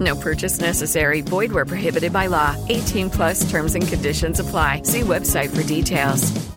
No 0.00 0.16
purchase 0.16 0.60
necessary. 0.60 1.20
Void 1.20 1.52
where 1.52 1.66
prohibited 1.66 2.12
by 2.12 2.26
law. 2.26 2.56
18 2.68 3.10
plus 3.10 3.50
terms 3.50 3.74
and 3.74 3.86
conditions 3.86 4.40
apply. 4.40 4.82
See 4.82 5.00
website 5.00 5.54
for 5.54 5.62
details. 5.62 6.50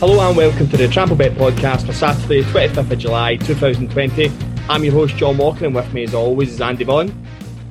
Hello 0.00 0.28
and 0.28 0.36
welcome 0.36 0.68
to 0.68 0.76
the 0.76 0.86
Trampled 0.86 1.18
Bet 1.18 1.32
podcast 1.32 1.86
for 1.86 1.94
Saturday, 1.94 2.42
25th 2.42 2.90
of 2.90 2.98
July 2.98 3.36
2020. 3.36 4.30
I'm 4.68 4.84
your 4.84 4.92
host 4.92 5.16
John 5.16 5.38
Walker 5.38 5.64
and 5.64 5.74
with 5.74 5.90
me 5.94 6.02
as 6.04 6.12
always 6.12 6.52
is 6.52 6.60
Andy 6.60 6.84
Vaughan. 6.84 7.26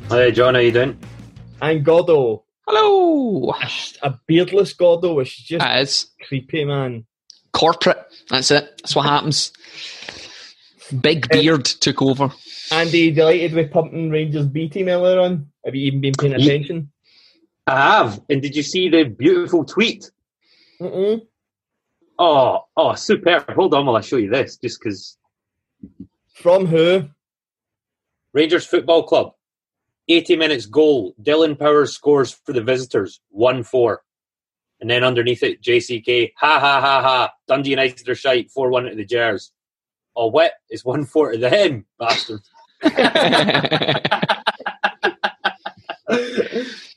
Hey 0.09 0.31
John, 0.31 0.55
how 0.55 0.61
you 0.61 0.71
doing? 0.71 0.97
And 1.61 1.85
Gordo. 1.85 2.43
Hello. 2.67 3.51
A, 3.51 3.69
a 4.07 4.19
beardless 4.27 4.73
Gordo, 4.73 5.13
which 5.15 5.39
is 5.39 5.45
just 5.45 5.63
That 5.63 5.81
is 5.81 6.07
creepy, 6.21 6.65
man. 6.65 7.05
corporate. 7.51 8.03
That's 8.29 8.51
it. 8.51 8.77
That's 8.81 8.95
what 8.95 9.05
happens. 9.05 9.51
Big 11.01 11.27
beard 11.29 11.65
took 11.65 12.01
over. 12.01 12.31
Andy, 12.71 13.11
delighted 13.11 13.53
with 13.53 13.71
pumping 13.71 14.09
Rangers 14.09 14.47
B 14.47 14.69
team 14.69 14.87
earlier 14.87 15.19
on? 15.19 15.47
Have 15.65 15.75
you 15.75 15.87
even 15.87 16.01
been 16.01 16.13
paying 16.13 16.33
attention? 16.33 16.91
I 17.67 17.79
have. 17.79 18.21
And 18.29 18.41
did 18.41 18.55
you 18.55 18.63
see 18.63 18.89
the 18.89 19.03
beautiful 19.03 19.63
tweet? 19.65 20.09
Mm-mm. 20.81 21.21
Oh, 22.19 22.59
oh, 22.77 22.95
superb. 22.95 23.49
Hold 23.51 23.73
on 23.73 23.85
while 23.85 23.95
I 23.97 24.01
show 24.01 24.17
you 24.17 24.29
this, 24.29 24.57
just 24.57 24.79
because 24.81 25.17
From 26.35 26.65
who? 26.65 27.03
Rangers 28.33 28.65
Football 28.65 29.03
Club, 29.03 29.33
80 30.09 30.35
minutes 30.35 30.65
goal. 30.65 31.15
Dylan 31.21 31.57
Powers 31.57 31.93
scores 31.93 32.31
for 32.31 32.53
the 32.53 32.61
visitors, 32.61 33.19
1 33.29 33.63
4. 33.63 34.01
And 34.81 34.89
then 34.89 35.03
underneath 35.03 35.43
it, 35.43 35.61
JCK, 35.61 36.31
ha 36.37 36.59
ha 36.59 36.81
ha 36.81 37.01
ha. 37.01 37.31
Dundee 37.47 37.69
United 37.71 38.07
are 38.09 38.15
shite, 38.15 38.51
4 38.51 38.69
1 38.69 38.83
to 38.85 38.95
the 38.95 39.05
Gers. 39.05 39.51
Oh, 40.15 40.27
what? 40.27 40.53
It's 40.69 40.83
1 40.85 41.05
4 41.05 41.31
to 41.33 41.37
them, 41.37 41.85
bastards. 41.97 42.49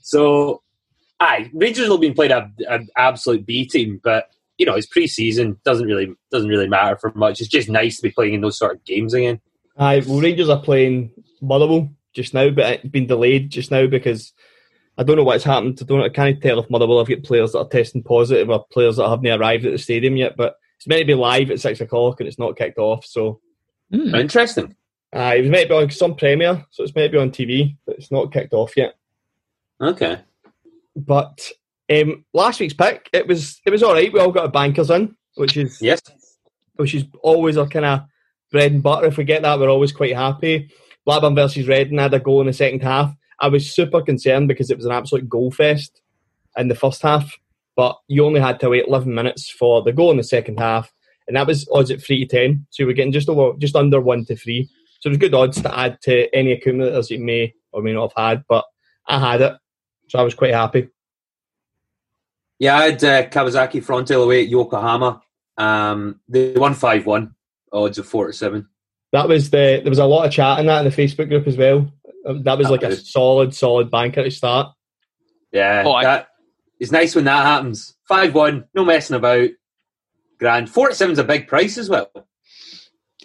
So, 0.03 0.62
aye, 1.19 1.51
Rangers 1.53 1.89
will 1.89 1.99
be 1.99 2.12
playing 2.12 2.31
a- 2.33 2.51
an 2.69 2.89
absolute 2.97 3.45
B 3.45 3.67
team, 3.67 4.01
but 4.05 4.31
you 4.57 4.65
know 4.65 4.75
it's 4.75 4.87
pre-season. 4.87 5.59
Doesn't 5.65 5.87
really 5.87 6.15
doesn't 6.31 6.49
really 6.49 6.69
matter 6.69 6.97
for 6.97 7.12
much. 7.17 7.41
It's 7.41 7.51
just 7.51 7.69
nice 7.69 7.97
to 7.97 8.03
be 8.03 8.11
playing 8.12 8.34
in 8.34 8.41
those 8.41 8.57
sort 8.57 8.77
of 8.77 8.84
games 8.84 9.15
again. 9.15 9.41
Aye, 9.77 10.03
well, 10.07 10.21
Rangers 10.21 10.49
are 10.49 10.61
playing 10.62 11.11
Motherwell 11.43 11.91
just 12.17 12.34
now, 12.34 12.50
but 12.50 12.72
it's 12.81 12.89
been 12.89 13.06
delayed 13.06 13.50
just 13.50 13.70
now 13.70 13.86
because 13.86 14.33
I 14.98 15.05
don't 15.05 15.17
know 15.17 15.22
what's 15.25 15.45
happened. 15.45 15.78
I 15.81 15.84
don't. 15.84 16.00
I 16.03 16.09
can't 16.09 16.42
tell 16.42 16.59
if 16.59 16.69
Motherwell 16.70 16.98
have 16.98 17.09
got 17.09 17.22
players 17.22 17.53
that 17.53 17.59
are 17.61 17.69
testing 17.69 18.03
positive 18.03 18.50
or 18.50 18.64
players 18.72 18.97
that 18.97 19.09
haven't 19.09 19.27
arrived 19.28 19.64
at 19.67 19.72
the 19.72 19.78
stadium 19.78 20.17
yet. 20.17 20.37
But 20.37 20.56
it's 20.78 20.87
meant 20.89 21.00
to 21.03 21.06
be 21.06 21.14
live 21.14 21.50
at 21.50 21.61
six 21.61 21.81
o'clock 21.81 22.19
and 22.20 22.27
it's 22.28 22.39
not 22.39 22.56
kicked 22.56 22.78
off. 22.78 23.05
So 23.06 23.41
Hmm. 23.92 24.14
Interesting. 24.17 24.75
uh, 25.14 25.34
it 25.37 25.42
was 25.42 25.50
meant 25.50 25.69
to 25.69 25.69
be 25.69 25.75
on 25.84 25.91
some 25.91 26.17
premiere, 26.17 26.64
so 26.70 26.83
it's 26.83 26.92
meant 26.94 27.12
to 27.12 27.19
be 27.19 27.22
on 27.22 27.31
TV, 27.31 27.77
but 27.87 27.97
it's 27.97 28.11
not 28.11 28.33
kicked 28.33 28.53
off 28.53 28.77
yet. 28.77 28.94
Okay. 29.81 30.19
But 30.97 31.50
um, 31.91 32.25
last 32.33 32.59
week's 32.59 32.75
pick, 32.75 33.09
it 33.12 33.27
was 33.28 33.60
it 33.65 33.71
was 33.71 33.83
all 33.83 33.93
right. 33.93 34.12
We 34.12 34.19
all 34.21 34.33
got 34.33 34.47
our 34.47 34.50
bankers 34.50 34.91
in, 34.91 35.15
which 35.37 35.56
is 35.56 35.81
Yes. 35.81 36.00
which 36.77 36.94
is 36.94 37.04
always 37.22 37.56
our 37.59 37.69
kind 37.69 37.84
of 37.84 38.00
bread 38.50 38.72
and 38.72 38.83
butter. 38.83 39.06
If 39.06 39.19
we 39.19 39.25
get 39.25 39.43
that, 39.43 39.59
we're 39.60 39.69
always 39.71 39.93
quite 39.93 40.16
happy. 40.16 40.71
Blackburn 41.06 41.37
versus 41.37 41.69
Reading 41.69 41.99
had 41.99 42.12
a 42.12 42.21
goal 42.21 42.41
in 42.41 42.49
the 42.49 42.53
second 42.53 42.83
half. 42.83 43.15
I 43.41 43.49
was 43.49 43.72
super 43.72 44.03
concerned 44.03 44.49
because 44.49 44.71
it 44.71 44.77
was 44.77 44.87
an 44.87 44.93
absolute 44.93 45.28
goal 45.28 45.50
fest 45.50 46.03
in 46.56 46.69
the 46.69 46.75
first 46.75 47.00
half, 47.00 47.33
but 47.77 47.97
you 48.09 48.27
only 48.27 48.41
had 48.41 48.59
to 48.61 48.71
wait 48.71 48.89
11 48.89 49.15
minutes 49.15 49.49
for 49.49 49.83
the 49.83 49.93
goal 49.93 50.11
in 50.11 50.16
the 50.16 50.25
second 50.25 50.59
half, 50.59 50.93
and 51.28 51.37
that 51.37 51.47
was 51.47 51.69
odds 51.72 51.91
at 51.91 52.03
three 52.03 52.27
to 52.27 52.37
ten. 52.37 52.66
So 52.71 52.83
you 52.83 52.87
were 52.89 52.93
getting 52.93 53.12
just 53.12 53.28
over, 53.28 53.56
just 53.59 53.77
under 53.77 54.00
one 54.00 54.25
to 54.27 54.37
three. 54.37 54.69
So 55.00 55.09
it 55.09 55.11
was 55.11 55.19
good 55.19 55.34
odds 55.34 55.62
to 55.62 55.78
add 55.78 56.00
to 56.03 56.34
any 56.34 56.53
accumulators 56.53 57.11
you 57.11 57.21
may 57.21 57.55
or 57.72 57.83
may 57.83 57.93
not 57.93 58.12
have 58.16 58.31
had, 58.31 58.45
but 58.49 58.65
I 59.06 59.21
had 59.21 59.43
it, 59.43 59.55
so 60.09 60.19
I 60.19 60.22
was 60.22 60.34
quite 60.34 60.55
happy. 60.55 60.89
Yeah, 62.59 62.78
I 62.78 62.84
had 62.84 63.05
uh, 63.05 63.28
Kawasaki 63.28 63.84
Frontale 63.84 64.25
away 64.25 64.43
at 64.43 64.49
Yokohama. 64.49 65.21
Um, 65.59 66.21
they 66.28 66.53
won 66.53 66.75
five 66.75 67.06
one. 67.06 67.34
Odds 67.72 67.99
of 67.99 68.09
four 68.09 68.27
to 68.27 68.33
seven. 68.33 68.69
That 69.16 69.28
was 69.28 69.49
the 69.49 69.81
there 69.82 69.88
was 69.91 69.99
a 69.99 70.04
lot 70.04 70.27
of 70.27 70.31
chat 70.32 70.59
in 70.59 70.66
that 70.66 70.84
in 70.84 70.91
the 70.91 70.94
Facebook 70.94 71.28
group 71.28 71.47
as 71.47 71.56
well. 71.56 71.91
Um, 72.27 72.43
That 72.43 72.59
was 72.59 72.69
like 72.69 72.82
a 72.82 72.94
solid, 72.94 73.54
solid 73.54 73.91
banker 73.91 74.22
to 74.22 74.31
start. 74.31 74.75
Yeah, 75.53 75.84
Oh, 75.87 75.93
I- 75.93 76.27
it's 76.78 76.93
nice 76.93 77.15
when 77.15 77.25
that 77.25 77.47
happens. 77.47 77.94
Five 78.06 78.34
one, 78.34 78.66
no 78.75 78.84
messing 78.84 79.16
about. 79.16 79.49
Grand 80.38 80.69
four 80.69 80.88
to 80.91 80.94
seven's 80.94 81.19
a 81.19 81.25
big 81.25 81.49
price 81.49 81.78
as 81.78 81.88
well. 81.88 82.10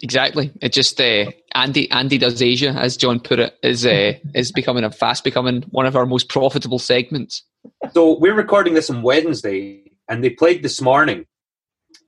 Exactly. 0.02 0.50
It 0.62 0.72
just 0.72 0.98
uh, 0.98 1.26
Andy 1.54 1.90
Andy 1.90 2.16
does 2.16 2.40
Asia, 2.40 2.70
as 2.70 2.96
John 2.96 3.20
put 3.20 3.38
it, 3.38 3.54
is 3.62 3.84
uh, 3.84 4.14
is 4.34 4.50
becoming 4.50 4.84
a 4.84 4.90
fast 4.90 5.24
becoming 5.24 5.60
one 5.72 5.84
of 5.84 5.94
our 5.94 6.06
most 6.06 6.30
profitable 6.30 6.78
segments. 6.78 7.42
So 7.92 8.18
we're 8.18 8.34
recording 8.34 8.72
this 8.72 8.88
on 8.88 9.02
Wednesday, 9.02 9.92
and 10.08 10.24
they 10.24 10.30
played 10.30 10.62
this 10.62 10.80
morning, 10.80 11.26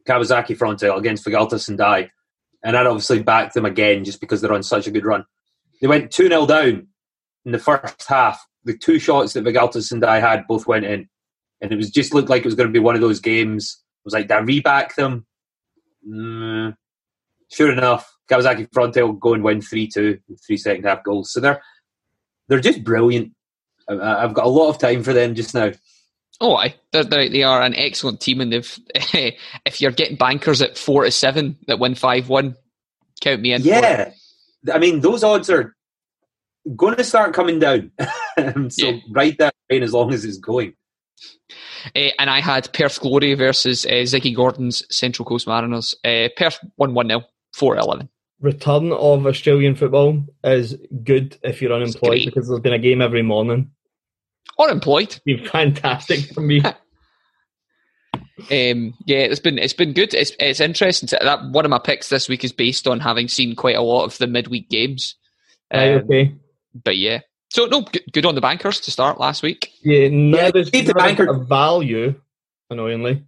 Kawasaki 0.09 0.57
Frontale 0.57 0.97
against 0.97 1.27
Vegalta 1.27 1.61
Sendai, 1.61 2.09
and 2.65 2.77
I'd 2.77 2.87
obviously 2.87 3.23
backed 3.23 3.55
them 3.55 3.67
again 3.67 4.05
just 4.05 4.21
because 4.21 4.41
they're 4.41 4.53
on 4.53 4.63
such 4.63 4.87
a 4.87 4.91
good 4.91 5.05
run. 5.05 5.25
They 5.81 5.87
went 5.87 6.11
2 6.11 6.29
0 6.29 6.47
down 6.47 6.89
in 7.45 7.53
the 7.53 7.59
first 7.59 8.07
half. 8.09 8.45
The 8.65 8.77
two 8.77 8.99
shots 8.99 9.35
that 9.35 9.45
Vegalta 9.45 9.83
Sendai 9.83 10.19
had 10.19 10.47
both 10.49 10.67
went 10.67 10.87
in, 10.87 11.09
and 11.61 11.71
it 11.71 11.77
was 11.77 11.91
just 11.91 12.15
looked 12.15 12.31
like 12.31 12.41
it 12.41 12.47
was 12.47 12.55
going 12.55 12.69
to 12.69 12.73
be 12.73 12.79
one 12.79 12.95
of 12.95 13.03
those 13.03 13.21
games. 13.21 13.83
It 14.01 14.07
was 14.07 14.15
like, 14.15 14.29
did 14.29 14.37
I 14.37 14.41
reback 14.41 14.95
them? 14.95 15.27
Mm. 16.09 16.75
Sure 17.53 17.71
enough, 17.71 18.11
Kawasaki 18.31 18.69
Frontale 18.71 19.21
go 19.21 19.35
and 19.35 19.45
win 19.45 19.61
3 19.61 19.87
2, 19.87 20.19
three 20.47 20.57
second 20.57 20.85
half 20.85 21.05
goals. 21.05 21.31
So 21.31 21.41
they're, 21.41 21.63
they're 22.49 22.61
just 22.61 22.83
brilliant. 22.83 23.33
I've 23.87 24.33
got 24.33 24.47
a 24.47 24.49
lot 24.49 24.71
of 24.71 24.79
time 24.79 25.03
for 25.03 25.13
them 25.13 25.35
just 25.35 25.55
now. 25.55 25.73
Oh, 26.41 26.57
aye. 26.57 26.75
They're, 26.93 27.05
they're, 27.05 27.29
they 27.29 27.43
are 27.43 27.63
an 27.63 27.75
excellent 27.75 28.21
team, 28.21 28.41
and 28.41 28.53
if 28.53 28.79
if 28.95 29.81
you're 29.81 29.93
getting 29.93 30.17
bankers 30.17 30.61
at 30.63 30.77
four 30.77 31.05
to 31.05 31.11
seven 31.11 31.57
that 31.67 31.79
win 31.79 31.95
five 31.95 32.29
one, 32.29 32.57
count 33.21 33.41
me 33.41 33.53
in. 33.53 33.63
Yeah, 33.63 34.11
I 34.73 34.79
mean 34.79 35.01
those 35.01 35.23
odds 35.23 35.49
are 35.51 35.75
going 36.77 36.97
to 36.97 37.05
start 37.05 37.35
coming 37.35 37.59
down. 37.59 37.93
so 38.71 38.87
Yeah. 38.89 38.99
ride 39.11 39.37
that 39.39 39.55
train 39.71 39.83
as 39.83 39.93
long 39.93 40.13
as 40.13 40.25
it's 40.25 40.39
going. 40.39 40.75
Uh, 41.95 42.09
and 42.19 42.31
I 42.31 42.41
had 42.41 42.73
Perth 42.73 42.99
Glory 43.01 43.35
versus 43.35 43.85
uh, 43.85 43.91
Ziggy 43.91 44.35
Gordon's 44.35 44.83
Central 44.95 45.27
Coast 45.27 45.47
Mariners. 45.47 45.95
Uh, 46.05 46.29
Perth 46.37 46.59
won 46.79 46.95
1 46.95 47.09
0, 47.09 47.23
4 47.55 47.77
11. 47.77 48.09
Return 48.41 48.93
of 48.93 49.27
Australian 49.27 49.75
football 49.75 50.25
is 50.43 50.77
good 51.05 51.39
if 51.43 51.61
you're 51.63 51.73
unemployed 51.73 52.23
because 52.25 52.49
there's 52.49 52.61
been 52.61 52.73
a 52.73 52.79
game 52.79 53.01
every 53.03 53.23
morning. 53.23 53.71
Unemployed. 54.59 55.21
It's 55.27 55.41
been 55.43 55.47
fantastic 55.47 56.33
for 56.35 56.41
me. 56.41 56.63
Um, 58.51 58.95
yeah, 59.07 59.19
it's 59.19 59.39
been 59.41 59.59
it's 59.59 59.73
been 59.73 59.93
good. 59.93 60.13
It's 60.13 60.33
it's 60.41 60.59
interesting. 60.59 61.07
To, 61.09 61.19
that 61.23 61.45
one 61.51 61.65
of 61.65 61.71
my 61.71 61.79
picks 61.79 62.09
this 62.09 62.29
week 62.29 62.43
is 62.43 62.53
based 62.53 62.89
on 62.89 62.99
having 62.99 63.29
seen 63.29 63.55
quite 63.55 63.77
a 63.77 63.81
lot 63.81 64.05
of 64.05 64.19
the 64.19 64.27
midweek 64.27 64.69
games. 64.69 65.15
Right, 65.73 65.95
Um, 65.95 66.03
okay. 66.05 66.35
But 66.83 66.97
yeah, 66.97 67.21
so 67.51 67.67
no, 67.67 67.83
good, 67.83 68.03
good 68.13 68.27
on 68.27 68.35
the 68.35 68.41
bankers 68.41 68.81
to 68.81 68.91
start 68.91 69.21
last 69.21 69.45
week. 69.45 69.71
Yeah, 69.85 70.09
none 70.09 70.31
Yeah, 70.33 70.47
of 70.49 70.53
the 70.53 70.83
none 70.83 70.91
of 70.91 70.97
banker- 70.97 71.33
value, 71.45 72.21
annoyingly. 72.71 73.13
Um, 73.13 73.25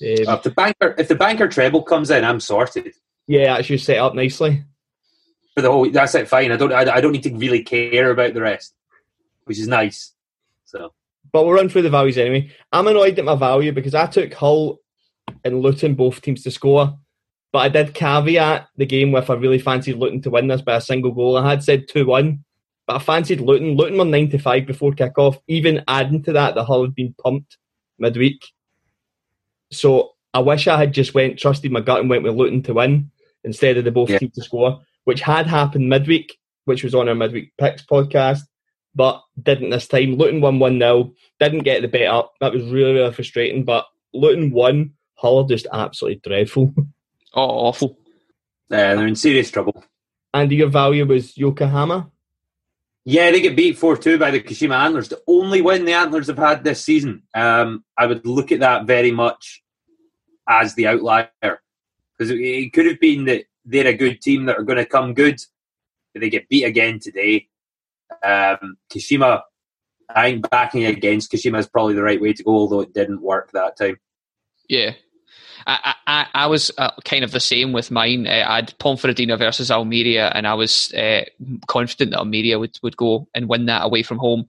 if 0.00 0.42
the 0.44 0.50
banker, 0.50 0.94
if 0.96 1.08
the 1.08 1.16
banker 1.16 1.48
treble 1.48 1.82
comes 1.82 2.10
in, 2.10 2.24
I'm 2.24 2.38
sorted 2.40 2.92
yeah, 3.26 3.56
actually 3.56 3.78
set 3.78 3.98
up 3.98 4.14
nicely. 4.14 4.62
for 5.56 5.62
the 5.62 5.70
whole. 5.72 5.90
That's 5.90 6.14
it. 6.14 6.28
Fine. 6.28 6.52
I 6.52 6.56
don't. 6.56 6.72
I, 6.72 6.82
I 6.94 7.00
don't 7.00 7.12
need 7.12 7.24
to 7.24 7.34
really 7.34 7.64
care 7.64 8.10
about 8.12 8.32
the 8.32 8.42
rest, 8.42 8.74
which 9.44 9.58
is 9.58 9.66
nice. 9.66 10.12
So 10.74 10.92
But 11.32 11.44
we'll 11.44 11.54
run 11.54 11.68
through 11.68 11.82
the 11.82 11.90
values 11.90 12.18
anyway. 12.18 12.50
I'm 12.72 12.86
annoyed 12.86 13.18
at 13.18 13.24
my 13.24 13.34
value 13.34 13.72
because 13.72 13.94
I 13.94 14.06
took 14.06 14.32
Hull 14.34 14.78
and 15.44 15.60
Luton, 15.60 15.94
both 15.94 16.20
teams 16.20 16.42
to 16.42 16.50
score. 16.50 16.98
But 17.52 17.58
I 17.60 17.68
did 17.68 17.94
caveat 17.94 18.66
the 18.76 18.86
game 18.86 19.12
with 19.12 19.30
I 19.30 19.34
really 19.34 19.60
fancied 19.60 19.96
Luton 19.96 20.20
to 20.22 20.30
win 20.30 20.48
this 20.48 20.62
by 20.62 20.76
a 20.76 20.80
single 20.80 21.12
goal. 21.12 21.36
I 21.36 21.48
had 21.48 21.62
said 21.62 21.86
2 21.88 22.06
1, 22.06 22.44
but 22.86 22.96
I 22.96 22.98
fancied 22.98 23.40
Luton. 23.40 23.76
Luton 23.76 23.96
were 23.98 24.04
95 24.04 24.66
before 24.66 24.92
kick-off. 24.92 25.38
Even 25.46 25.84
adding 25.86 26.22
to 26.24 26.32
that, 26.32 26.56
the 26.56 26.64
Hull 26.64 26.82
had 26.82 26.94
been 26.96 27.14
pumped 27.22 27.56
midweek. 27.98 28.44
So 29.70 30.14
I 30.32 30.40
wish 30.40 30.66
I 30.66 30.76
had 30.76 30.92
just 30.92 31.14
went, 31.14 31.38
trusted 31.38 31.70
my 31.70 31.80
gut 31.80 32.00
and 32.00 32.10
went 32.10 32.24
with 32.24 32.34
Luton 32.34 32.62
to 32.64 32.74
win. 32.74 33.10
instead 33.44 33.76
of 33.76 33.84
the 33.84 33.90
both 33.90 34.08
Yeah. 34.08 34.18
team 34.18 34.30
to 34.30 34.42
score, 34.42 34.80
which 35.04 35.20
had 35.20 35.46
happened 35.46 35.86
midweek, 35.88 36.38
which 36.64 36.82
was 36.82 36.94
on 36.94 37.10
our 37.10 37.14
midweek 37.14 37.52
picks 37.58 37.84
podcast, 37.84 38.40
but 38.94 39.22
didn't 39.42 39.70
this 39.70 39.88
time. 39.88 40.16
Luton 40.16 40.40
won 40.40 40.58
1 40.58 40.78
0, 40.78 41.12
didn't 41.40 41.60
get 41.60 41.82
the 41.82 41.88
bet 41.88 42.06
up. 42.06 42.34
That 42.40 42.52
was 42.52 42.64
really, 42.64 42.92
really 42.94 43.12
frustrating, 43.12 43.64
but 43.64 43.86
Luton 44.12 44.50
won. 44.52 44.92
Hull 45.16 45.44
are 45.44 45.48
just 45.48 45.66
absolutely 45.72 46.20
dreadful. 46.24 46.74
Oh, 47.36 47.66
awful. 47.66 47.98
Yeah, 48.70 48.94
they're 48.94 49.08
in 49.08 49.16
serious 49.16 49.50
trouble. 49.50 49.82
and 50.32 50.52
your 50.52 50.68
value 50.68 51.04
was 51.04 51.36
Yokohama. 51.36 52.08
Yeah, 53.04 53.32
they 53.32 53.40
get 53.40 53.56
beat 53.56 53.76
4 53.76 53.96
2 53.96 54.18
by 54.18 54.30
the 54.30 54.40
Kashima 54.40 54.76
Antlers. 54.76 55.08
The 55.08 55.20
only 55.26 55.60
win 55.60 55.84
the 55.84 55.94
Antlers 55.94 56.28
have 56.28 56.38
had 56.38 56.62
this 56.62 56.84
season. 56.84 57.24
Um, 57.34 57.84
I 57.98 58.06
would 58.06 58.24
look 58.24 58.52
at 58.52 58.60
that 58.60 58.86
very 58.86 59.10
much 59.10 59.64
as 60.48 60.74
the 60.74 60.86
outlier. 60.86 61.28
Because 61.42 62.30
it, 62.30 62.38
it 62.38 62.72
could 62.72 62.86
have 62.86 63.00
been 63.00 63.24
that 63.24 63.46
they're 63.64 63.88
a 63.88 63.94
good 63.94 64.20
team 64.20 64.44
that 64.44 64.56
are 64.56 64.62
going 64.62 64.78
to 64.78 64.86
come 64.86 65.12
good, 65.12 65.40
but 66.12 66.20
they 66.20 66.30
get 66.30 66.48
beat 66.48 66.64
again 66.64 67.00
today. 67.00 67.48
Um, 68.24 68.76
Kashima, 68.90 69.42
I 70.08 70.30
think 70.30 70.50
backing 70.50 70.84
against 70.84 71.32
Kashima 71.32 71.58
is 71.58 71.66
probably 71.66 71.94
the 71.94 72.02
right 72.02 72.20
way 72.20 72.32
to 72.32 72.42
go, 72.42 72.52
although 72.52 72.80
it 72.80 72.94
didn't 72.94 73.22
work 73.22 73.52
that 73.52 73.76
time. 73.76 73.98
Yeah. 74.68 74.92
I, 75.66 75.94
I, 76.06 76.26
I 76.34 76.46
was 76.46 76.70
uh, 76.76 76.90
kind 77.04 77.24
of 77.24 77.30
the 77.30 77.40
same 77.40 77.72
with 77.72 77.90
mine. 77.90 78.26
Uh, 78.26 78.44
I 78.46 78.56
had 78.56 78.78
Ponferradina 78.78 79.38
versus 79.38 79.70
Almeria, 79.70 80.30
and 80.34 80.46
I 80.46 80.54
was 80.54 80.92
uh, 80.92 81.24
confident 81.68 82.10
that 82.10 82.18
Almeria 82.18 82.58
would, 82.58 82.78
would 82.82 82.96
go 82.96 83.28
and 83.34 83.48
win 83.48 83.66
that 83.66 83.84
away 83.84 84.02
from 84.02 84.18
home. 84.18 84.46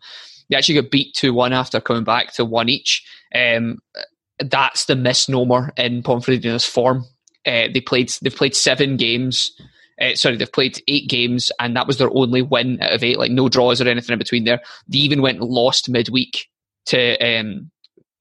They 0.50 0.58
actually 0.58 0.82
got 0.82 0.92
beat 0.92 1.14
2 1.16 1.34
1 1.34 1.54
after 1.54 1.80
coming 1.80 2.04
back 2.04 2.34
to 2.34 2.46
one 2.46 2.70
each. 2.70 3.06
Um, 3.34 3.80
that's 4.40 4.86
the 4.86 4.96
misnomer 4.96 5.74
in 5.78 6.04
Ponferradina's 6.04 6.66
form. 6.66 7.06
Uh, 7.46 7.70
they 7.74 7.82
played, 7.82 8.12
they've 8.22 8.36
played 8.36 8.56
seven 8.56 8.98
games. 8.98 9.52
Uh, 10.02 10.16
sorry, 10.16 10.36
they've 10.36 10.52
played 10.52 10.82
eight 10.88 11.10
games, 11.10 11.52
and 11.60 11.76
that 11.76 11.88
was 11.88 11.98
their 11.98 12.10
only 12.16 12.42
win 12.42 12.82
out 12.82 12.94
of 12.94 13.04
eight, 13.04 13.18
like 13.18 13.32
no 13.32 13.48
draws 13.48 13.82
or 13.82 13.88
anything 13.88 14.14
in 14.14 14.20
between 14.20 14.44
there. 14.44 14.62
They 14.88 15.00
even 15.00 15.22
went 15.22 15.40
and 15.40 15.50
lost 15.50 15.90
midweek 15.90 16.48
to 16.88 17.18
um, 17.18 17.72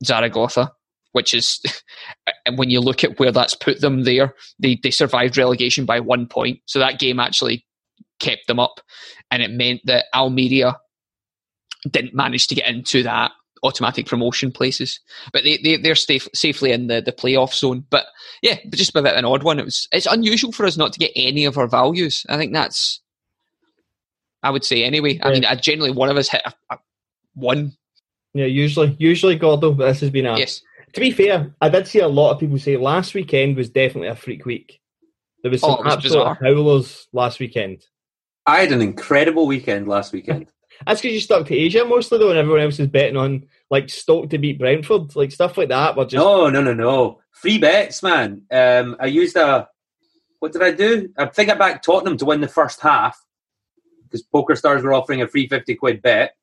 Zaragoza 0.05 0.73
which 1.15 1.32
is 1.32 1.61
when 2.56 2.71
you 2.71 2.81
look 2.81 3.03
at 3.03 3.19
where 3.19 3.32
that's 3.32 3.55
put 3.55 3.81
them 3.81 4.03
there, 4.03 4.35
they, 4.59 4.79
they 4.82 4.91
survived 4.91 5.38
relegation 5.38 5.87
by 5.87 6.00
one 6.00 6.26
point. 6.26 6.59
So 6.67 6.81
that 6.81 6.99
game 6.99 7.21
actually 7.21 7.65
kept 8.20 8.47
them 8.49 8.59
up. 8.61 8.81
And 9.31 9.43
it 9.43 9.50
meant 9.50 9.81
that 9.85 10.06
Almeria 10.12 10.77
didn't 11.88 12.15
manage 12.15 12.49
to 12.49 12.55
get 12.55 12.69
into 12.69 13.05
that 13.05 13.31
automatic 13.64 14.06
promotion 14.06 14.52
places. 14.52 15.00
But 15.32 15.43
they, 15.43 15.56
they, 15.56 15.76
they're 15.78 15.94
safe, 15.96 16.28
safely 16.34 16.70
in 16.70 16.87
the, 16.87 17.00
the 17.00 17.12
playoff 17.12 17.52
zone. 17.55 17.84
But 17.90 18.06
yeah, 18.43 18.58
but 18.64 18.78
just 18.78 18.90
a 18.94 19.02
bit 19.02 19.12
of 19.12 19.19
an 19.19 19.25
odd 19.25 19.43
one. 19.43 19.58
It 19.58 19.64
was 19.64 19.88
It's 19.90 20.06
unusual 20.06 20.52
for 20.52 20.66
us 20.66 20.76
not 20.76 20.93
to 20.93 20.99
get 21.00 21.12
any 21.16 21.44
of 21.46 21.58
our 21.58 21.66
values. 21.66 22.25
I 22.28 22.37
think 22.37 22.52
that's, 22.52 23.00
I 24.43 24.50
would 24.50 24.64
say 24.64 24.84
anyway. 24.84 25.19
I 25.22 25.28
Yeah. 25.28 25.34
mean, 25.34 25.44
I 25.46 25.55
generally, 25.56 25.90
one 25.90 26.11
of 26.11 26.16
us 26.16 26.28
hit 26.28 26.43
a, 26.44 26.52
a 26.70 26.78
one. 27.34 27.72
Yeah, 28.34 28.46
usually, 28.46 28.94
usually 28.99 29.37
Gordo, 29.37 29.72
but 29.72 29.87
this 29.87 30.00
has 30.00 30.10
been 30.10 30.26
a. 30.26 30.38
Yes. 30.38 30.60
To 30.93 31.00
be 31.00 31.10
fair, 31.10 31.55
I 31.60 31.69
did 31.70 31.88
see 31.88 31.99
a 32.00 32.08
lot 32.08 32.32
of 32.32 32.38
people 32.40 32.58
say 32.58 32.76
last 32.76 33.14
weekend 33.14 33.56
was 33.56 33.69
definitely 33.70 34.08
a 34.08 34.14
freak 34.14 34.44
week. 34.46 34.81
There 35.43 35.50
was 35.50 35.62
oh, 35.64 35.69
some 35.69 35.78
Oh, 35.81 35.82
was 35.84 35.94
absolute 35.94 36.19
bizarre. 36.19 36.38
howlers 36.40 37.08
last 37.12 37.40
weekend. 37.40 37.84
I 38.46 38.60
had 38.60 38.72
an 38.72 38.82
incredible 38.82 39.46
weekend 39.46 39.88
last 39.88 40.12
weekend. 40.12 40.46
That's 40.87 41.00
because 41.00 41.15
you 41.15 41.21
stuck 41.21 41.47
to 41.47 41.55
Asia 41.55 41.85
mostly 41.85 42.19
though, 42.19 42.31
and 42.31 42.38
everyone 42.38 42.61
else 42.61 42.79
is 42.79 42.88
betting 42.88 43.17
on 43.17 43.47
like 43.71 43.88
Stoke 43.88 44.31
to 44.31 44.38
beat 44.38 44.59
Brentford, 44.59 45.15
like 45.17 45.32
stuff 45.32 45.56
like 45.56 45.69
that. 45.69 45.97
Were 45.97 46.05
just 46.05 46.15
No, 46.23 46.49
no, 46.49 46.62
no, 46.62 46.75
no. 46.75 47.21
Free 47.32 47.59
bets, 47.59 48.03
man. 48.03 48.43
Um, 48.50 48.97
I 49.00 49.06
used 49.06 49.37
a. 49.37 49.69
What 50.41 50.53
did 50.53 50.62
I 50.62 50.73
do? 50.73 51.09
I 51.17 51.26
think 51.26 51.50
I 51.50 51.55
backed 51.55 51.85
Tottenham 51.85 52.19
to 52.19 52.25
win 52.25 52.41
the 52.41 52.49
first 52.49 52.81
half 52.81 53.19
because 54.05 54.23
Poker 54.23 54.55
Stars 54.56 54.82
were 54.82 54.93
offering 54.93 55.23
a 55.23 55.29
free 55.29 55.49
50 55.49 55.75
quid 55.75 56.03
bet. 56.03 56.37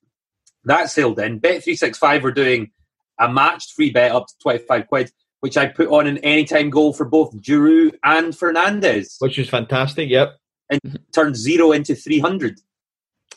That 0.65 0.89
sailed 0.89 1.19
in. 1.19 1.39
Bet365 1.39 2.21
were 2.21 2.31
doing 2.31 2.71
a 3.19 3.31
matched 3.31 3.73
free 3.73 3.91
bet 3.91 4.11
up 4.11 4.27
to 4.27 4.33
25 4.41 4.87
quid, 4.87 5.11
which 5.39 5.57
I 5.57 5.67
put 5.67 5.87
on 5.89 6.07
an 6.07 6.17
anytime 6.19 6.69
goal 6.69 6.93
for 6.93 7.05
both 7.05 7.35
Giroud 7.41 7.93
and 8.03 8.33
Fernandes. 8.33 9.15
which 9.19 9.37
was 9.37 9.49
fantastic. 9.49 10.09
Yep. 10.09 10.37
And 10.69 10.99
turned 11.13 11.35
zero 11.35 11.71
into 11.71 11.95
300. 11.95 12.59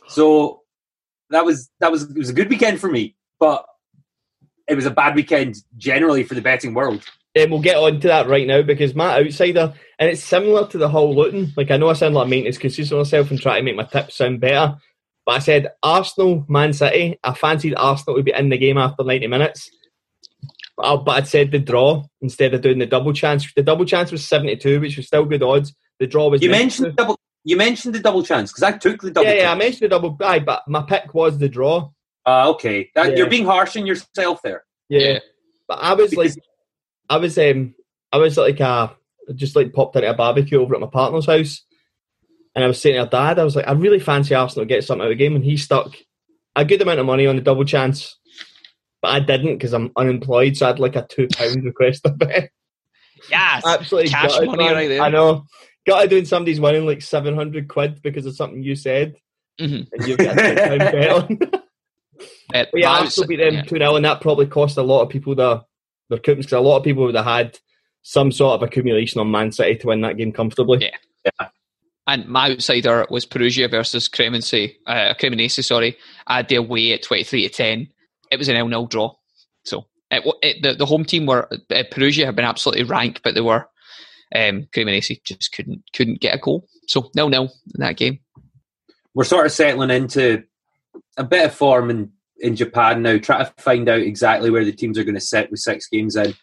So 0.09 0.64
that 1.35 1.45
was 1.45 1.71
that 1.81 1.91
was 1.93 2.03
it 2.05 2.17
was 2.17 2.31
a 2.31 2.35
good 2.35 2.49
weekend 2.49 2.81
for 2.81 2.91
me, 2.91 3.17
but 3.39 3.67
it 4.69 4.75
was 4.75 4.87
a 4.87 4.91
bad 4.91 5.15
weekend 5.15 5.57
generally 5.77 6.25
for 6.25 6.35
the 6.35 6.41
betting 6.41 6.75
world. 6.75 7.05
And 7.37 7.51
we'll 7.51 7.61
get 7.61 7.77
on 7.77 8.01
to 8.01 8.09
that 8.09 8.29
right 8.29 8.47
now 8.47 8.63
because 8.63 8.95
my 8.95 9.19
outsider, 9.21 9.75
and 9.99 10.09
it's 10.09 10.23
similar 10.23 10.69
to 10.69 10.79
the 10.79 10.89
whole 10.89 11.15
Luton. 11.15 11.53
Like 11.57 11.71
I 11.71 11.77
know 11.77 11.91
I 11.91 11.95
sound 11.95 12.15
like 12.15 12.27
a 12.27 12.31
maintenance 12.31 12.93
on 12.93 12.99
myself 12.99 13.31
and 13.31 13.41
try 13.41 13.59
to 13.59 13.63
make 13.65 13.77
my 13.77 13.83
tips 13.85 14.17
sound 14.17 14.41
better, 14.41 14.77
but 15.27 15.33
I 15.33 15.39
said 15.41 15.73
Arsenal, 15.83 16.45
Man 16.49 16.73
City. 16.73 17.19
I 17.25 17.35
fancied 17.35 17.75
Arsenal 17.77 18.15
would 18.17 18.25
be 18.25 18.33
in 18.33 18.51
the 18.51 18.59
game 18.59 18.79
after 18.79 19.03
ninety 19.03 19.27
minutes, 19.27 19.69
but, 20.77 20.85
I, 20.85 20.97
but 20.97 21.17
I'd 21.17 21.29
said 21.29 21.51
the 21.51 21.59
draw 21.59 22.05
instead 22.23 22.55
of 22.55 22.61
doing 22.61 22.79
the 22.79 22.87
double 22.87 23.13
chance. 23.13 23.53
The 23.55 23.63
double 23.65 23.85
chance 23.85 24.13
was 24.13 24.25
seventy-two, 24.25 24.81
which 24.81 24.97
was 24.97 25.09
still 25.09 25.25
good 25.25 25.43
odds. 25.43 25.75
The 25.99 26.07
draw 26.07 26.29
was 26.29 26.43
You 26.43 26.51
92. 26.51 26.63
mentioned 26.63 26.97
double. 26.97 27.19
You 27.45 27.57
mentioned 27.57 27.95
the 27.95 28.01
double 28.01 28.23
chance 28.23 28.51
because 28.51 28.63
I 28.63 28.73
took 28.73 29.03
the 29.03 29.11
double. 29.11 29.29
yeah, 29.29 29.35
yeah. 29.43 29.53
I 29.53 29.55
mentioned 29.55 29.83
the 29.83 29.89
double 29.89 30.17
aye, 30.23 30.39
but 30.39 30.63
my 30.67 30.83
pick 30.83 31.13
was 31.15 31.37
the 31.39 31.49
draw. 31.49 31.91
Ah, 32.27 32.47
okay, 32.49 32.91
that, 32.95 33.11
Yeah. 33.11 33.17
you're 33.19 33.29
being 33.29 33.45
harsh 33.45 33.77
on 33.77 33.87
yourself 33.87 34.41
there. 34.43 34.65
Yeah. 34.89 35.01
Yeah. 35.01 35.19
But 35.69 35.79
I 35.83 35.93
was 35.95 36.15
like, 36.15 36.33
I 37.11 37.19
was 37.19 37.37
um, 37.39 37.75
I 38.13 38.17
was 38.19 38.37
like 38.39 38.61
uh 38.61 38.89
just 39.35 39.57
like 39.57 39.73
popped 39.73 39.97
into 39.97 40.11
a 40.11 40.15
barbecue 40.15 40.61
over 40.61 40.75
at 40.75 40.81
my 40.81 40.87
partner's 40.87 41.27
house, 41.27 41.63
and 42.55 42.65
I 42.65 42.67
was 42.67 42.81
saying 42.81 42.97
to 42.97 43.03
her 43.05 43.09
dad, 43.11 43.39
I 43.39 43.45
was 43.45 43.57
like, 43.57 43.69
I 43.69 43.73
really 43.73 44.01
fancy 44.01 44.35
Arsenal 44.35 44.65
to 44.65 44.69
get 44.69 44.85
something 44.85 45.03
out 45.03 45.11
of 45.13 45.19
the 45.19 45.23
game, 45.23 45.35
and 45.37 45.45
he 45.45 45.57
stuck 45.59 45.95
a 46.57 46.65
good 46.65 46.81
amount 46.81 47.01
of 47.01 47.07
money 47.07 47.27
on 47.27 47.37
the 47.37 47.43
double 47.43 47.65
chance, 47.65 48.19
but 49.03 49.11
I 49.11 49.21
didn't 49.21 49.55
because 49.57 49.73
I'm 49.75 49.91
unemployed, 49.97 50.57
so 50.57 50.65
I 50.67 50.69
had 50.71 50.79
like 50.81 50.97
a 50.97 51.07
two 51.07 51.29
pound 51.29 51.63
request 51.65 52.07
a 52.07 52.11
bet. 52.11 52.51
Yes. 53.31 53.63
Absolutely 53.67 54.11
Cash 54.11 54.33
gutted, 54.33 54.47
money 54.49 54.65
man. 54.65 54.75
right 54.75 54.89
there. 54.89 55.03
I 55.03 55.09
know. 55.09 55.45
Got 55.87 56.03
to 56.03 56.09
doing 56.09 56.25
somebody's 56.25 56.61
winning 56.61 56.87
like 56.87 57.03
seven 57.03 57.35
hundred 57.35 57.69
quid 57.69 58.01
because 58.03 58.27
of 58.27 58.35
something 58.37 58.63
you 58.63 58.75
said, 58.75 59.17
Mhm. 59.61 59.87
and 59.93 60.19
got 60.19 60.33
a 60.33 60.79
bet 60.79 61.11
on. 61.11 61.39
Uh, 62.55 62.65
But 62.73 62.81
yeah, 62.81 62.91
Arsenal 62.91 63.25
outs- 63.25 63.27
beat 63.27 63.37
them 63.37 63.55
yeah. 63.55 63.63
2 63.63 63.77
0, 63.79 63.97
and 63.97 64.05
that 64.05 64.21
probably 64.21 64.47
cost 64.47 64.77
a 64.79 64.83
lot 64.83 65.03
of 65.03 65.09
people 65.09 65.35
their, 65.35 65.61
their 66.09 66.19
coupons 66.19 66.47
because 66.47 66.57
a 66.59 66.61
lot 66.61 66.79
of 66.79 66.85
people 66.85 67.05
would 67.05 67.15
have 67.15 67.25
had 67.25 67.59
some 68.03 68.31
sort 68.31 68.55
of 68.55 68.63
accumulation 68.63 69.21
on 69.21 69.31
Man 69.31 69.51
City 69.53 69.77
to 69.77 69.87
win 69.89 70.01
that 70.03 70.17
game 70.17 70.33
comfortably. 70.33 70.91
Yeah. 71.31 71.49
And 72.07 72.27
my 72.29 72.51
outsider 72.53 73.07
was 73.11 73.25
Perugia 73.25 73.67
versus 73.69 74.09
Cremonese, 74.11 74.75
uh, 74.87 75.15
Cremonese, 75.19 75.65
sorry. 75.65 75.97
I 76.27 76.37
had 76.37 76.49
the 76.49 76.57
away 76.57 76.93
at 76.93 77.03
23 77.03 77.43
to 77.43 77.49
10. 77.49 77.89
It 78.31 78.37
was 78.39 78.49
an 78.49 78.57
L 78.57 78.69
0 78.69 78.87
draw. 78.87 79.15
So 79.65 79.87
it, 80.11 80.23
it, 80.43 80.63
the, 80.63 80.75
the 80.75 80.85
home 80.87 81.07
team 81.07 81.25
were, 81.25 81.49
uh, 81.71 81.83
Perugia 81.91 82.27
had 82.27 82.37
been 82.37 82.45
absolutely 82.45 82.85
rank, 82.85 83.23
but 83.25 83.35
they 83.35 83.41
were, 83.41 83.67
um, 84.35 84.67
Cremonese 84.73 85.23
just 85.25 85.53
couldn't 85.53 85.83
couldn't 85.95 86.21
get 86.21 86.35
a 86.35 86.39
goal. 86.39 86.67
So 86.87 87.11
nil 87.15 87.29
nil 87.29 87.53
in 87.75 87.81
that 87.81 87.97
game. 87.97 88.21
We're 89.15 89.25
sort 89.25 89.47
of 89.47 89.53
settling 89.53 89.91
into 89.91 90.43
a 91.17 91.25
bit 91.25 91.47
of 91.47 91.55
form 91.55 91.91
in, 91.91 92.11
in 92.39 92.57
Japan 92.57 93.03
now, 93.03 93.19
trying 93.19 93.45
to 93.45 93.53
find 93.59 93.89
out 93.89 94.01
exactly 94.01 94.51
where 94.51 94.65
the 94.65 94.73
teams 94.73 94.99
are 94.99 95.05
going 95.05 95.15
to 95.15 95.21
sit 95.21 95.51
with 95.51 95.61
six 95.61 95.89
games 95.89 96.17
in. 96.17 96.35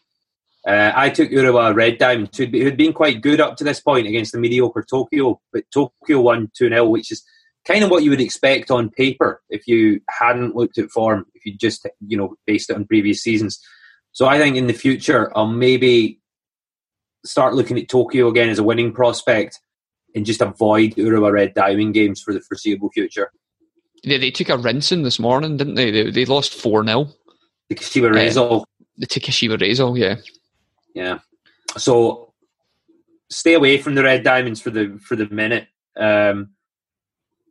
Uh, 0.66 0.92
I 0.96 1.10
took 1.10 1.32
Urawa 1.32 1.76
Red 1.76 1.98
Diamonds, 1.98 2.38
who'd, 2.38 2.52
be, 2.52 2.62
who'd 2.62 2.78
been 2.78 2.94
quite 2.94 3.22
good 3.22 3.42
up 3.42 3.58
to 3.58 3.64
this 3.64 3.82
point 3.82 4.08
against 4.08 4.32
the 4.32 4.40
mediocre 4.40 4.86
Tokyo, 4.88 5.42
but 5.52 5.64
Tokyo 5.74 6.22
won 6.22 6.52
2 6.56 6.70
0, 6.70 6.88
which 6.88 7.12
is 7.12 7.24
kind 7.66 7.84
of 7.84 7.90
what 7.90 8.04
you 8.04 8.10
would 8.12 8.22
expect 8.22 8.72
on 8.72 8.90
paper 8.90 9.42
if 9.50 9.68
you 9.68 10.02
hadn't 10.10 10.56
looked 10.56 10.78
at 10.78 10.92
form, 10.92 11.26
if 11.34 11.46
you 11.46 11.58
just 11.58 11.88
you 12.08 12.16
know 12.16 12.36
based 12.46 12.70
it 12.70 12.76
on 12.76 12.86
previous 12.86 13.22
seasons. 13.22 13.60
So 14.14 14.28
I 14.28 14.38
think 14.38 14.56
in 14.56 14.68
the 14.68 14.74
future, 14.74 15.36
I'll 15.36 15.48
maybe 15.48 16.21
start 17.26 17.54
looking 17.54 17.78
at 17.78 17.90
Tokyo 17.90 18.28
again 18.28 18.50
as 18.50 18.60
a 18.60 18.64
winning 18.64 18.92
prospect 18.92 19.60
and 20.16 20.26
just 20.26 20.42
avoid 20.42 20.96
Urawa 20.96 21.32
Red 21.32 21.54
Diamond 21.54 21.94
games 21.94 22.22
for 22.22 22.34
the 22.34 22.42
foreseeable 22.42 22.90
future. 22.90 23.32
They, 24.04 24.18
they 24.18 24.32
took 24.32 24.50
a 24.50 24.58
rinsing 24.58 25.04
this 25.04 25.20
morning, 25.20 25.58
didn't 25.58 25.76
they? 25.76 25.92
They, 25.92 26.10
they 26.10 26.26
lost 26.26 26.54
4 26.54 26.86
0. 26.86 27.08
The 27.70 27.76
Kashiwa 27.76 28.12
Reysol 28.12 28.66
They 28.98 29.06
took 29.06 29.24
Kashiwa 29.24 29.58
Reysol, 29.58 29.98
yeah. 29.98 30.16
Yeah. 30.94 31.20
So 31.78 32.34
stay 33.30 33.54
away 33.54 33.78
from 33.78 33.96
the 33.96 34.04
Red 34.04 34.24
Diamonds 34.24 34.62
for 34.62 34.72
the 34.72 35.00
for 35.02 35.16
the 35.16 35.28
minute. 35.30 35.68
Um, 35.98 36.50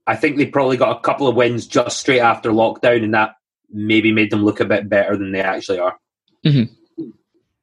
I 0.07 0.17
think 0.17 0.37
they 0.37 0.47
probably 0.47 0.77
got 0.77 0.97
a 0.97 1.01
couple 1.01 1.29
of 1.29 1.37
wins 1.37 1.67
just 1.67 1.99
straight 1.99 2.21
after 2.21 2.51
lockdown, 2.51 3.05
and 3.05 3.15
that 3.15 3.37
maybe 3.71 4.13
made 4.13 4.31
them 4.31 4.45
look 4.45 4.61
a 4.61 4.65
bit 4.65 4.89
better 4.89 5.17
than 5.17 5.33
they 5.33 5.41
actually 5.41 5.79
are. 5.79 5.97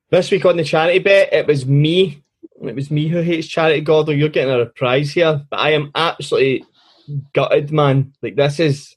This 0.10 0.32
week 0.32 0.46
on 0.46 0.58
the 0.58 0.64
charity 0.64 1.00
bet, 1.00 1.34
it 1.34 1.48
was 1.48 1.66
me. 1.66 2.24
It 2.62 2.76
was 2.76 2.90
me 2.90 3.08
who 3.08 3.22
hates 3.22 3.48
charity, 3.48 3.82
Gordo. 3.82 4.12
You're 4.12 4.30
getting 4.30 4.54
a 4.54 4.60
reprise 4.60 5.12
here, 5.12 5.46
but 5.50 5.60
I 5.60 5.72
am 5.72 5.92
absolutely 5.96 6.66
gutted, 7.34 7.72
man. 7.72 8.14
Like, 8.22 8.36
this 8.36 8.60
is. 8.60 8.96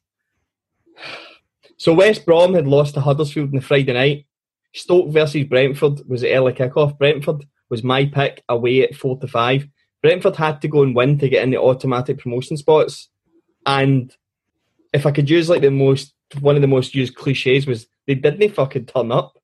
So, 1.77 1.95
West 1.95 2.25
Brom 2.25 2.55
had 2.55 2.67
lost 2.67 2.95
to 2.95 3.01
Huddersfield 3.01 3.51
on 3.51 3.57
the 3.57 3.61
Friday 3.61 3.93
night. 3.93 4.27
Stoke 4.73 5.11
versus 5.11 5.45
Brentford 5.45 6.09
was 6.09 6.21
the 6.21 6.33
early 6.33 6.53
kickoff. 6.53 6.97
Brentford 6.97 7.45
was 7.71 7.83
my 7.83 8.07
pick 8.07 8.45
away 8.49 8.83
at 8.83 8.95
4 8.95 9.19
to 9.19 9.27
5. 9.27 9.67
Brentford 10.03 10.37
had 10.37 10.63
to 10.63 10.69
go 10.69 10.83
and 10.83 10.95
win 10.95 11.19
to 11.19 11.29
get 11.29 11.43
in 11.43 11.51
the 11.51 11.61
automatic 11.61 12.19
promotion 12.19 12.57
spots. 12.57 13.09
And 13.67 14.15
if 14.93 15.07
I 15.07 15.11
could 15.11 15.29
use 15.29 15.49
like 15.49 15.63
the 15.63 15.71
most 15.71 16.15
one 16.41 16.55
of 16.55 16.63
the 16.63 16.69
most 16.69 16.95
used 16.95 17.17
cliches 17.17 17.67
was 17.67 17.87
they 18.07 18.15
didn't 18.15 18.55
fucking 18.55 18.87
turn 18.87 19.11
up. 19.11 19.40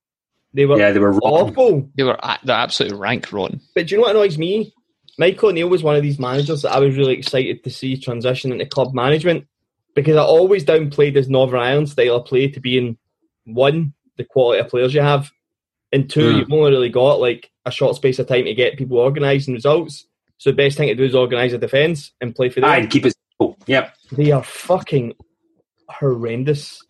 They 0.54 0.64
were 0.66 0.78
Yeah, 0.78 0.92
they 0.92 0.98
were 1.00 1.12
wrong. 1.12 1.20
awful. 1.50 1.90
They 1.96 2.02
were 2.02 2.16
a- 2.22 2.38
they're 2.44 2.56
absolutely 2.56 2.98
rank 2.98 3.32
rotten. 3.32 3.60
But 3.74 3.86
do 3.88 3.94
you 3.94 4.00
know 4.00 4.06
what 4.06 4.16
annoys 4.16 4.38
me? 4.38 4.72
Michael 5.18 5.48
O'Neill 5.50 5.68
was 5.68 5.82
one 5.82 5.96
of 5.96 6.02
these 6.02 6.18
managers 6.18 6.62
that 6.62 6.72
I 6.72 6.78
was 6.78 6.96
really 6.96 7.14
excited 7.14 7.64
to 7.64 7.70
see 7.70 7.96
transition 7.96 8.52
into 8.52 8.66
club 8.66 8.94
management 8.94 9.46
because 9.94 10.16
I 10.16 10.22
always 10.22 10.64
downplayed 10.64 11.14
his 11.16 11.28
Northern 11.28 11.60
Ireland 11.60 11.88
style 11.88 12.16
of 12.16 12.26
play 12.26 12.48
to 12.48 12.60
being 12.60 12.98
one, 13.44 13.94
the 14.18 14.24
quality 14.24 14.60
of 14.60 14.68
players 14.68 14.92
you 14.94 15.00
have, 15.00 15.30
and 15.92 16.08
two, 16.10 16.32
Mm. 16.32 16.38
you've 16.38 16.52
only 16.52 16.70
really 16.70 16.88
got 16.90 17.20
like 17.20 17.50
a 17.64 17.70
short 17.70 17.96
space 17.96 18.18
of 18.18 18.26
time 18.26 18.44
to 18.44 18.54
get 18.54 18.76
people 18.76 18.98
organised 18.98 19.48
and 19.48 19.54
results. 19.54 20.06
So 20.38 20.50
the 20.50 20.56
best 20.56 20.76
thing 20.76 20.88
to 20.88 20.94
do 20.94 21.04
is 21.04 21.14
organise 21.14 21.52
a 21.54 21.58
defence 21.58 22.12
and 22.20 22.34
play 22.34 22.50
for 22.50 22.60
them. 22.60 22.68
I'd 22.68 22.90
keep 22.90 23.06
it 23.06 23.14
simple. 23.38 23.56
Yep. 23.66 23.94
They 24.12 24.32
are 24.32 24.42
fucking 24.42 25.14
horrendous. 25.88 26.82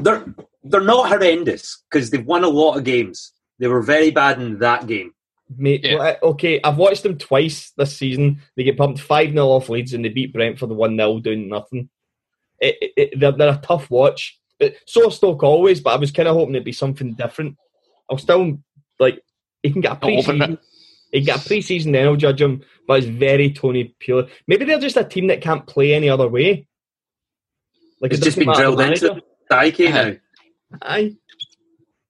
They're 0.00 0.24
they're 0.64 0.80
not 0.80 1.08
horrendous 1.08 1.82
because 1.90 2.10
they've 2.10 2.24
won 2.26 2.44
a 2.44 2.48
lot 2.48 2.76
of 2.76 2.84
games. 2.84 3.32
They 3.58 3.66
were 3.68 3.82
very 3.82 4.10
bad 4.10 4.40
in 4.40 4.58
that 4.60 4.86
game. 4.86 5.12
Mate, 5.56 5.84
Yeah. 5.84 5.96
well, 5.98 6.16
okay, 6.22 6.60
I've 6.62 6.78
watched 6.78 7.02
them 7.02 7.18
twice 7.18 7.72
this 7.76 7.96
season. 7.96 8.40
They 8.56 8.64
get 8.64 8.78
pumped 8.78 9.00
5 9.00 9.30
0 9.32 9.46
off 9.48 9.68
Leeds 9.68 9.92
and 9.92 10.04
they 10.04 10.08
beat 10.08 10.32
Brentford 10.32 10.70
1 10.70 10.96
0 10.96 11.18
doing 11.20 11.48
nothing. 11.48 11.88
It, 12.58 12.76
it, 12.80 12.92
it- 12.96 13.20
they're, 13.20 13.32
they're 13.32 13.54
a 13.54 13.60
tough 13.62 13.90
watch. 13.90 14.38
But 14.58 14.76
so 14.86 15.08
are 15.08 15.10
Stoke 15.10 15.42
always, 15.42 15.80
but 15.80 15.90
I 15.90 15.96
was 15.96 16.12
kind 16.12 16.28
of 16.28 16.36
hoping 16.36 16.54
it'd 16.54 16.64
be 16.64 16.72
something 16.72 17.14
different. 17.14 17.56
I'll 18.08 18.18
still, 18.18 18.58
like, 19.00 19.20
he 19.62 19.70
can 19.72 19.80
get 19.80 19.90
a 19.90 19.94
Not 19.94 20.04
over 20.04 20.22
pre-season. 20.32 20.58
He 21.10 21.18
can 21.20 21.26
get 21.26 21.44
a 21.44 21.46
pre-season, 21.48 21.92
then 21.92 22.06
I'll 22.06 22.16
judge 22.16 22.40
him. 22.40 22.62
But 22.86 22.98
it's 23.00 23.06
very 23.08 23.52
Tony 23.52 23.94
Pulis. 24.00 24.30
Maybe 24.46 24.64
they're 24.64 24.78
just 24.78 24.96
a 24.96 25.04
team 25.04 25.26
that 25.26 25.40
can't 25.40 25.66
play 25.66 25.92
any 25.94 26.08
other 26.08 26.28
way. 26.28 26.66
Like 28.00 28.12
It's 28.12 28.20
just 28.22 28.38
been 28.38 28.52
drilled 28.52 28.80
into 28.80 29.06
manager. 29.06 29.08
the 29.14 29.22
psyche 29.54 29.86
Uh-huh. 29.88 30.02
now. 30.10 30.16
Aye. 30.80 31.16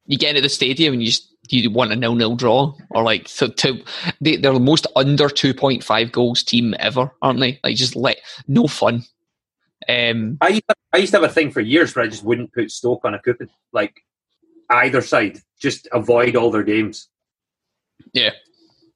You 0.06 0.18
get 0.18 0.30
into 0.30 0.42
the 0.42 0.48
stadium 0.48 0.92
and 0.94 1.02
you 1.02 1.08
just 1.08 1.28
you 1.48 1.70
want 1.70 1.92
a 1.92 1.96
nil 1.96 2.14
nil 2.14 2.36
draw 2.36 2.74
or 2.90 3.02
like 3.02 3.26
to, 3.26 3.48
to 3.48 3.82
they, 4.20 4.36
they're 4.36 4.52
the 4.52 4.60
most 4.60 4.86
under 4.96 5.28
two 5.28 5.52
point 5.52 5.82
five 5.82 6.12
goals 6.12 6.42
team 6.42 6.74
ever, 6.78 7.10
aren't 7.20 7.40
they? 7.40 7.58
Like 7.64 7.76
just 7.76 7.96
let 7.96 8.18
no 8.48 8.66
fun. 8.66 9.04
Um, 9.88 10.38
I 10.40 10.48
used, 10.48 10.68
to, 10.68 10.74
I 10.92 10.96
used 10.98 11.12
to 11.12 11.20
have 11.20 11.28
a 11.28 11.32
thing 11.32 11.50
for 11.50 11.60
years 11.60 11.94
where 11.94 12.04
I 12.04 12.08
just 12.08 12.22
wouldn't 12.22 12.52
put 12.52 12.70
Stoke 12.70 13.04
on 13.04 13.14
a 13.14 13.18
coupon, 13.18 13.48
like 13.72 13.94
either 14.70 15.00
side, 15.00 15.38
just 15.60 15.88
avoid 15.92 16.36
all 16.36 16.52
their 16.52 16.62
games. 16.62 17.08
yeah, 18.12 18.30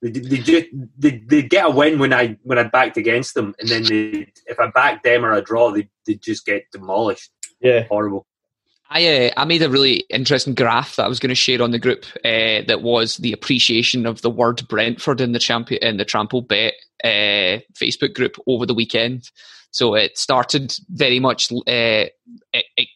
They, 0.00 0.10
they, 0.10 0.36
just, 0.38 0.66
they, 0.96 1.22
they 1.26 1.42
get 1.42 1.66
a 1.66 1.70
win 1.70 1.98
when 1.98 2.12
I 2.12 2.38
when 2.44 2.58
I 2.58 2.64
backed 2.64 2.96
against 2.96 3.34
them, 3.34 3.54
and 3.58 3.68
then 3.68 3.82
they, 3.82 4.32
if 4.46 4.60
I 4.60 4.70
backed 4.70 5.02
them 5.02 5.24
or 5.24 5.32
a 5.32 5.42
draw, 5.42 5.72
they 5.72 5.88
they 6.06 6.14
just 6.14 6.46
get 6.46 6.64
demolished. 6.72 7.30
Yeah. 7.60 7.84
Horrible. 7.88 8.26
I 8.90 9.26
uh, 9.26 9.30
I 9.36 9.44
made 9.44 9.62
a 9.62 9.70
really 9.70 10.04
interesting 10.10 10.54
graph 10.54 10.96
that 10.96 11.04
I 11.04 11.08
was 11.08 11.18
going 11.18 11.30
to 11.30 11.34
share 11.34 11.62
on 11.62 11.72
the 11.72 11.78
group. 11.78 12.04
Uh, 12.24 12.62
that 12.66 12.82
was 12.82 13.16
the 13.16 13.32
appreciation 13.32 14.06
of 14.06 14.22
the 14.22 14.30
word 14.30 14.66
Brentford 14.68 15.20
in 15.20 15.32
the 15.32 15.38
champion 15.38 15.82
in 15.82 15.96
the 15.96 16.04
Trampled 16.04 16.48
Bet 16.48 16.74
uh, 17.06 17.60
Facebook 17.74 18.14
group 18.14 18.36
over 18.46 18.66
the 18.66 18.74
weekend. 18.74 19.30
So 19.76 19.94
it 19.94 20.16
started 20.16 20.74
very 20.88 21.20
much 21.20 21.52
uh, 21.52 22.06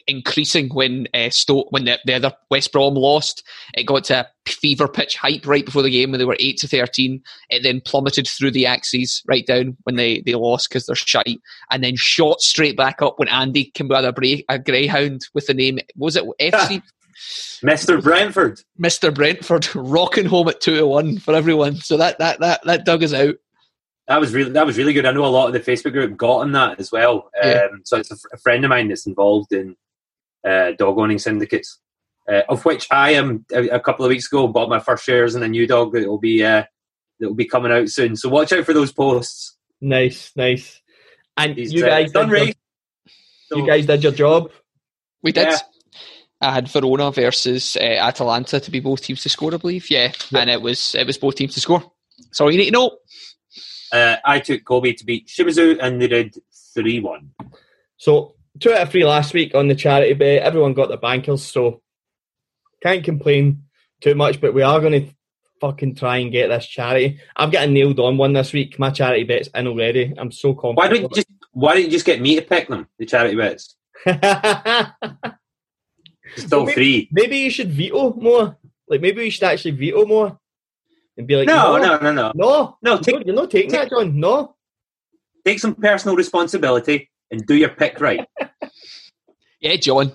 increasing 0.07 0.71
when 0.71 1.09
uh, 1.13 1.29
Stoke 1.29 1.71
when 1.71 1.85
the, 1.85 1.99
the 2.07 2.15
other 2.15 2.33
West 2.51 2.73
Brom 2.73 2.95
lost. 2.95 3.47
It 3.75 3.85
got 3.85 4.05
to 4.05 4.21
a 4.21 4.51
fever 4.51 4.89
pitch 4.89 5.15
hype 5.17 5.47
right 5.47 5.67
before 5.67 5.83
the 5.83 5.91
game 5.91 6.11
when 6.11 6.19
they 6.19 6.25
were 6.25 6.39
eight 6.39 6.57
to 6.59 6.69
thirteen. 6.69 7.23
It 7.51 7.63
then 7.63 7.83
plummeted 7.85 8.27
through 8.27 8.53
the 8.53 8.65
axes 8.65 9.23
right 9.29 9.47
down 9.47 9.77
when 9.83 9.97
they, 9.97 10.23
they 10.23 10.35
lost 10.35 10.71
because 10.71 10.87
they're 10.87 10.97
shite, 10.97 11.41
and 11.71 11.85
then 11.85 11.97
shot 11.97 12.41
straight 12.41 12.79
back 12.79 13.03
up 13.03 13.19
when 13.19 13.29
Andy 13.29 13.67
came 13.67 13.89
with 13.89 14.03
a, 14.03 14.13
bra- 14.13 14.45
a 14.49 14.59
greyhound 14.59 15.27
with 15.35 15.49
the 15.49 15.55
name 15.55 15.81
was 15.97 16.17
it 16.17 16.25
FC 16.41 16.83
Mister 17.63 18.01
Brentford. 18.01 18.63
Mister 18.79 19.11
Brentford 19.11 19.69
rocking 19.75 20.27
home 20.27 20.49
at 20.49 20.61
two 20.61 20.77
to 20.77 20.87
one 20.87 21.19
for 21.19 21.35
everyone. 21.35 21.77
So 21.77 21.99
that 21.99 22.19
that 22.19 22.41
that 22.41 22.63
that 22.65 22.85
dug 22.87 23.03
us 23.03 23.13
out. 23.13 23.35
That 24.11 24.19
was 24.19 24.35
really 24.35 24.51
that 24.51 24.67
was 24.67 24.77
really 24.77 24.93
good. 24.93 25.07
I 25.07 25.13
know 25.13 25.25
a 25.25 25.27
lot 25.29 25.47
of 25.47 25.53
the 25.53 25.61
Facebook 25.61 25.93
group 25.93 26.17
got 26.17 26.39
on 26.39 26.51
that 26.51 26.81
as 26.81 26.91
well. 26.91 27.31
Yeah. 27.41 27.69
Um, 27.71 27.83
so 27.85 27.97
it's 27.99 28.11
a, 28.11 28.37
friend 28.39 28.65
of 28.65 28.69
mine 28.69 28.89
that's 28.89 29.07
involved 29.07 29.53
in 29.53 29.77
uh, 30.45 30.73
dog 30.77 30.99
owning 30.99 31.21
syndicates, 31.21 31.79
uh, 32.29 32.43
of 32.49 32.65
which 32.65 32.89
I 32.91 33.13
am. 33.13 33.47
A, 33.53 33.69
a 33.69 33.79
couple 33.79 34.05
of 34.05 34.09
weeks 34.09 34.27
ago, 34.27 34.49
bought 34.49 34.69
my 34.69 34.81
first 34.81 35.05
shares 35.05 35.37
in 35.37 35.45
a 35.45 35.49
new 35.49 35.65
dog 35.65 35.93
that 35.93 36.09
will 36.09 36.19
be 36.19 36.43
uh, 36.43 36.65
that 37.21 37.29
will 37.29 37.37
be 37.37 37.45
coming 37.45 37.71
out 37.71 37.89
soon. 37.89 38.17
So 38.17 38.29
watch 38.29 38.53
out 38.53 38.65
for 38.67 38.73
those 38.75 38.93
posts. 38.93 39.57
Nice, 39.81 40.33
nice. 40.35 40.83
And 41.37 41.57
He's 41.57 41.73
you 41.73 41.87
uh, 41.87 41.91
guys, 41.91 42.11
done 42.11 42.31
did 42.31 42.37
your, 42.37 42.47
race. 42.47 42.55
you 43.53 43.67
guys 43.69 43.87
did 43.87 44.03
your 44.03 44.13
job. 44.13 44.51
We 45.23 45.31
did. 45.31 45.51
Yeah. 45.51 45.59
I 46.41 46.53
had 46.53 46.67
Verona 46.67 47.13
versus 47.13 47.77
uh, 47.77 47.85
Atalanta 47.85 48.59
to 48.59 48.71
be 48.73 48.81
both 48.81 49.03
teams 49.03 49.23
to 49.23 49.29
score, 49.29 49.55
I 49.55 49.59
believe. 49.59 49.89
Yeah, 49.89 50.11
Yeah. 50.31 50.41
and 50.41 50.51
it 50.51 50.61
was 50.63 50.97
it 50.97 51.07
was 51.07 51.17
both 51.17 51.37
teams 51.37 51.55
to 51.55 51.61
score. 51.61 51.93
So 52.33 52.49
you 52.49 52.59
need 52.59 52.67
to 52.67 52.73
know. 52.73 52.97
Uh, 53.93 54.17
I 54.25 54.41
took 54.41 54.65
Kobe 54.65 54.93
to 54.93 55.05
beat 55.05 55.27
Shimizu, 55.29 55.79
and 55.81 56.01
they 56.01 56.09
did 56.09 56.37
three 56.75 57.01
one. 57.01 57.31
So 57.97 58.35
two 58.59 58.73
out 58.73 58.83
of 58.83 58.91
three 58.91 59.05
last 59.05 59.35
week 59.35 59.55
on 59.55 59.69
the 59.69 59.75
charity 59.75 60.15
bet. 60.15 60.43
Everyone 60.43 60.75
got 60.75 60.89
their 60.89 60.97
bankers, 60.99 61.43
so 61.45 61.83
can't 62.83 63.05
complain 63.05 63.65
too 64.01 64.15
much. 64.15 64.41
But 64.41 64.55
we 64.55 64.63
are 64.63 64.81
going 64.81 64.93
to 65.07 65.13
fucking 65.61 65.95
try 65.95 66.19
and 66.19 66.33
get 66.33 66.49
this 66.49 66.67
charity. 66.67 67.21
I've 67.37 67.53
got 67.53 67.69
a 67.69 67.71
nailed 67.71 68.01
on 68.01 68.17
one 68.17 68.33
this 68.33 68.53
week. 68.53 68.79
My 68.79 68.91
charity 68.91 69.25
bet's 69.25 69.49
in 69.55 69.67
already. 69.67 70.15
I'm 70.17 70.33
so 70.33 70.55
confident. 70.55 70.77
Why 70.79 70.89
don't 70.89 71.03
you 71.03 71.09
just 71.15 71.27
Why 71.53 71.75
don't 71.75 71.85
you 71.85 71.91
just 71.91 72.07
get 72.07 72.21
me 72.21 72.37
to 72.37 72.43
pick 72.43 72.69
them? 72.69 72.87
The 72.99 73.07
charity 73.07 73.37
bets. 73.37 73.77
Still 76.37 76.59
Well, 76.61 76.67
maybe- 76.67 76.75
three. 76.75 77.09
maybe 77.13 77.37
you 77.39 77.51
should 77.51 77.71
veto 77.71 78.15
more. 78.15 78.57
Like 78.89 79.01
maybe 79.01 79.19
we 79.23 79.31
should 79.31 79.45
actually 79.45 79.73
veto 79.73 80.07
more 80.07 80.39
and 81.21 81.27
be 81.29 81.37
like, 81.37 81.47
No, 81.49 81.77
no, 81.79 81.97
no, 81.97 81.99
no, 81.99 82.13
no. 82.13 82.33
no, 82.35 82.79
No, 82.83 82.93
you're 82.95 82.99
take- 83.01 83.15
not- 83.15 83.27
you're 83.27 83.35
not 83.37 83.51
taking 83.51 83.71
take- 83.71 83.81
that, 83.83 83.91
John. 83.91 84.19
No. 84.19 84.57
Take 85.45 85.59
some 85.59 85.75
personal 85.75 86.17
responsibility 86.17 87.11
and 87.31 87.47
do 87.47 87.55
your 87.55 87.71
pick 87.71 88.01
right. 88.01 88.27
Yeah, 89.63 89.77
John. 89.77 90.15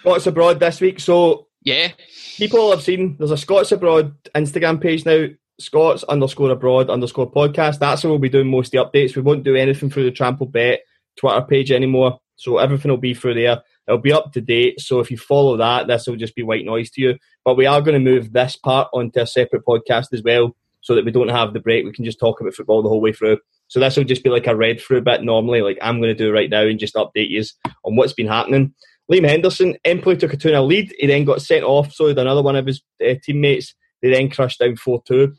Scots 0.00 0.26
abroad 0.26 0.60
this 0.60 0.80
week. 0.80 1.00
So 1.00 1.48
Yeah, 1.62 1.92
people 2.36 2.70
have 2.70 2.82
seen 2.82 3.16
there's 3.18 3.30
a 3.30 3.36
Scots 3.36 3.72
abroad 3.72 4.14
Instagram 4.34 4.80
page 4.80 5.04
now. 5.06 5.26
Scots 5.60 6.02
underscore 6.04 6.50
abroad 6.50 6.90
underscore 6.90 7.30
podcast. 7.30 7.78
That's 7.78 8.02
where 8.02 8.10
we'll 8.10 8.18
be 8.18 8.28
doing 8.28 8.48
most 8.48 8.74
of 8.74 8.92
the 8.92 8.98
updates. 8.98 9.14
We 9.14 9.22
won't 9.22 9.44
do 9.44 9.54
anything 9.54 9.90
through 9.90 10.04
the 10.04 10.10
Trampled 10.10 10.50
Bet 10.52 10.80
Twitter 11.16 11.42
page 11.42 11.70
anymore. 11.70 12.18
So 12.36 12.58
everything 12.58 12.90
will 12.90 12.98
be 12.98 13.14
through 13.14 13.34
there. 13.34 13.62
It'll 13.86 13.98
be 13.98 14.12
up 14.12 14.32
to 14.32 14.40
date. 14.40 14.80
So 14.80 15.00
if 15.00 15.10
you 15.10 15.18
follow 15.18 15.56
that, 15.56 15.86
this 15.86 16.06
will 16.06 16.16
just 16.16 16.34
be 16.34 16.42
white 16.42 16.64
noise 16.64 16.90
to 16.92 17.00
you. 17.00 17.18
But 17.44 17.56
we 17.56 17.66
are 17.66 17.80
going 17.80 17.94
to 18.02 18.10
move 18.10 18.32
this 18.32 18.56
part 18.56 18.88
onto 18.92 19.20
a 19.20 19.26
separate 19.26 19.64
podcast 19.66 20.12
as 20.12 20.22
well, 20.22 20.54
so 20.80 20.94
that 20.94 21.04
we 21.04 21.10
don't 21.10 21.28
have 21.28 21.52
the 21.52 21.60
break. 21.60 21.84
We 21.84 21.92
can 21.92 22.04
just 22.04 22.20
talk 22.20 22.40
about 22.40 22.54
football 22.54 22.82
the 22.82 22.88
whole 22.88 23.00
way 23.00 23.12
through. 23.12 23.38
So 23.68 23.80
this 23.80 23.96
will 23.96 24.04
just 24.04 24.22
be 24.22 24.30
like 24.30 24.46
a 24.46 24.54
read 24.54 24.80
through 24.80 25.00
bit 25.00 25.22
normally, 25.22 25.62
like 25.62 25.78
I'm 25.80 25.98
going 25.98 26.14
to 26.14 26.24
do 26.24 26.32
right 26.32 26.50
now, 26.50 26.62
and 26.62 26.78
just 26.78 26.94
update 26.94 27.30
you 27.30 27.42
on 27.84 27.96
what's 27.96 28.12
been 28.12 28.28
happening. 28.28 28.74
Liam 29.10 29.26
Henderson, 29.26 29.76
Empoli 29.84 30.16
took 30.16 30.32
a 30.32 30.36
2 30.36 30.50
0 30.50 30.62
lead. 30.62 30.94
He 30.98 31.06
then 31.06 31.24
got 31.24 31.42
sent 31.42 31.64
off, 31.64 31.92
so 31.92 32.08
did 32.08 32.18
another 32.18 32.42
one 32.42 32.56
of 32.56 32.66
his 32.66 32.82
uh, 33.04 33.14
teammates. 33.22 33.74
They 34.00 34.10
then 34.10 34.30
crushed 34.30 34.58
down 34.58 34.76
4 34.76 35.02
2. 35.06 35.32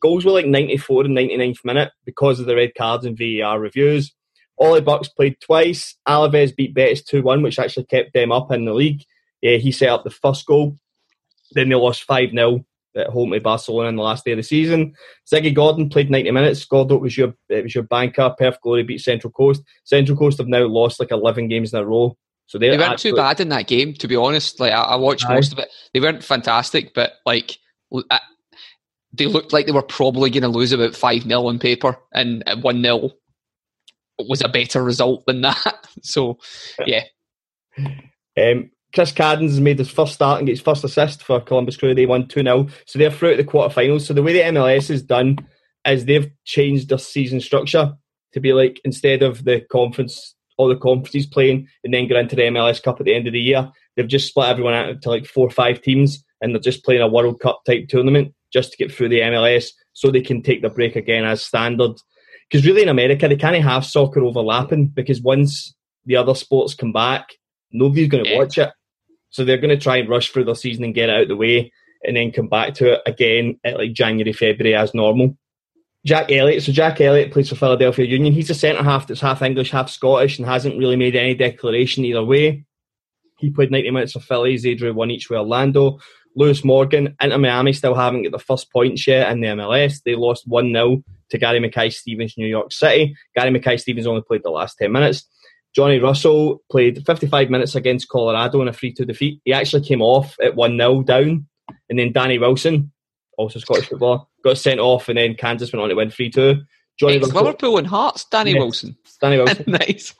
Goals 0.00 0.24
were 0.24 0.32
like 0.32 0.46
94 0.46 1.04
and 1.04 1.16
99th 1.16 1.64
minute 1.64 1.92
because 2.04 2.40
of 2.40 2.46
the 2.46 2.56
red 2.56 2.74
cards 2.76 3.04
and 3.04 3.16
VAR 3.16 3.60
reviews. 3.60 4.12
Ollie 4.58 4.80
Bucks 4.80 5.08
played 5.08 5.40
twice. 5.40 5.96
Alaves 6.08 6.54
beat 6.54 6.74
Betis 6.74 7.02
2 7.04 7.22
1, 7.22 7.42
which 7.42 7.58
actually 7.58 7.84
kept 7.84 8.14
them 8.14 8.32
up 8.32 8.50
in 8.50 8.64
the 8.64 8.74
league. 8.74 9.04
Yeah, 9.42 9.56
he 9.56 9.70
set 9.72 9.90
up 9.90 10.04
the 10.04 10.10
first 10.10 10.46
goal. 10.46 10.76
Then 11.52 11.68
they 11.68 11.74
lost 11.74 12.04
5 12.04 12.30
0 12.30 12.64
at 12.96 13.08
home 13.08 13.30
to 13.32 13.40
Barcelona 13.40 13.90
in 13.90 13.96
the 13.96 14.02
last 14.02 14.24
day 14.24 14.32
of 14.32 14.38
the 14.38 14.42
season. 14.42 14.94
Ziggy 15.30 15.54
Gordon 15.54 15.88
played 15.90 16.10
90 16.10 16.30
minutes. 16.30 16.64
Gordon 16.64 17.00
was 17.00 17.16
your 17.16 17.34
it 17.48 17.62
was 17.62 17.74
your 17.74 17.84
banker. 17.84 18.34
Perth 18.38 18.60
Glory 18.62 18.82
beat 18.82 19.00
Central 19.00 19.30
Coast. 19.30 19.62
Central 19.84 20.16
Coast 20.16 20.38
have 20.38 20.48
now 20.48 20.66
lost 20.66 20.98
like 20.98 21.10
11 21.10 21.48
games 21.48 21.72
in 21.72 21.78
a 21.78 21.84
row. 21.84 22.16
So 22.46 22.58
they're 22.58 22.70
they 22.70 22.78
weren't 22.78 22.92
absolute- 22.92 23.12
too 23.12 23.16
bad 23.16 23.40
in 23.40 23.48
that 23.50 23.66
game, 23.66 23.92
to 23.94 24.08
be 24.08 24.16
honest. 24.16 24.60
Like 24.60 24.72
I, 24.72 24.82
I 24.82 24.96
watched 24.96 25.26
Aye. 25.26 25.34
most 25.34 25.52
of 25.52 25.58
it. 25.58 25.68
They 25.92 26.00
weren't 26.00 26.24
fantastic, 26.24 26.94
but 26.94 27.14
like 27.26 27.58
uh, 27.92 28.18
they 29.12 29.26
looked 29.26 29.52
like 29.52 29.66
they 29.66 29.72
were 29.72 29.82
probably 29.82 30.30
going 30.30 30.42
to 30.42 30.48
lose 30.48 30.72
about 30.72 30.94
five 30.94 31.22
0 31.22 31.46
on 31.46 31.58
paper, 31.58 31.98
and 32.12 32.42
one 32.62 32.82
0 32.82 33.10
was 34.18 34.42
a 34.42 34.48
better 34.48 34.82
result 34.82 35.24
than 35.26 35.42
that. 35.42 35.88
So 36.02 36.38
yeah, 36.84 37.04
Um, 37.78 38.70
Chris 38.94 39.12
Caddens 39.12 39.50
has 39.50 39.60
made 39.60 39.78
his 39.78 39.90
first 39.90 40.14
start 40.14 40.38
and 40.38 40.46
gets 40.46 40.60
first 40.60 40.84
assist 40.84 41.22
for 41.22 41.40
Columbus 41.40 41.76
Crew. 41.76 41.94
They 41.94 42.06
won 42.06 42.28
2 42.28 42.42
0. 42.42 42.68
So 42.86 42.98
they're 42.98 43.10
through 43.10 43.36
to 43.36 43.42
the 43.42 43.48
quarterfinals. 43.48 44.02
So 44.02 44.14
the 44.14 44.22
way 44.22 44.32
the 44.32 44.58
MLS 44.58 44.90
is 44.90 45.02
done 45.02 45.38
is 45.86 46.04
they've 46.04 46.30
changed 46.44 46.88
their 46.88 46.98
season 46.98 47.40
structure 47.40 47.94
to 48.32 48.40
be 48.40 48.52
like 48.52 48.80
instead 48.84 49.22
of 49.22 49.44
the 49.44 49.60
conference, 49.72 50.34
all 50.58 50.68
the 50.68 50.76
conferences 50.76 51.26
playing 51.26 51.66
and 51.84 51.92
then 51.92 52.08
go 52.08 52.18
into 52.18 52.36
the 52.36 52.42
MLS 52.42 52.82
Cup 52.82 53.00
at 53.00 53.06
the 53.06 53.14
end 53.14 53.26
of 53.26 53.32
the 53.32 53.40
year, 53.40 53.70
they've 53.96 54.06
just 54.06 54.28
split 54.28 54.48
everyone 54.48 54.74
out 54.74 54.88
into 54.90 55.10
like 55.10 55.26
four 55.26 55.46
or 55.46 55.50
five 55.50 55.80
teams, 55.82 56.22
and 56.40 56.54
they're 56.54 56.60
just 56.60 56.84
playing 56.84 57.02
a 57.02 57.08
World 57.08 57.40
Cup 57.40 57.62
type 57.64 57.88
tournament 57.88 58.34
just 58.52 58.70
to 58.70 58.76
get 58.76 58.92
through 58.92 59.08
the 59.08 59.20
MLS, 59.20 59.70
so 59.92 60.10
they 60.10 60.20
can 60.20 60.42
take 60.42 60.62
the 60.62 60.68
break 60.68 60.96
again 60.96 61.24
as 61.24 61.42
standard. 61.42 61.92
Because 62.50 62.66
really, 62.66 62.82
in 62.82 62.88
America, 62.88 63.28
they 63.28 63.36
can't 63.36 63.62
have 63.62 63.84
soccer 63.84 64.20
overlapping 64.24 64.86
because 64.86 65.20
once 65.20 65.74
the 66.04 66.16
other 66.16 66.34
sports 66.34 66.74
come 66.74 66.92
back, 66.92 67.30
nobody's 67.72 68.08
going 68.08 68.24
to 68.24 68.30
Yeah. 68.30 68.38
watch 68.38 68.58
it. 68.58 68.70
So 69.30 69.44
they're 69.44 69.58
going 69.58 69.76
to 69.76 69.82
try 69.82 69.96
and 69.96 70.08
rush 70.08 70.30
through 70.30 70.44
their 70.44 70.54
season 70.54 70.84
and 70.84 70.94
get 70.94 71.08
it 71.08 71.14
out 71.14 71.22
of 71.22 71.28
the 71.28 71.36
way, 71.36 71.72
and 72.04 72.16
then 72.16 72.30
come 72.30 72.48
back 72.48 72.74
to 72.74 72.92
it 72.94 73.00
again 73.06 73.58
at 73.64 73.76
like 73.76 73.92
January, 73.92 74.32
February 74.32 74.74
as 74.76 74.94
normal. 74.94 75.36
Jack 76.04 76.30
Elliott. 76.30 76.62
So 76.62 76.70
Jack 76.70 77.00
Elliott 77.00 77.32
plays 77.32 77.48
for 77.48 77.56
Philadelphia 77.56 78.06
Union. 78.06 78.32
He's 78.32 78.48
a 78.48 78.54
centre 78.54 78.84
half 78.84 79.08
that's 79.08 79.20
half 79.20 79.42
English, 79.42 79.72
half 79.72 79.90
Scottish, 79.90 80.38
and 80.38 80.46
hasn't 80.46 80.78
really 80.78 80.94
made 80.94 81.16
any 81.16 81.34
declaration 81.34 82.04
either 82.04 82.24
way. 82.24 82.64
He 83.38 83.50
played 83.50 83.72
90 83.72 83.90
minutes 83.90 84.12
for 84.12 84.20
Philly. 84.20 84.56
They 84.56 84.74
drew 84.74 84.94
one 84.94 85.10
each 85.10 85.28
with 85.28 85.40
Orlando. 85.40 85.98
Lewis 86.36 86.62
Morgan, 86.64 87.16
Inter 87.20 87.38
Miami 87.38 87.72
still 87.72 87.94
haven't 87.94 88.22
got 88.22 88.32
the 88.32 88.38
first 88.38 88.70
points 88.70 89.06
yet 89.06 89.32
in 89.32 89.40
the 89.40 89.48
MLS. 89.48 90.02
They 90.04 90.14
lost 90.14 90.46
1 90.46 90.72
0 90.72 91.02
to 91.30 91.38
Gary 91.38 91.60
Mackay 91.60 91.90
Stevens, 91.90 92.34
New 92.36 92.46
York 92.46 92.72
City. 92.72 93.14
Gary 93.34 93.50
Mackay 93.50 93.76
Stevens 93.76 94.06
only 94.06 94.22
played 94.22 94.42
the 94.44 94.50
last 94.50 94.76
10 94.78 94.92
minutes. 94.92 95.24
Johnny 95.74 95.98
Russell 95.98 96.62
played 96.70 97.04
55 97.04 97.50
minutes 97.50 97.74
against 97.74 98.08
Colorado 98.08 98.62
in 98.62 98.68
a 98.68 98.72
3 98.72 98.92
2 98.94 99.04
defeat. 99.04 99.40
He 99.44 99.52
actually 99.52 99.82
came 99.82 100.00
off 100.00 100.34
at 100.42 100.54
1 100.56 100.78
0 100.78 101.02
down. 101.02 101.46
And 101.90 101.98
then 101.98 102.12
Danny 102.12 102.38
Wilson, 102.38 102.92
also 103.36 103.58
Scottish 103.58 103.88
footballer, 103.88 104.20
got 104.42 104.56
sent 104.56 104.80
off, 104.80 105.08
and 105.08 105.18
then 105.18 105.34
Kansas 105.34 105.72
went 105.72 105.82
on 105.82 105.88
to 105.90 105.94
win 105.94 106.10
3 106.10 106.30
2. 106.30 106.56
Johnny 106.98 107.18
Russell, 107.18 107.42
Liverpool 107.42 107.76
and 107.76 107.86
Hearts, 107.86 108.24
Danny 108.30 108.52
Yes. 108.52 108.60
Wilson. 108.60 108.96
Danny 109.20 109.36
Wilson. 109.42 109.64
nice. 109.66 110.14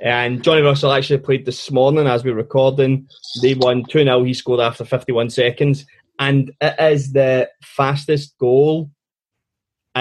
And 0.00 0.42
Johnny 0.42 0.62
Russell 0.62 0.92
actually 0.92 1.18
played 1.18 1.44
this 1.46 1.70
morning 1.70 2.06
as 2.06 2.24
we're 2.24 2.34
recording. 2.34 3.08
They 3.42 3.54
won 3.54 3.84
2 3.84 4.02
0. 4.04 4.24
He 4.24 4.34
scored 4.34 4.60
after 4.60 4.84
51 4.84 5.30
seconds. 5.30 5.84
And 6.18 6.50
it 6.60 6.74
is 6.80 7.12
the 7.12 7.48
fastest 7.62 8.36
goal 8.38 8.90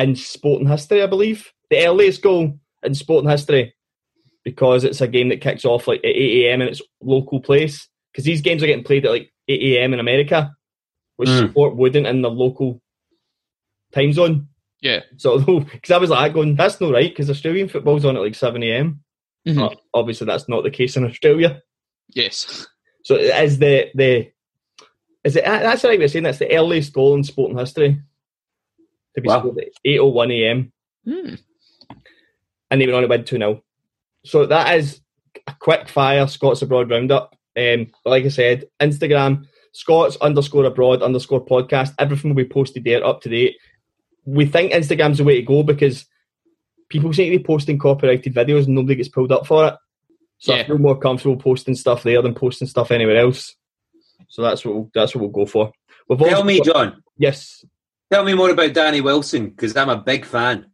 in 0.03 0.15
sporting 0.15 0.67
history, 0.67 1.01
I 1.03 1.07
believe. 1.07 1.51
The 1.69 1.85
earliest 1.85 2.21
goal 2.21 2.59
in 2.83 2.95
sporting 2.95 3.29
history 3.29 3.73
because 4.43 4.83
it's 4.83 5.01
a 5.01 5.07
game 5.07 5.29
that 5.29 5.41
kicks 5.41 5.65
off 5.65 5.87
like 5.87 5.99
at 5.99 6.05
8 6.05 6.45
a.m. 6.45 6.61
in 6.61 6.69
its 6.69 6.81
local 7.01 7.41
place. 7.41 7.87
Because 8.11 8.23
these 8.25 8.41
games 8.41 8.63
are 8.63 8.67
getting 8.67 8.83
played 8.85 9.05
at 9.05 9.11
like 9.11 9.31
8 9.47 9.61
a.m. 9.77 9.93
in 9.93 9.99
America, 9.99 10.55
which 11.17 11.29
Mm. 11.29 11.51
sport 11.51 11.75
wouldn't 11.75 12.07
in 12.07 12.21
the 12.21 12.29
local 12.31 12.81
time 13.93 14.13
zone. 14.13 14.47
Yeah. 14.81 15.01
So, 15.17 15.39
because 15.59 15.91
I 15.91 15.97
was 15.97 16.09
like 16.09 16.33
going, 16.33 16.55
that's 16.55 16.79
not 16.79 16.93
right 16.93 17.09
because 17.11 17.29
Australian 17.29 17.67
football's 17.69 18.05
on 18.05 18.15
at 18.15 18.21
like 18.23 18.35
7 18.35 18.61
a.m. 18.63 19.03
Mhm. 19.47 19.71
Uh, 19.71 19.75
obviously, 19.93 20.25
that's 20.25 20.47
not 20.49 20.63
the 20.63 20.71
case 20.71 20.97
in 20.97 21.05
Australia. 21.05 21.61
Yes. 22.13 22.67
So 23.03 23.15
is 23.15 23.59
the 23.59 23.89
the 23.95 24.31
is 25.23 25.35
it 25.35 25.43
that's 25.45 25.81
the 25.81 25.87
right 25.89 25.99
way 25.99 26.05
of 26.05 26.11
saying 26.11 26.23
that's 26.23 26.39
the 26.39 26.53
earliest 26.53 26.91
goal 26.93 27.15
in 27.15 27.23
sporting 27.23 27.57
history 27.57 28.01
to 29.17 29.21
be 29.21 29.27
Wow. 29.27 29.39
scored 29.39 29.57
at 29.59 29.67
eight 29.83 29.99
oh 29.99 30.07
one 30.07 30.31
a.m. 30.31 30.71
Hmm. 31.05 31.35
and 32.71 32.81
they 32.81 32.85
went 32.85 32.95
on 32.95 33.01
to 33.03 33.07
win 33.07 33.23
two 33.23 33.37
0 33.37 33.61
So 34.25 34.45
that 34.45 34.75
is 34.77 35.01
a 35.47 35.53
quick 35.59 35.87
fire 35.89 36.27
Scots 36.27 36.61
abroad 36.61 36.89
roundup. 36.89 37.35
Um, 37.57 37.87
but 38.03 38.09
like 38.11 38.25
I 38.25 38.29
said, 38.29 38.65
Instagram 38.79 39.45
Scots 39.73 40.17
underscore 40.17 40.65
abroad 40.65 41.01
underscore 41.03 41.45
podcast. 41.45 41.93
Everything 41.99 42.29
will 42.31 42.43
be 42.43 42.49
posted 42.49 42.83
there 42.83 43.05
up 43.05 43.21
to 43.21 43.29
date. 43.29 43.55
We 44.25 44.45
think 44.45 44.71
Instagram's 44.73 45.19
the 45.19 45.23
way 45.23 45.35
to 45.37 45.41
go 45.43 45.63
because 45.63 46.05
people 46.89 47.13
seem 47.13 47.31
to 47.31 47.37
be 47.37 47.43
posting 47.43 47.77
copyrighted 47.79 48.33
videos 48.33 48.65
and 48.65 48.75
nobody 48.75 48.95
gets 48.95 49.09
pulled 49.09 49.31
up 49.31 49.45
for 49.47 49.67
it. 49.67 49.73
So 50.39 50.53
I 50.53 50.63
feel 50.65 50.77
more 50.77 50.97
comfortable 50.99 51.37
posting 51.37 51.73
stuff 51.75 52.03
there 52.03 52.21
than 52.21 52.35
posting 52.35 52.67
stuff 52.67 52.91
anywhere 52.91 53.17
else. 53.17 53.55
So 54.27 54.41
that's 54.41 54.63
what 54.65 54.75
we'll, 54.75 54.91
that's 54.93 55.15
what 55.15 55.21
we'll 55.21 55.31
go 55.31 55.45
for. 55.45 55.71
We've 56.09 56.19
Tell 56.19 56.29
also 56.29 56.43
me, 56.43 56.57
got- 56.59 56.65
John. 56.65 57.03
yes, 57.17 57.63
Tell 58.11 58.23
me 58.23 58.33
more 58.33 58.49
about 58.51 58.73
Danny 58.73 59.01
Wilson 59.01 59.49
because 59.49 59.75
I'm 59.75 59.89
a 59.89 59.97
big 59.97 60.25
fan. 60.25 60.67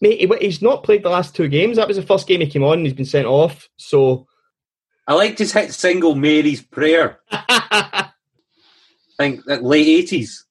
mate. 0.00 0.20
he- 0.20 0.44
He's 0.46 0.60
not 0.62 0.84
played 0.84 1.02
the 1.02 1.08
last 1.10 1.34
two 1.34 1.48
games. 1.48 1.76
That 1.76 1.88
was 1.88 1.96
the 1.96 2.02
first 2.02 2.26
game 2.26 2.40
he 2.40 2.46
came 2.50 2.62
on. 2.64 2.78
and 2.78 2.86
He's 2.86 2.94
been 2.94 3.04
sent 3.06 3.26
off. 3.26 3.68
So 3.76 4.26
I 5.06 5.14
liked 5.14 5.38
his 5.38 5.52
hit 5.52 5.72
single 5.72 6.14
"Mary's 6.14 6.60
Prayer." 6.62 7.20
I 7.30 8.10
think 9.16 9.44
that 9.46 9.62
late 9.64 9.86
eighties. 9.86 10.44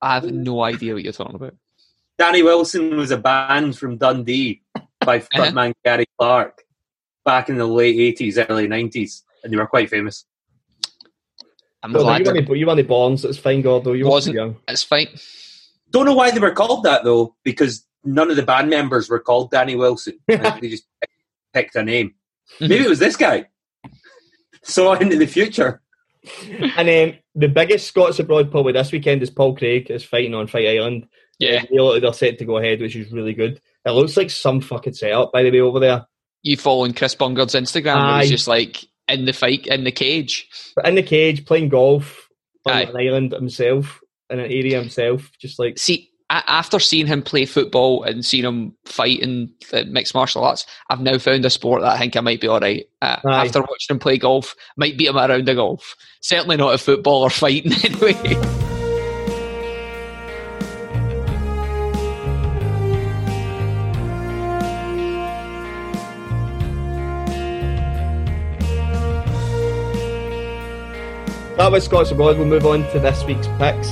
I 0.00 0.14
have 0.14 0.24
no 0.30 0.62
idea 0.62 0.94
what 0.94 1.02
you're 1.02 1.12
talking 1.12 1.34
about. 1.34 1.54
Danny 2.18 2.42
Wilson 2.42 2.96
was 2.96 3.10
a 3.10 3.16
band 3.16 3.76
from 3.76 3.96
Dundee 3.96 4.62
by 5.00 5.16
Uh-huh. 5.18 5.26
frontman 5.34 5.72
Gary 5.84 6.04
Clark 6.18 6.62
back 7.24 7.48
in 7.48 7.56
the 7.56 7.66
late 7.66 7.98
eighties, 7.98 8.38
early 8.38 8.68
nineties, 8.68 9.24
and 9.42 9.52
they 9.52 9.56
were 9.56 9.66
quite 9.66 9.90
famous. 9.90 10.24
I'm 11.84 11.92
Gordo, 11.92 12.04
glad 12.06 12.18
you 12.18 12.24
that- 12.24 12.48
weren't, 12.48 12.58
you 12.58 12.66
weren't 12.66 12.88
born, 12.88 13.16
so 13.18 13.28
it's 13.28 13.38
fine, 13.38 13.60
Gordo. 13.62 13.92
You 13.92 14.06
Wasn't- 14.06 14.34
wasn't 14.34 14.34
young. 14.36 14.56
it's 14.66 14.82
fine. 14.82 15.06
Don't 15.90 16.06
know 16.06 16.14
why 16.14 16.30
they 16.32 16.40
were 16.40 16.50
called 16.50 16.82
that 16.84 17.04
though, 17.04 17.36
because 17.44 17.86
none 18.04 18.30
of 18.30 18.36
the 18.36 18.42
band 18.42 18.68
members 18.70 19.08
were 19.08 19.20
called 19.20 19.50
Danny 19.52 19.76
Wilson. 19.76 20.18
They 20.26 20.68
just 20.68 20.84
picked 21.52 21.76
a 21.76 21.82
name. 21.84 22.14
Maybe 22.60 22.84
it 22.84 22.88
was 22.88 22.98
this 22.98 23.16
guy. 23.16 23.46
Saw 24.62 24.94
into 24.94 25.16
the 25.16 25.26
future. 25.26 25.80
And 26.78 26.88
um, 27.12 27.18
the 27.34 27.48
biggest 27.48 27.86
Scots 27.86 28.18
abroad 28.18 28.50
probably 28.50 28.72
this 28.72 28.90
weekend 28.92 29.22
is 29.22 29.28
Paul 29.28 29.54
Craig 29.54 29.90
is 29.90 30.02
fighting 30.02 30.32
on 30.34 30.46
Fight 30.46 30.66
Island. 30.66 31.06
Yeah. 31.38 31.62
They 31.70 31.76
look 31.76 31.92
like 31.94 32.02
they're 32.02 32.12
set 32.14 32.38
to 32.38 32.46
go 32.46 32.56
ahead, 32.56 32.80
which 32.80 32.96
is 32.96 33.12
really 33.12 33.34
good. 33.34 33.60
It 33.84 33.90
looks 33.90 34.16
like 34.16 34.30
some 34.30 34.62
fucking 34.62 34.94
setup, 34.94 35.32
by 35.32 35.42
the 35.42 35.50
way, 35.50 35.60
over 35.60 35.80
there. 35.80 36.06
You 36.42 36.56
following 36.56 36.94
Chris 36.94 37.14
Bungard's 37.14 37.54
Instagram 37.54 37.96
where 37.96 38.04
Aye. 38.06 38.20
he's 38.22 38.30
just 38.30 38.48
like 38.48 38.86
in 39.08 39.24
the 39.24 39.32
fight, 39.32 39.66
in 39.66 39.84
the 39.84 39.92
cage. 39.92 40.48
But 40.76 40.86
in 40.88 40.94
the 40.94 41.02
cage, 41.02 41.44
playing 41.44 41.68
golf 41.68 42.28
on 42.66 42.74
Aye. 42.74 42.82
an 42.82 42.96
island 42.96 43.32
himself, 43.32 44.00
in 44.30 44.38
an 44.40 44.46
area 44.50 44.80
himself, 44.80 45.30
just 45.38 45.58
like 45.58 45.78
See, 45.78 46.10
after 46.30 46.78
seeing 46.78 47.06
him 47.06 47.22
play 47.22 47.44
football 47.44 48.02
and 48.02 48.24
seeing 48.24 48.44
him 48.44 48.74
fight 48.86 49.20
in 49.20 49.52
the 49.70 49.84
mixed 49.84 50.14
martial 50.14 50.44
arts, 50.44 50.66
I've 50.90 51.00
now 51.00 51.18
found 51.18 51.44
a 51.44 51.50
sport 51.50 51.82
that 51.82 51.92
I 51.92 51.98
think 51.98 52.16
I 52.16 52.20
might 52.20 52.40
be 52.40 52.48
all 52.48 52.60
right. 52.60 52.86
Uh, 53.02 53.18
after 53.24 53.60
watching 53.60 53.94
him 53.94 53.98
play 53.98 54.18
golf, 54.18 54.54
might 54.76 54.96
beat 54.96 55.08
him 55.08 55.16
at 55.16 55.30
a 55.30 55.34
round 55.34 55.46
golf. 55.46 55.94
Certainly 56.20 56.56
not 56.56 56.74
a 56.74 56.78
football 56.78 57.22
or 57.22 57.30
fighting 57.30 57.72
anyway. 57.84 58.62
That 71.64 71.72
was 71.72 71.84
Scots 71.86 72.10
Abroad. 72.10 72.36
We'll 72.36 72.46
move 72.46 72.66
on 72.66 72.82
to 72.90 73.00
this 73.00 73.24
week's 73.24 73.46
picks. 73.56 73.88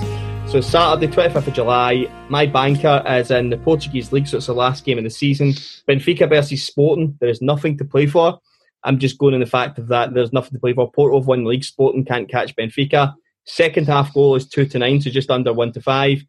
So 0.52 0.60
Saturday, 0.60 1.10
25th 1.10 1.46
of 1.46 1.54
July, 1.54 2.06
my 2.28 2.44
banker 2.44 3.02
is 3.06 3.30
in 3.30 3.48
the 3.48 3.56
Portuguese 3.56 4.12
League, 4.12 4.26
so 4.26 4.36
it's 4.36 4.44
the 4.44 4.52
last 4.52 4.84
game 4.84 4.98
of 4.98 5.04
the 5.04 5.10
season. 5.10 5.52
Benfica 5.88 6.28
versus 6.28 6.66
Sporting. 6.66 7.16
There 7.18 7.30
is 7.30 7.40
nothing 7.40 7.78
to 7.78 7.84
play 7.86 8.04
for. 8.04 8.38
I'm 8.84 8.98
just 8.98 9.16
going 9.16 9.32
on 9.32 9.40
the 9.40 9.46
fact 9.46 9.78
of 9.78 9.88
that 9.88 10.12
there's 10.12 10.34
nothing 10.34 10.52
to 10.52 10.58
play 10.58 10.74
for. 10.74 10.92
Porto 10.92 11.18
have 11.18 11.26
won 11.26 11.46
league. 11.46 11.64
Sporting 11.64 12.04
can't 12.04 12.28
catch 12.28 12.54
Benfica. 12.56 13.14
Second 13.46 13.86
half 13.86 14.12
goal 14.12 14.34
is 14.34 14.46
two 14.46 14.66
to 14.66 14.78
nine, 14.78 15.00
so 15.00 15.08
just 15.08 15.30
under 15.30 15.54
one 15.54 15.72
to 15.72 15.80
five. 15.80 16.22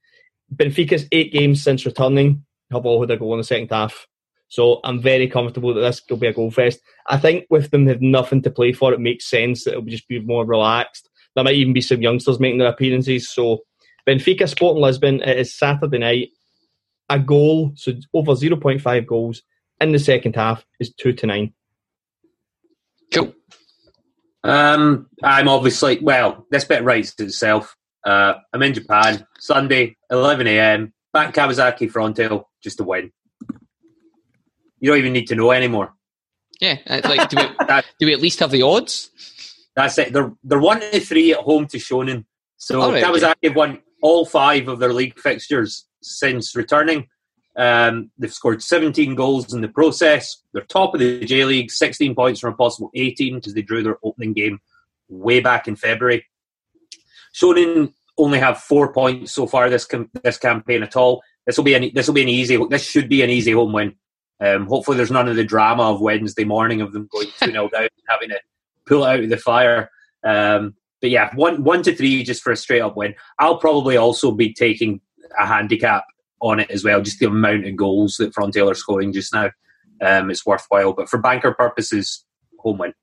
Benfica's 0.55 1.09
eight 1.11 1.33
games 1.33 1.61
since 1.61 1.85
returning 1.85 2.45
have 2.71 2.85
all 2.85 3.01
had 3.01 3.11
a 3.11 3.17
goal 3.17 3.33
in 3.33 3.39
the 3.39 3.43
second 3.43 3.69
half. 3.69 4.07
So 4.47 4.79
I'm 4.85 5.01
very 5.01 5.27
comfortable 5.27 5.73
that 5.73 5.81
this 5.81 6.01
will 6.09 6.15
be 6.15 6.27
a 6.27 6.33
goal 6.33 6.51
fest. 6.51 6.79
I 7.07 7.17
think 7.17 7.47
with 7.49 7.71
them 7.71 7.87
having 7.87 8.11
nothing 8.11 8.41
to 8.43 8.49
play 8.49 8.71
for, 8.71 8.93
it 8.93 9.01
makes 9.01 9.29
sense 9.29 9.65
that 9.65 9.71
it'll 9.71 9.83
just 9.83 10.07
be 10.07 10.21
more 10.21 10.45
relaxed. 10.45 11.09
There 11.35 11.43
might 11.43 11.55
even 11.55 11.73
be 11.73 11.81
some 11.81 12.01
youngsters 12.01 12.39
making 12.39 12.59
their 12.59 12.69
appearances. 12.69 13.29
So 13.29 13.59
Benfica 14.07 14.47
Sporting 14.47 14.83
Lisbon, 14.83 15.21
it 15.21 15.37
is 15.37 15.53
Saturday 15.53 15.97
night. 15.97 16.29
A 17.09 17.19
goal, 17.19 17.73
so 17.75 17.93
over 18.13 18.31
0.5 18.31 19.05
goals 19.05 19.43
in 19.81 19.91
the 19.91 19.99
second 19.99 20.35
half 20.35 20.65
is 20.79 20.93
2 20.93 21.13
to 21.13 21.27
9. 21.27 21.53
cool. 23.13 23.33
Um, 24.43 25.07
I'm 25.21 25.47
obviously 25.47 25.99
well. 26.01 26.45
This 26.51 26.65
bit 26.65 26.83
writes 26.83 27.13
itself. 27.19 27.75
Uh, 28.03 28.33
I'm 28.51 28.61
in 28.63 28.73
Japan 28.73 29.25
Sunday, 29.39 29.95
11 30.09 30.47
a.m. 30.47 30.93
Back 31.13 31.33
Kawasaki 31.33 31.91
Frontale 31.91 32.43
just 32.61 32.77
to 32.77 32.83
win. 32.83 33.11
You 34.79 34.89
don't 34.89 34.97
even 34.97 35.13
need 35.13 35.27
to 35.27 35.35
know 35.35 35.51
anymore. 35.51 35.93
Yeah, 36.59 36.77
it's 36.85 37.07
like 37.07 37.29
do 37.29 37.37
we, 37.37 37.43
do 37.99 38.05
we 38.05 38.13
at 38.13 38.19
least 38.19 38.39
have 38.39 38.51
the 38.51 38.63
odds? 38.63 39.09
That's 39.75 39.97
it. 39.97 40.13
They're 40.13 40.31
they're 40.43 40.59
one 40.59 40.79
to 40.79 40.99
three 40.99 41.33
at 41.33 41.39
home 41.39 41.67
to 41.67 41.77
Shonan. 41.77 42.25
So 42.57 42.91
right, 42.91 43.03
Kawasaki 43.03 43.55
won 43.55 43.81
all 44.01 44.25
five 44.25 44.67
of 44.67 44.79
their 44.79 44.93
league 44.93 45.19
fixtures 45.19 45.87
since 46.01 46.55
returning. 46.55 47.07
Um, 47.55 48.09
they've 48.17 48.33
scored 48.33 48.63
17 48.63 49.15
goals 49.15 49.53
in 49.53 49.61
the 49.61 49.67
process. 49.67 50.41
They're 50.53 50.63
top 50.63 50.93
of 50.93 50.99
the 50.99 51.23
J 51.23 51.45
League, 51.45 51.71
16 51.71 52.15
points 52.15 52.39
from 52.39 52.53
a 52.53 52.55
possible 52.55 52.89
18 52.95 53.35
because 53.35 53.53
they 53.53 53.61
drew 53.61 53.83
their 53.83 53.97
opening 54.03 54.33
game 54.33 54.59
way 55.07 55.39
back 55.39 55.67
in 55.67 55.75
February. 55.75 56.25
Shonan 57.35 57.93
only 58.17 58.39
have 58.39 58.59
four 58.59 58.93
points 58.93 59.31
so 59.31 59.47
far 59.47 59.69
this 59.69 59.85
cam- 59.85 60.09
this 60.23 60.37
campaign 60.37 60.83
at 60.83 60.95
all. 60.95 61.21
This 61.45 61.57
will 61.57 61.63
be 61.63 61.73
an 61.73 61.91
this 61.93 62.07
will 62.07 62.13
be 62.13 62.21
an 62.21 62.29
easy. 62.29 62.57
This 62.69 62.83
should 62.83 63.09
be 63.09 63.21
an 63.21 63.29
easy 63.29 63.51
home 63.51 63.73
win. 63.73 63.95
Um, 64.39 64.67
hopefully, 64.67 64.97
there's 64.97 65.11
none 65.11 65.27
of 65.27 65.35
the 65.35 65.43
drama 65.43 65.83
of 65.83 66.01
Wednesday 66.01 66.43
morning 66.43 66.81
of 66.81 66.91
them 66.91 67.07
going 67.11 67.27
two 67.39 67.51
0 67.51 67.69
down 67.73 67.83
and 67.83 67.89
having 68.07 68.29
to 68.29 68.39
pull 68.85 69.03
it 69.03 69.09
out 69.09 69.23
of 69.23 69.29
the 69.29 69.37
fire. 69.37 69.89
Um, 70.23 70.75
but 71.01 71.09
yeah, 71.09 71.29
one 71.35 71.63
one 71.63 71.83
to 71.83 71.95
three 71.95 72.23
just 72.23 72.41
for 72.41 72.51
a 72.51 72.55
straight 72.55 72.81
up 72.81 72.95
win. 72.95 73.15
I'll 73.39 73.57
probably 73.57 73.97
also 73.97 74.31
be 74.31 74.53
taking 74.53 75.01
a 75.37 75.45
handicap 75.45 76.05
on 76.39 76.59
it 76.59 76.69
as 76.69 76.83
well, 76.83 77.01
just 77.01 77.19
the 77.19 77.27
amount 77.27 77.65
of 77.65 77.75
goals 77.75 78.15
that 78.17 78.33
Frontale 78.33 78.71
are 78.71 78.75
scoring 78.75 79.13
just 79.13 79.33
now. 79.33 79.49
Um, 80.01 80.29
it's 80.29 80.45
worthwhile, 80.45 80.93
but 80.93 81.09
for 81.09 81.17
banker 81.17 81.53
purposes, 81.53 82.25
home 82.59 82.77
win. 82.77 82.93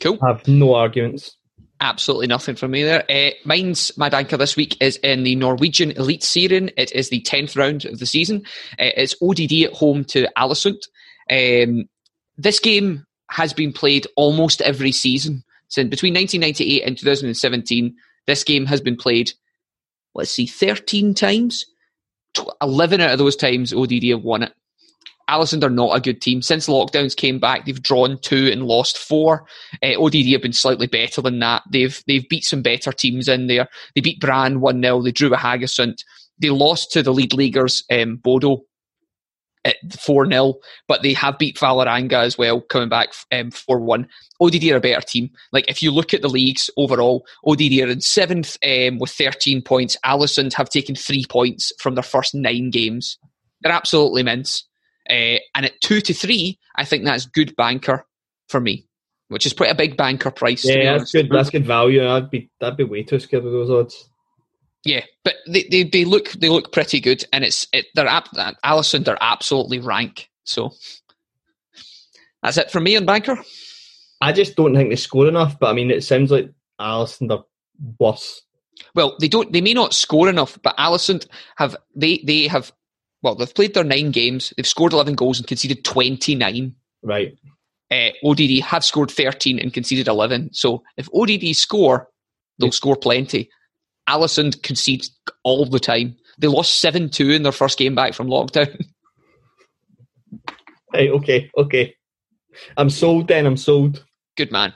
Cool. 0.00 0.18
I 0.22 0.28
have 0.28 0.46
no 0.48 0.74
arguments. 0.74 1.36
Absolutely 1.80 2.26
nothing 2.26 2.56
from 2.56 2.72
me 2.72 2.82
there. 2.82 3.04
Uh, 3.08 3.30
mine's 3.44 3.96
my 3.96 4.08
banker 4.08 4.36
this 4.36 4.56
week 4.56 4.76
is 4.80 4.96
in 4.98 5.22
the 5.22 5.36
Norwegian 5.36 5.92
Elite 5.92 6.22
Serien. 6.22 6.72
It 6.76 6.90
is 6.92 7.08
the 7.08 7.20
tenth 7.20 7.54
round 7.54 7.84
of 7.84 8.00
the 8.00 8.06
season. 8.06 8.42
Uh, 8.72 8.90
it's 8.96 9.14
ODD 9.22 9.64
at 9.64 9.72
home 9.72 10.04
to 10.06 10.28
Alesund. 10.36 10.82
Um, 11.30 11.84
this 12.36 12.58
game 12.58 13.06
has 13.30 13.52
been 13.52 13.72
played 13.72 14.06
almost 14.16 14.62
every 14.62 14.92
season 14.92 15.42
since 15.68 15.88
between 15.88 16.14
1998 16.14 16.82
and 16.84 16.98
2017. 16.98 17.94
This 18.26 18.44
game 18.44 18.66
has 18.66 18.80
been 18.80 18.96
played. 18.96 19.32
Let's 20.14 20.30
see, 20.30 20.46
13 20.46 21.14
times. 21.14 21.66
11 22.62 23.00
out 23.00 23.12
of 23.12 23.18
those 23.18 23.36
times, 23.36 23.72
ODD 23.72 24.04
have 24.10 24.22
won 24.22 24.42
it. 24.44 24.52
Alesund 25.28 25.62
are 25.62 25.70
not 25.70 25.96
a 25.96 26.00
good 26.00 26.22
team. 26.22 26.40
Since 26.40 26.68
lockdowns 26.68 27.14
came 27.14 27.38
back, 27.38 27.66
they've 27.66 27.82
drawn 27.82 28.18
two 28.20 28.48
and 28.50 28.64
lost 28.64 28.96
four. 28.96 29.46
Uh, 29.82 30.02
ODD 30.02 30.32
have 30.32 30.42
been 30.42 30.54
slightly 30.54 30.86
better 30.86 31.20
than 31.20 31.38
that. 31.40 31.62
They've 31.70 32.02
they've 32.06 32.28
beat 32.28 32.44
some 32.44 32.62
better 32.62 32.92
teams 32.92 33.28
in 33.28 33.46
there. 33.46 33.68
They 33.94 34.00
beat 34.00 34.20
Brann 34.20 34.60
1 34.60 34.82
0. 34.82 35.02
They 35.02 35.12
drew 35.12 35.32
a 35.34 35.36
Haugesund. 35.36 35.98
They 36.40 36.50
lost 36.50 36.92
to 36.92 37.02
the 37.02 37.12
lead 37.12 37.34
leaguers, 37.34 37.84
um, 37.90 38.16
Bodo, 38.16 38.62
4 39.98 40.30
0, 40.30 40.54
but 40.86 41.02
they 41.02 41.12
have 41.12 41.38
beat 41.38 41.56
Vålerenga 41.56 42.24
as 42.24 42.38
well, 42.38 42.60
coming 42.60 42.88
back 42.88 43.08
um, 43.32 43.50
4 43.50 43.78
um, 43.78 43.86
1. 43.86 44.08
ODD 44.40 44.64
are 44.70 44.76
a 44.76 44.80
better 44.80 45.00
team. 45.00 45.30
Like, 45.52 45.68
if 45.68 45.82
you 45.82 45.90
look 45.90 46.14
at 46.14 46.22
the 46.22 46.28
leagues 46.28 46.70
overall, 46.76 47.26
ODD 47.46 47.80
are 47.80 47.90
in 47.90 48.00
seventh 48.00 48.56
um, 48.64 48.98
with 48.98 49.10
13 49.10 49.62
points. 49.62 49.96
Alesund 50.04 50.54
have 50.54 50.70
taken 50.70 50.94
three 50.94 51.24
points 51.28 51.72
from 51.78 51.94
their 51.94 52.02
first 52.02 52.34
nine 52.34 52.70
games. 52.70 53.18
They're 53.60 53.72
absolutely 53.72 54.20
immense. 54.20 54.64
Uh, 55.08 55.40
and 55.54 55.64
at 55.64 55.80
two 55.80 56.00
to 56.02 56.14
three, 56.14 56.58
I 56.76 56.84
think 56.84 57.04
that's 57.04 57.26
good 57.26 57.56
banker 57.56 58.06
for 58.48 58.60
me, 58.60 58.86
which 59.28 59.46
is 59.46 59.54
pretty 59.54 59.72
a 59.72 59.74
big 59.74 59.96
banker 59.96 60.30
price. 60.30 60.64
Yeah, 60.64 60.98
that's 60.98 61.12
good. 61.12 61.30
That's 61.30 61.50
good 61.50 61.66
value. 61.66 62.06
I'd 62.06 62.30
be 62.30 62.50
I'd 62.60 62.76
be 62.76 62.84
way 62.84 63.04
too 63.04 63.18
scared 63.18 63.46
of 63.46 63.52
those 63.52 63.70
odds. 63.70 64.10
Yeah, 64.84 65.04
but 65.24 65.34
they, 65.46 65.66
they, 65.70 65.82
they 65.84 66.04
look 66.04 66.30
they 66.32 66.48
look 66.48 66.72
pretty 66.72 67.00
good, 67.00 67.24
and 67.32 67.44
it's 67.44 67.66
it, 67.72 67.86
they're 67.94 68.06
Alesund 68.06 69.04
they're 69.04 69.18
absolutely 69.20 69.80
rank. 69.80 70.30
So 70.44 70.72
that's 72.42 72.56
it 72.56 72.70
for 72.70 72.80
me 72.80 72.96
on 72.96 73.04
banker. 73.04 73.38
I 74.20 74.32
just 74.32 74.56
don't 74.56 74.74
think 74.74 74.90
they 74.90 74.96
score 74.96 75.28
enough, 75.28 75.58
but 75.58 75.68
I 75.68 75.72
mean, 75.72 75.90
it 75.90 76.04
sounds 76.04 76.30
like 76.30 76.50
Alesund 76.80 77.30
are 77.32 77.44
worse. 77.98 78.42
Well, 78.94 79.16
they 79.20 79.28
don't. 79.28 79.52
They 79.52 79.60
may 79.60 79.74
not 79.74 79.94
score 79.94 80.28
enough, 80.28 80.58
but 80.62 80.76
Alesund 80.76 81.26
have 81.56 81.76
they 81.94 82.22
they 82.24 82.46
have 82.46 82.72
well, 83.22 83.34
they've 83.34 83.54
played 83.54 83.74
their 83.74 83.84
nine 83.84 84.10
games. 84.10 84.52
They've 84.56 84.66
scored 84.66 84.92
11 84.92 85.14
goals 85.14 85.38
and 85.38 85.46
conceded 85.46 85.84
29. 85.84 86.74
Right. 87.02 87.36
Uh, 87.90 88.10
ODD 88.24 88.60
have 88.62 88.84
scored 88.84 89.10
13 89.10 89.58
and 89.58 89.72
conceded 89.72 90.08
11. 90.08 90.50
So 90.52 90.82
if 90.96 91.08
ODD 91.14 91.56
score, 91.56 92.08
they'll 92.58 92.70
score 92.70 92.96
plenty. 92.96 93.50
Alesund 94.08 94.62
concedes 94.62 95.10
all 95.44 95.66
the 95.66 95.78
time. 95.78 96.16
They 96.38 96.48
lost 96.48 96.80
7 96.80 97.10
2 97.10 97.30
in 97.30 97.42
their 97.42 97.52
first 97.52 97.78
game 97.78 97.94
back 97.94 98.14
from 98.14 98.28
lockdown. 98.28 98.80
hey, 100.92 101.10
okay, 101.10 101.50
okay. 101.56 101.94
I'm 102.76 102.90
sold 102.90 103.28
then, 103.28 103.46
I'm 103.46 103.56
sold. 103.56 104.04
Good 104.36 104.50
man. 104.50 104.72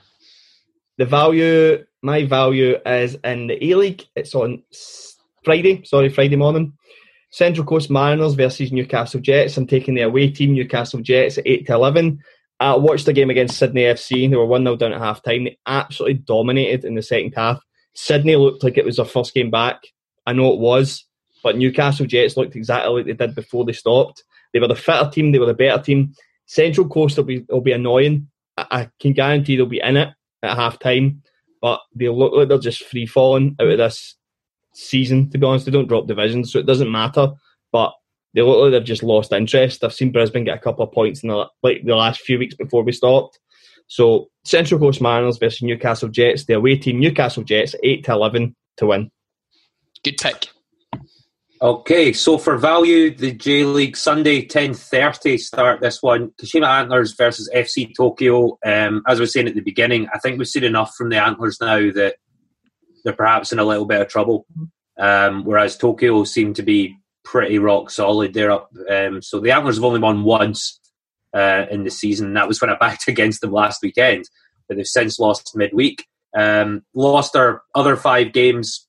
The 0.98 1.06
value, 1.06 1.84
my 2.02 2.24
value 2.26 2.76
is 2.84 3.16
in 3.24 3.46
the 3.46 3.72
A 3.72 3.74
League. 3.76 4.04
It's 4.14 4.34
on 4.34 4.62
Friday, 5.44 5.82
sorry, 5.84 6.08
Friday 6.08 6.36
morning. 6.36 6.74
Central 7.30 7.66
Coast 7.66 7.90
Mariners 7.90 8.34
versus 8.34 8.72
Newcastle 8.72 9.20
Jets. 9.20 9.56
I'm 9.56 9.66
taking 9.66 9.94
the 9.94 10.02
away 10.02 10.28
team, 10.28 10.52
Newcastle 10.52 11.00
Jets, 11.00 11.38
at 11.38 11.46
8 11.46 11.66
to 11.66 11.74
11. 11.74 12.18
I 12.60 12.76
watched 12.76 13.06
the 13.06 13.12
game 13.12 13.30
against 13.30 13.56
Sydney 13.56 13.82
FC. 13.82 14.28
They 14.28 14.36
were 14.36 14.46
1 14.46 14.62
0 14.62 14.76
down 14.76 14.92
at 14.92 15.00
half 15.00 15.22
time. 15.22 15.44
They 15.44 15.58
absolutely 15.66 16.18
dominated 16.18 16.84
in 16.84 16.94
the 16.94 17.02
second 17.02 17.32
half. 17.34 17.62
Sydney 17.94 18.36
looked 18.36 18.64
like 18.64 18.78
it 18.78 18.84
was 18.84 18.96
their 18.96 19.04
first 19.04 19.34
game 19.34 19.50
back. 19.50 19.82
I 20.26 20.32
know 20.32 20.52
it 20.52 20.60
was, 20.60 21.04
but 21.42 21.56
Newcastle 21.56 22.06
Jets 22.06 22.36
looked 22.36 22.56
exactly 22.56 22.92
like 22.92 23.06
they 23.06 23.26
did 23.26 23.34
before 23.34 23.64
they 23.64 23.72
stopped. 23.72 24.24
They 24.52 24.60
were 24.60 24.68
the 24.68 24.76
fitter 24.76 25.10
team, 25.10 25.32
they 25.32 25.38
were 25.38 25.46
the 25.46 25.54
better 25.54 25.82
team. 25.82 26.14
Central 26.46 26.88
Coast 26.88 27.16
will 27.16 27.24
be, 27.24 27.44
will 27.48 27.60
be 27.60 27.72
annoying. 27.72 28.28
I, 28.56 28.66
I 28.70 28.90
can 29.00 29.12
guarantee 29.12 29.56
they'll 29.56 29.66
be 29.66 29.80
in 29.80 29.96
it 29.96 30.10
at 30.42 30.56
half 30.56 30.78
time, 30.78 31.22
but 31.60 31.80
they 31.94 32.08
look 32.08 32.32
like 32.32 32.48
they're 32.48 32.58
just 32.58 32.84
free 32.84 33.06
falling 33.06 33.56
out 33.60 33.68
of 33.68 33.78
this 33.78 34.16
season, 34.74 35.30
to 35.30 35.38
be 35.38 35.46
honest. 35.46 35.64
They 35.64 35.72
don't 35.72 35.88
drop 35.88 36.06
divisions, 36.06 36.52
so 36.52 36.58
it 36.58 36.66
doesn't 36.66 36.90
matter. 36.90 37.32
But 37.70 37.92
they 38.34 38.42
look 38.42 38.58
like 38.58 38.72
they've 38.72 38.84
just 38.84 39.02
lost 39.02 39.32
interest. 39.32 39.84
I've 39.84 39.92
seen 39.92 40.12
Brisbane 40.12 40.44
get 40.44 40.56
a 40.56 40.60
couple 40.60 40.84
of 40.84 40.92
points 40.92 41.22
in 41.22 41.28
the 41.28 41.46
like 41.62 41.84
the 41.84 41.94
last 41.94 42.20
few 42.20 42.38
weeks 42.38 42.54
before 42.54 42.82
we 42.82 42.92
stopped. 42.92 43.38
So 43.92 44.30
Central 44.46 44.80
Coast 44.80 45.02
Mariners 45.02 45.36
versus 45.36 45.60
Newcastle 45.60 46.08
Jets. 46.08 46.46
The 46.46 46.54
away 46.54 46.76
team 46.76 46.98
Newcastle 46.98 47.42
Jets 47.42 47.74
eight 47.82 48.04
to 48.04 48.12
eleven 48.12 48.56
to 48.78 48.86
win. 48.86 49.10
Good 50.02 50.16
pick. 50.16 50.48
Okay, 51.60 52.14
so 52.14 52.38
for 52.38 52.56
value, 52.56 53.14
the 53.14 53.32
J 53.32 53.64
League 53.64 53.98
Sunday 53.98 54.46
ten 54.46 54.72
thirty 54.72 55.36
start 55.36 55.82
this 55.82 56.02
one. 56.02 56.30
Kashima 56.40 56.66
Antlers 56.66 57.12
versus 57.12 57.50
FC 57.54 57.94
Tokyo. 57.94 58.56
Um, 58.64 59.02
as 59.06 59.18
I 59.18 59.20
was 59.20 59.34
saying 59.34 59.48
at 59.48 59.54
the 59.54 59.60
beginning, 59.60 60.08
I 60.14 60.18
think 60.20 60.38
we've 60.38 60.48
seen 60.48 60.64
enough 60.64 60.94
from 60.96 61.10
the 61.10 61.22
Antlers 61.22 61.58
now 61.60 61.92
that 61.92 62.14
they're 63.04 63.12
perhaps 63.12 63.52
in 63.52 63.58
a 63.58 63.64
little 63.64 63.84
bit 63.84 64.00
of 64.00 64.08
trouble. 64.08 64.46
Um, 64.98 65.44
whereas 65.44 65.76
Tokyo 65.76 66.24
seem 66.24 66.54
to 66.54 66.62
be 66.62 66.96
pretty 67.24 67.58
rock 67.58 67.90
solid. 67.90 68.32
They're 68.32 68.52
up. 68.52 68.70
Um, 68.88 69.20
so 69.20 69.38
the 69.38 69.50
Antlers 69.50 69.76
have 69.76 69.84
only 69.84 70.00
won 70.00 70.24
once 70.24 70.80
uh, 71.34 71.66
in 71.70 71.84
the 71.84 71.90
season. 71.90 72.34
That 72.34 72.48
was 72.48 72.60
when 72.60 72.70
I 72.70 72.76
backed 72.76 73.08
against 73.08 73.40
them 73.40 73.52
last 73.52 73.82
weekend, 73.82 74.24
but 74.68 74.76
they've 74.76 74.86
since 74.86 75.18
lost 75.18 75.52
midweek. 75.56 76.06
Um, 76.34 76.82
lost 76.94 77.34
their 77.34 77.62
other 77.74 77.96
five 77.96 78.32
games. 78.32 78.86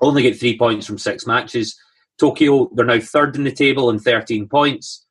Only 0.00 0.22
get 0.22 0.38
three 0.38 0.56
points 0.56 0.86
from 0.86 0.98
six 0.98 1.26
matches. 1.26 1.78
Tokyo, 2.18 2.70
they're 2.74 2.84
now 2.84 3.00
third 3.00 3.36
in 3.36 3.44
the 3.44 3.52
table 3.52 3.90
in 3.90 3.98
13 3.98 4.48
points. 4.48 5.06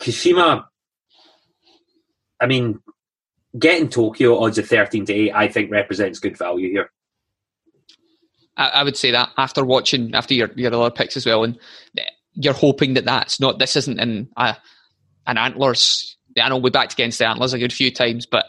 Kashima, 0.00 0.64
I 2.40 2.46
mean, 2.46 2.80
getting 3.58 3.88
Tokyo 3.88 4.42
odds 4.42 4.58
of 4.58 4.68
13 4.68 5.06
to 5.06 5.12
8, 5.12 5.32
I 5.34 5.48
think 5.48 5.70
represents 5.70 6.18
good 6.18 6.36
value 6.36 6.70
here. 6.70 6.90
I, 8.56 8.68
I 8.68 8.82
would 8.84 8.96
say 8.96 9.10
that 9.10 9.30
after 9.36 9.64
watching, 9.64 10.14
after 10.14 10.34
your, 10.34 10.50
your 10.54 10.74
other 10.74 10.90
picks 10.90 11.16
as 11.16 11.26
well, 11.26 11.44
and 11.44 11.58
you're 12.34 12.54
hoping 12.54 12.94
that 12.94 13.04
that's 13.04 13.40
not, 13.40 13.58
this 13.58 13.76
isn't 13.76 14.00
an, 14.00 14.28
uh, 14.36 14.54
an 15.26 15.38
Antlers. 15.38 16.16
I 16.38 16.48
know 16.48 16.58
we 16.58 16.70
backed 16.70 16.92
against 16.92 17.18
the 17.18 17.26
Antlers 17.26 17.52
a 17.52 17.58
good 17.58 17.72
few 17.72 17.90
times, 17.90 18.26
but 18.26 18.46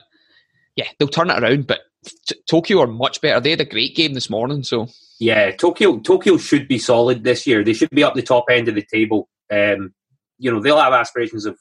yeah, 0.75 0.87
they'll 0.97 1.07
turn 1.07 1.29
it 1.29 1.41
around. 1.41 1.67
But 1.67 1.81
t- 2.27 2.39
Tokyo 2.49 2.81
are 2.81 2.87
much 2.87 3.21
better. 3.21 3.39
They 3.39 3.51
had 3.51 3.61
a 3.61 3.65
great 3.65 3.95
game 3.95 4.13
this 4.13 4.29
morning, 4.29 4.63
so. 4.63 4.87
Yeah, 5.19 5.51
Tokyo 5.51 5.99
Tokyo 5.99 6.37
should 6.37 6.67
be 6.67 6.77
solid 6.77 7.23
this 7.23 7.47
year. 7.47 7.63
They 7.63 7.73
should 7.73 7.89
be 7.89 8.03
up 8.03 8.13
the 8.13 8.21
top 8.21 8.45
end 8.49 8.67
of 8.67 8.75
the 8.75 8.85
table. 8.85 9.29
Um, 9.51 9.93
you 10.37 10.51
know, 10.51 10.61
they'll 10.61 10.79
have 10.79 10.93
aspirations 10.93 11.45
of 11.45 11.57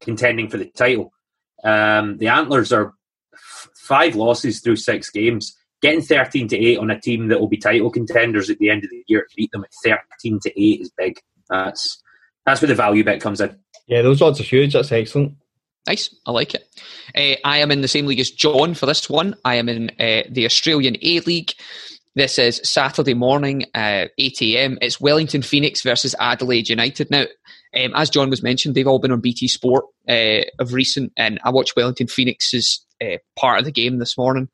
contending 0.00 0.48
for 0.48 0.58
the 0.58 0.66
title. 0.66 1.12
Um, 1.64 2.18
the 2.18 2.28
Antlers 2.28 2.72
are 2.72 2.92
f- 3.32 3.68
five 3.74 4.14
losses 4.14 4.60
through 4.60 4.76
six 4.76 5.10
games. 5.10 5.56
Getting 5.82 6.02
13 6.02 6.48
to 6.48 6.56
8 6.56 6.78
on 6.78 6.90
a 6.90 7.00
team 7.00 7.28
that 7.28 7.40
will 7.40 7.48
be 7.48 7.58
title 7.58 7.90
contenders 7.90 8.48
at 8.48 8.58
the 8.58 8.70
end 8.70 8.84
of 8.84 8.90
the 8.90 9.04
year 9.06 9.26
beat 9.36 9.50
them 9.52 9.64
at 9.64 10.00
13 10.22 10.40
to 10.42 10.62
8 10.62 10.80
is 10.80 10.90
big. 10.96 11.20
That's 11.50 12.02
that's 12.46 12.62
where 12.62 12.68
the 12.68 12.74
value 12.74 13.04
bet 13.04 13.20
comes 13.20 13.40
in. 13.40 13.58
Yeah, 13.86 14.02
those 14.02 14.22
odds 14.22 14.40
are 14.40 14.44
huge. 14.44 14.72
That's 14.72 14.92
excellent. 14.92 15.34
Nice, 15.86 16.14
I 16.26 16.30
like 16.30 16.54
it. 16.54 16.66
Uh, 17.14 17.36
I 17.46 17.58
am 17.58 17.70
in 17.70 17.82
the 17.82 17.88
same 17.88 18.06
league 18.06 18.20
as 18.20 18.30
John 18.30 18.72
for 18.74 18.86
this 18.86 19.10
one. 19.10 19.34
I 19.44 19.56
am 19.56 19.68
in 19.68 19.90
uh, 20.00 20.22
the 20.30 20.46
Australian 20.46 20.96
A 21.02 21.20
League. 21.20 21.52
This 22.14 22.38
is 22.38 22.60
Saturday 22.62 23.12
morning, 23.12 23.64
uh, 23.74 24.06
8 24.16 24.42
a.m. 24.42 24.78
It's 24.80 25.00
Wellington 25.00 25.42
Phoenix 25.42 25.82
versus 25.82 26.14
Adelaide 26.20 26.68
United. 26.68 27.10
Now, 27.10 27.24
um, 27.76 27.92
as 27.94 28.08
John 28.08 28.30
was 28.30 28.42
mentioned, 28.42 28.74
they've 28.74 28.86
all 28.86 29.00
been 29.00 29.10
on 29.10 29.20
BT 29.20 29.48
Sport 29.48 29.84
uh, 30.08 30.42
of 30.58 30.72
recent, 30.72 31.12
and 31.16 31.40
I 31.44 31.50
watched 31.50 31.76
Wellington 31.76 32.06
Phoenix's 32.06 32.86
uh, 33.02 33.18
part 33.36 33.58
of 33.58 33.64
the 33.64 33.72
game 33.72 33.98
this 33.98 34.16
morning. 34.16 34.48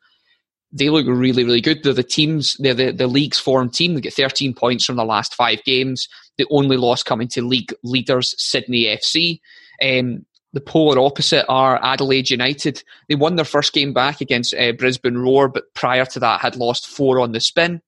They 0.73 0.89
look 0.89 1.07
really, 1.07 1.45
really 1.45 1.61
good. 1.61 1.83
They're 1.83 1.93
the 1.93 2.03
teams, 2.03 2.57
they're 2.59 2.75
the, 2.75 2.93
the 2.93 3.07
league's 3.07 3.39
form 3.39 3.71
team. 3.71 3.95
They 3.95 4.01
get 4.01 4.15
13 4.15 4.55
points 4.55 4.85
from 4.85 4.97
the 4.97 5.05
last 5.05 5.35
five 5.35 5.63
games. 5.65 6.09
The 6.39 6.47
only 6.51 6.77
loss 6.77 7.03
coming 7.03 7.29
to 7.29 7.43
league 7.43 7.75
leaders, 7.83 8.35
Sydney 8.39 8.85
FC. 8.85 9.41
Um, 9.83 10.25
the 10.53 10.61
polar 10.61 10.99
opposite 10.99 11.47
are 11.49 11.83
Adelaide 11.83 12.31
United. 12.31 12.83
They 13.09 13.15
won 13.15 13.37
their 13.37 13.45
first 13.45 13.73
game 13.73 13.93
back 13.93 14.21
against 14.21 14.55
uh, 14.55 14.73
Brisbane 14.73 15.19
Roar, 15.19 15.49
but 15.49 15.73
prior 15.75 16.05
to 16.07 16.21
that 16.21 16.41
had 16.41 16.57
lost 16.57 16.89
four 16.89 17.21
on 17.21 17.33
the 17.33 17.41
spin. 17.41 17.81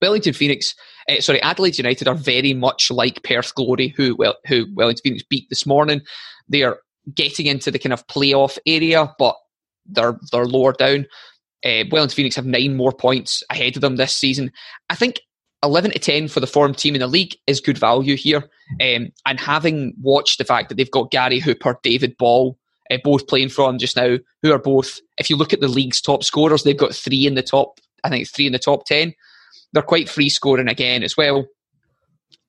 Wellington 0.00 0.32
Phoenix, 0.32 0.74
uh, 1.08 1.20
sorry, 1.20 1.40
Adelaide 1.42 1.78
United 1.78 2.08
are 2.08 2.14
very 2.14 2.54
much 2.54 2.90
like 2.90 3.22
Perth 3.22 3.54
Glory, 3.54 3.94
who 3.96 4.16
well, 4.16 4.36
who 4.46 4.66
Wellington 4.74 5.02
Phoenix 5.04 5.22
beat 5.22 5.48
this 5.48 5.66
morning. 5.66 6.00
They 6.48 6.62
are 6.62 6.80
getting 7.14 7.46
into 7.46 7.70
the 7.70 7.78
kind 7.78 7.92
of 7.92 8.06
playoff 8.06 8.58
area, 8.66 9.14
but 9.18 9.36
they're 9.86 10.18
they're 10.32 10.46
lower 10.46 10.72
down. 10.72 11.06
Uh, 11.64 11.84
Wellington 11.90 12.16
Phoenix 12.16 12.36
have 12.36 12.46
nine 12.46 12.76
more 12.76 12.92
points 12.92 13.42
ahead 13.50 13.76
of 13.76 13.82
them 13.82 13.96
this 13.96 14.16
season. 14.16 14.50
I 14.90 14.94
think 14.94 15.20
11 15.62 15.92
to 15.92 15.98
10 15.98 16.28
for 16.28 16.40
the 16.40 16.46
form 16.46 16.74
team 16.74 16.94
in 16.94 17.00
the 17.00 17.06
league 17.06 17.36
is 17.46 17.60
good 17.60 17.78
value 17.78 18.16
here. 18.16 18.48
Um, 18.80 19.12
and 19.26 19.38
having 19.38 19.94
watched 20.00 20.38
the 20.38 20.44
fact 20.44 20.68
that 20.68 20.76
they've 20.76 20.90
got 20.90 21.10
Gary 21.10 21.38
Hooper, 21.38 21.78
David 21.82 22.16
Ball, 22.18 22.58
uh, 22.90 22.98
both 23.04 23.28
playing 23.28 23.50
for 23.50 23.68
them 23.68 23.78
just 23.78 23.96
now, 23.96 24.18
who 24.42 24.52
are 24.52 24.58
both, 24.58 24.98
if 25.18 25.30
you 25.30 25.36
look 25.36 25.52
at 25.52 25.60
the 25.60 25.68
league's 25.68 26.00
top 26.00 26.24
scorers, 26.24 26.64
they've 26.64 26.76
got 26.76 26.94
three 26.94 27.26
in 27.26 27.34
the 27.34 27.42
top, 27.42 27.78
I 28.02 28.08
think 28.08 28.28
three 28.28 28.46
in 28.46 28.52
the 28.52 28.58
top 28.58 28.86
10. 28.86 29.14
They're 29.72 29.82
quite 29.82 30.08
free 30.08 30.28
scoring 30.28 30.68
again 30.68 31.02
as 31.02 31.16
well. 31.16 31.46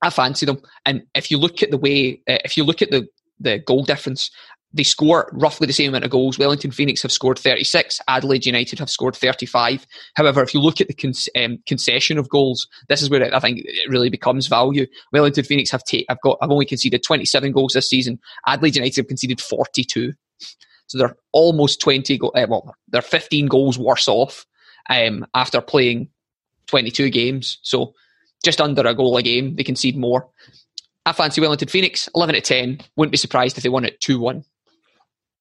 I 0.01 0.09
fancy 0.09 0.45
them. 0.45 0.61
And 0.85 1.03
if 1.13 1.29
you 1.29 1.37
look 1.37 1.61
at 1.61 1.71
the 1.71 1.77
way, 1.77 2.21
uh, 2.27 2.39
if 2.43 2.57
you 2.57 2.63
look 2.63 2.81
at 2.81 2.91
the, 2.91 3.07
the 3.39 3.59
goal 3.59 3.83
difference, 3.83 4.31
they 4.73 4.83
score 4.83 5.29
roughly 5.33 5.67
the 5.67 5.73
same 5.73 5.89
amount 5.89 6.03
of 6.03 6.09
goals. 6.09 6.39
Wellington 6.39 6.71
Phoenix 6.71 7.01
have 7.03 7.11
scored 7.11 7.37
36. 7.37 8.01
Adelaide 8.07 8.45
United 8.45 8.79
have 8.79 8.89
scored 8.89 9.15
35. 9.15 9.85
However, 10.15 10.41
if 10.41 10.53
you 10.53 10.59
look 10.59 10.81
at 10.81 10.87
the 10.87 10.93
con- 10.93 11.13
um, 11.35 11.59
concession 11.67 12.17
of 12.17 12.29
goals, 12.29 12.67
this 12.89 13.01
is 13.01 13.09
where 13.09 13.33
I 13.33 13.39
think 13.39 13.61
it 13.63 13.89
really 13.89 14.09
becomes 14.09 14.47
value. 14.47 14.87
Wellington 15.11 15.43
Phoenix 15.43 15.69
have 15.71 15.83
ta- 15.85 16.05
have 16.09 16.19
got 16.21 16.39
have 16.41 16.51
only 16.51 16.65
conceded 16.65 17.03
27 17.03 17.51
goals 17.51 17.73
this 17.73 17.89
season. 17.89 18.19
Adelaide 18.47 18.75
United 18.75 18.97
have 18.97 19.07
conceded 19.07 19.39
42. 19.39 20.13
So 20.87 20.97
they're 20.97 21.15
almost 21.31 21.79
20. 21.79 22.17
Go- 22.17 22.29
uh, 22.29 22.47
well, 22.49 22.75
they're 22.87 23.01
15 23.01 23.47
goals 23.47 23.77
worse 23.77 24.07
off 24.07 24.45
um, 24.89 25.25
after 25.35 25.61
playing 25.61 26.09
22 26.67 27.11
games. 27.11 27.59
So 27.61 27.93
just 28.43 28.59
under 28.59 28.85
a 28.85 28.95
goal 28.95 29.17
a 29.17 29.21
game, 29.21 29.55
they 29.55 29.63
concede 29.63 29.97
more. 29.97 30.29
I 31.05 31.11
fancy 31.11 31.41
Wellington 31.41 31.67
Phoenix 31.67 32.09
11 32.15 32.35
to 32.35 32.41
10. 32.41 32.79
Wouldn't 32.95 33.11
be 33.11 33.17
surprised 33.17 33.57
if 33.57 33.63
they 33.63 33.69
won 33.69 33.85
it 33.85 33.99
2 33.99 34.19
1. 34.19 34.43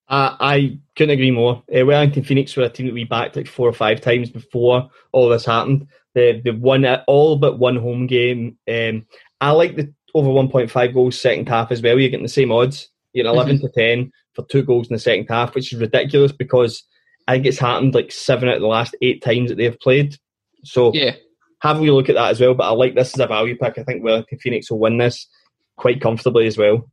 Uh, 0.09 0.37
I 0.41 0.79
couldn't 0.97 1.15
agree 1.15 1.31
more. 1.31 1.63
Uh, 1.75 1.87
Wellington 1.87 2.25
Phoenix 2.25 2.57
were 2.57 2.65
a 2.65 2.69
team 2.69 2.87
that 2.87 2.95
we 2.95 3.05
backed 3.05 3.37
like 3.37 3.47
four 3.47 3.69
or 3.69 3.73
five 3.73 4.01
times 4.01 4.31
before 4.31 4.91
all 5.13 5.29
this 5.29 5.47
happened. 5.47 5.87
They, 6.15 6.41
they've 6.41 6.59
won 6.59 6.85
all 7.07 7.37
but 7.37 7.59
one 7.59 7.77
home 7.77 8.07
game. 8.07 8.59
Um, 8.71 9.07
I 9.41 9.53
like 9.53 9.77
the 9.77 9.93
over 10.15 10.29
1.5 10.29 10.95
goals 10.95 11.21
second 11.21 11.49
half 11.49 11.73
as 11.73 11.81
well. 11.81 11.99
You're 11.99 12.11
getting 12.11 12.25
the 12.25 12.29
same 12.29 12.53
odds. 12.53 12.91
You're 13.13 13.27
11 13.27 13.57
mm-hmm. 13.57 13.67
to 13.67 13.73
10 13.73 14.13
for 14.35 14.45
two 14.47 14.63
goals 14.63 14.89
in 14.89 14.95
the 14.95 14.99
second 14.99 15.27
half, 15.29 15.55
which 15.55 15.73
is 15.73 15.81
ridiculous 15.81 16.33
because 16.33 16.83
I 17.27 17.35
think 17.35 17.47
it's 17.47 17.59
happened 17.59 17.95
like 17.95 18.13
seven 18.13 18.49
out 18.49 18.57
of 18.57 18.61
the 18.61 18.67
last 18.67 18.97
eight 19.03 19.23
times 19.23 19.51
that 19.51 19.57
they've 19.57 19.79
played. 19.81 20.17
So 20.65 20.93
yeah, 20.93 21.17
have 21.61 21.79
a 21.79 21.83
look 21.83 22.09
at 22.09 22.15
that 22.15 22.31
as 22.31 22.41
well. 22.41 22.55
But 22.55 22.65
I 22.65 22.71
like 22.71 22.95
this 22.95 23.15
as 23.15 23.21
a 23.21 23.27
value 23.27 23.57
pick. 23.57 23.79
I 23.79 23.83
think 23.85 24.03
Wellington 24.03 24.39
Phoenix 24.39 24.71
will 24.71 24.79
win 24.79 24.99
this 24.99 25.27
quite 25.77 26.01
comfortably 26.01 26.47
as 26.47 26.59
well. 26.59 26.91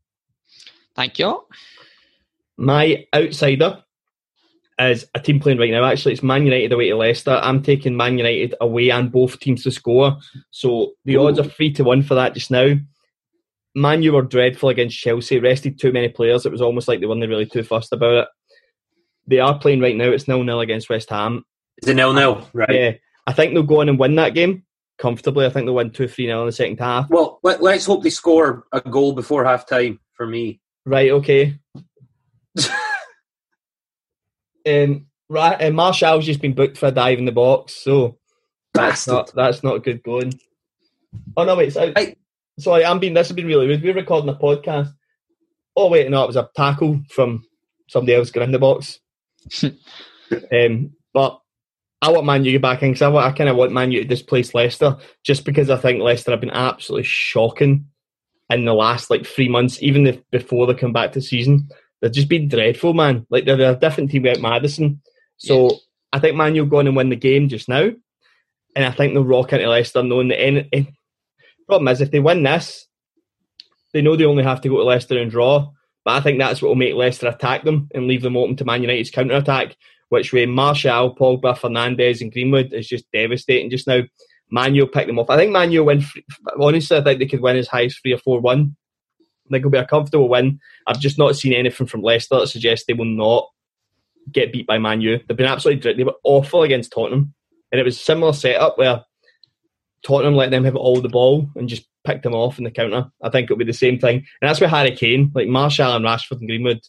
Thank 0.96 1.20
you. 1.20 1.46
My 2.60 3.06
outsider 3.16 3.82
is 4.78 5.06
a 5.16 5.20
team 5.22 5.40
playing 5.40 5.60
right 5.60 5.72
now. 5.72 5.86
Actually, 5.86 6.12
it's 6.12 6.24
Man 6.24 6.44
United 6.44 6.74
away 6.74 6.90
to 6.90 6.98
Leicester. 6.98 7.40
I'm 7.42 7.64
taking 7.64 7.96
Man 7.96 8.18
United 8.18 8.54
away 8.60 8.90
and 8.90 9.10
both 9.10 9.40
teams 9.40 9.64
to 9.64 9.72
score. 9.72 10.18
So 10.52 10.92
the 11.06 11.16
Ooh. 11.16 11.28
odds 11.28 11.40
are 11.40 11.46
three 11.46 11.72
to 11.74 11.86
one 11.86 12.04
for 12.04 12.16
that 12.16 12.34
just 12.34 12.52
now. 12.52 12.76
Man 13.76 14.04
you 14.04 14.12
were 14.12 14.24
dreadful 14.24 14.68
against 14.68 14.98
Chelsea, 14.98 15.40
rested 15.40 15.80
too 15.80 15.94
many 15.94 16.10
players. 16.10 16.46
It 16.46 16.52
was 16.52 16.62
almost 16.62 16.90
like 16.90 17.00
they 17.00 17.06
weren't 17.06 17.22
really 17.22 17.46
too 17.46 17.64
fussed 17.64 17.94
about 17.94 18.24
it. 18.24 18.28
They 19.26 19.40
are 19.40 19.58
playing 19.58 19.80
right 19.80 19.96
now. 19.96 20.10
It's 20.10 20.28
nil 20.28 20.44
nil 20.44 20.60
against 20.60 20.90
West 20.90 21.10
Ham. 21.12 21.46
Is 21.82 21.88
it 21.88 21.94
nil 21.94 22.12
nil? 22.12 22.46
Right. 22.52 22.70
Yeah. 22.74 22.92
I 23.26 23.32
think 23.32 23.54
they'll 23.54 23.64
go 23.64 23.80
on 23.80 23.88
and 23.88 23.98
win 23.98 24.16
that 24.16 24.34
game 24.34 24.64
comfortably. 24.98 25.46
I 25.46 25.50
think 25.50 25.66
they'll 25.66 25.76
win 25.76 25.92
2 25.92 26.10
3 26.10 26.26
0 26.26 26.42
in 26.42 26.46
the 26.48 26.52
second 26.52 26.80
half. 26.80 27.10
Well, 27.10 27.40
let, 27.42 27.62
us 27.62 27.86
hope 27.86 28.04
they 28.04 28.10
score 28.10 28.66
a 28.74 28.82
goal 28.82 29.14
before 29.14 29.46
half 29.46 29.66
time 29.66 30.00
for 30.14 30.28
me. 30.28 30.60
Right, 30.86 31.12
okay. 31.12 31.58
um, 34.68 35.08
right, 35.30 35.58
and 35.60 35.76
Martial's 35.76 36.26
just 36.26 36.42
been 36.42 36.54
booked 36.54 36.78
for 36.78 36.88
a 36.88 36.92
dive 36.92 37.20
in 37.20 37.26
the 37.26 37.32
box, 37.32 37.76
so 37.76 38.18
that's 38.74 39.08
not 39.08 39.34
that's 39.34 39.64
not 39.64 39.84
good 39.84 40.04
going. 40.04 40.34
Oh 41.36 41.44
no, 41.44 41.56
wait, 41.56 41.74
so, 41.74 41.92
I, 41.96 42.16
sorry, 42.60 42.86
I'm 42.86 43.00
being 43.00 43.14
this 43.14 43.28
has 43.28 43.36
been 43.36 43.48
really 43.48 43.68
weird. 43.68 43.84
We're 43.84 43.94
recording 43.94 44.30
a 44.30 44.36
podcast. 44.36 44.94
Oh 45.76 45.90
wait, 45.90 46.10
no, 46.10 46.24
it 46.24 46.28
was 46.28 46.36
a 46.36 46.50
tackle 46.56 47.02
from 47.10 47.44
somebody 47.88 48.16
else 48.16 48.32
going 48.32 48.46
in 48.46 48.52
the 48.52 48.60
box. 48.60 49.00
um, 49.64 50.92
but 51.14 51.40
I 52.02 52.12
want 52.12 52.26
Man 52.26 52.46
U 52.46 52.60
back 52.60 52.82
in 52.84 52.92
because 52.92 53.02
I, 53.02 53.14
I 53.14 53.32
kind 53.32 53.50
of 53.50 53.58
want 53.58 53.72
Man 53.72 53.92
U 53.92 54.02
to 54.02 54.08
displace 54.08 54.54
Leicester 54.54 54.98
just 55.24 55.46
because 55.46 55.70
I 55.70 55.78
think 55.78 56.02
Leicester 56.02 56.32
have 56.32 56.42
been 56.42 56.50
absolutely 56.52 57.04
shocking 57.04 57.86
in 58.50 58.66
the 58.66 58.74
last 58.74 59.10
like 59.10 59.26
three 59.26 59.50
months, 59.50 59.82
even 59.82 60.08
if 60.08 60.20
before 60.32 60.66
they 60.68 60.74
come 60.74 60.94
back 60.94 61.12
to 61.14 61.22
season. 61.22 61.70
They've 62.02 62.12
just 62.12 62.30
been 62.30 62.48
dreadful, 62.48 62.94
man. 62.94 63.26
Like 63.30 63.46
they're, 63.46 63.58
they're 63.58 63.74
a 63.74 63.80
different 63.80 64.12
team 64.12 64.24
without 64.24 64.42
Maddison. 64.42 65.02
So 65.38 65.70
yeah. 65.70 65.78
I 66.14 66.20
think 66.20 66.36
Man 66.36 66.56
U 66.56 66.66
will 66.66 66.80
and 66.80 66.96
win 66.96 67.10
the 67.10 67.16
game 67.16 67.50
just 67.50 67.68
now. 67.68 67.92
And 68.76 68.86
I 68.86 68.92
think 68.92 69.14
they'll 69.14 69.24
rock 69.24 69.52
into 69.54 69.68
Leicester 69.68 70.04
knowing 70.04 70.30
that 70.30 70.42
any, 70.42 70.70
any 70.72 70.88
eh, 70.88 70.92
problem 71.68 71.88
is 71.90 72.02
if 72.02 72.12
they 72.12 72.20
win 72.20 72.44
this, 72.44 72.88
they 73.94 74.02
know 74.02 74.16
they 74.16 74.26
only 74.26 74.44
have 74.44 74.62
to 74.62 74.70
go 74.70 74.78
to 74.78 74.84
Leicester 74.84 75.18
and 75.18 75.32
draw. 75.32 75.72
But 76.06 76.16
I 76.16 76.22
think 76.22 76.40
that's 76.40 76.62
what 76.62 76.70
will 76.70 76.76
make 76.76 76.96
Leicester 76.96 77.28
attack 77.28 77.64
them 77.64 77.90
and 77.94 78.08
leave 78.08 78.22
them 78.22 78.38
open 78.38 78.56
to 78.58 78.66
Man 78.66 78.82
United's 78.82 79.12
counter 79.12 79.36
attack, 79.36 79.76
which 80.10 80.32
way 80.32 80.46
Martial, 80.46 81.16
Pogba, 81.16 81.58
Fernandes, 81.58 82.22
and 82.22 82.32
Greenwood 82.32 82.74
is 82.74 82.88
just 82.88 83.12
devastating 83.12 83.70
just 83.70 83.88
now. 83.88 84.02
Manu 84.52 84.88
pick 84.88 85.06
them 85.06 85.20
off. 85.20 85.30
I 85.30 85.38
think 85.38 85.52
Manu 85.52 85.84
win. 85.84 86.04
Honestly, 86.60 86.98
I 86.98 87.04
think 87.04 87.20
they 87.20 87.28
could 87.28 87.42
win 87.42 87.58
as 87.58 87.68
high 87.68 87.86
as 87.86 87.96
three 87.98 88.14
or 88.14 88.18
four 88.18 88.40
one. 88.40 88.76
Think 89.50 89.62
it'll 89.62 89.72
be 89.72 89.78
a 89.78 89.86
comfortable 89.86 90.30
win. 90.30 90.60
I've 90.88 91.00
just 91.00 91.18
not 91.18 91.36
seen 91.36 91.54
anything 91.54 91.88
from 91.88 92.02
Leicester 92.02 92.40
that 92.40 92.48
suggests 92.48 92.86
they 92.86 92.94
will 92.94 93.06
not 93.06 93.48
get 94.32 94.52
beat 94.52 94.68
by 94.68 94.78
Manu. 94.78 95.18
They've 95.18 95.38
been 95.38 95.46
absolutely 95.46 95.94
they 95.94 96.04
were 96.04 96.16
awful 96.24 96.64
against 96.64 96.92
Tottenham, 96.92 97.34
and 97.72 97.80
it 97.80 97.84
was 97.84 97.96
a 97.96 98.00
similar 98.00 98.34
setup 98.34 98.78
where 98.78 99.04
Tottenham 100.06 100.36
let 100.36 100.52
them 100.52 100.64
have 100.66 100.76
all 100.76 101.02
the 101.02 101.10
ball 101.10 101.50
and 101.56 101.68
just 101.68 101.88
picked 102.06 102.24
them 102.24 102.36
off 102.36 102.58
in 102.58 102.64
the 102.64 102.72
counter. 102.72 103.08
I 103.22 103.30
think 103.30 103.46
it'll 103.46 103.58
be 103.58 103.66
the 103.66 103.74
same 103.74 104.00
thing, 104.00 104.18
and 104.18 104.50
that's 104.50 104.62
where 104.62 104.70
Harry 104.70 104.96
Kane, 104.96 105.32
like 105.34 105.48
Martial 105.48 105.96
and 105.96 106.06
Rashford 106.06 106.40
and 106.40 106.48
Greenwood, 106.48 106.80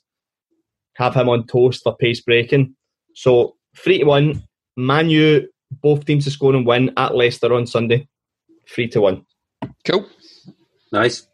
have 0.96 1.14
him 1.14 1.28
on 1.28 1.46
toast 1.46 1.82
for 1.82 1.96
pace 1.96 2.20
breaking. 2.20 2.74
So 3.14 3.56
three 3.76 3.98
to 3.98 4.04
one, 4.04 4.42
Manu 4.76 5.46
both 5.70 6.04
teams 6.04 6.24
to 6.24 6.30
score 6.30 6.54
and 6.54 6.66
win 6.66 6.92
at 6.96 7.14
Leicester 7.14 7.52
on 7.54 7.66
Sunday. 7.66 8.08
Three 8.68 8.88
to 8.88 9.00
one. 9.00 9.24
Cool. 9.84 10.06
Nice. 10.92 11.26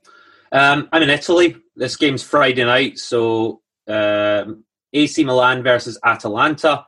Um, 0.53 0.89
I'm 0.93 1.03
in 1.03 1.11
Italy. 1.11 1.57
This 1.75 1.97
game's 1.97 2.23
Friday 2.23 2.65
night, 2.65 2.99
so 2.99 3.61
um, 3.89 4.65
AC 4.93 5.25
Milan 5.25 5.63
versus 5.63 5.99
Atalanta. 6.05 6.87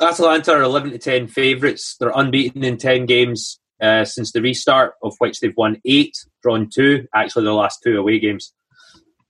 Atalanta 0.00 0.52
are 0.52 0.62
11 0.62 0.92
to 0.92 0.98
10 0.98 1.28
favourites. 1.28 1.96
They're 1.98 2.12
unbeaten 2.14 2.64
in 2.64 2.78
10 2.78 3.06
games 3.06 3.60
uh, 3.80 4.04
since 4.04 4.32
the 4.32 4.42
restart, 4.42 4.94
of 5.02 5.14
which 5.18 5.40
they've 5.40 5.56
won 5.56 5.80
eight, 5.84 6.16
drawn 6.42 6.68
two, 6.72 7.06
actually, 7.14 7.44
their 7.44 7.52
last 7.52 7.80
two 7.84 7.98
away 7.98 8.18
games. 8.18 8.52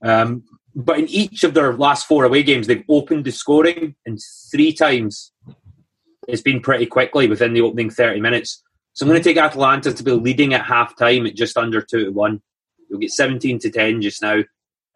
Um, 0.03 0.45
but 0.75 0.99
in 0.99 1.09
each 1.09 1.45
of 1.45 1.55
their 1.55 1.75
last 1.75 2.07
four 2.07 2.25
away 2.25 2.43
games, 2.43 2.67
they've 2.67 2.85
opened 2.89 3.25
the 3.25 3.33
scoring, 3.33 3.95
and 4.07 4.19
three 4.51 4.73
times 4.73 5.33
it's 6.27 6.43
been 6.43 6.61
pretty 6.61 6.87
quickly 6.87 7.29
within 7.29 7.53
the 7.53 7.61
opening 7.61 7.91
30 7.91 8.21
minutes. 8.21 8.63
So 8.95 9.05
I'm 9.05 9.11
going 9.11 9.21
to 9.21 9.29
take 9.29 9.37
Atalanta 9.37 9.93
to 9.93 10.03
be 10.03 10.13
leading 10.13 10.55
at 10.55 10.65
half 10.65 10.97
time 10.97 11.27
at 11.27 11.35
just 11.35 11.57
under 11.57 11.83
2 11.83 12.07
to 12.07 12.11
1. 12.11 12.43
You'll 12.89 13.01
get 13.01 13.11
17 13.11 13.59
to 13.61 13.71
10 13.71 14.03
just 14.03 14.23
now. 14.23 14.41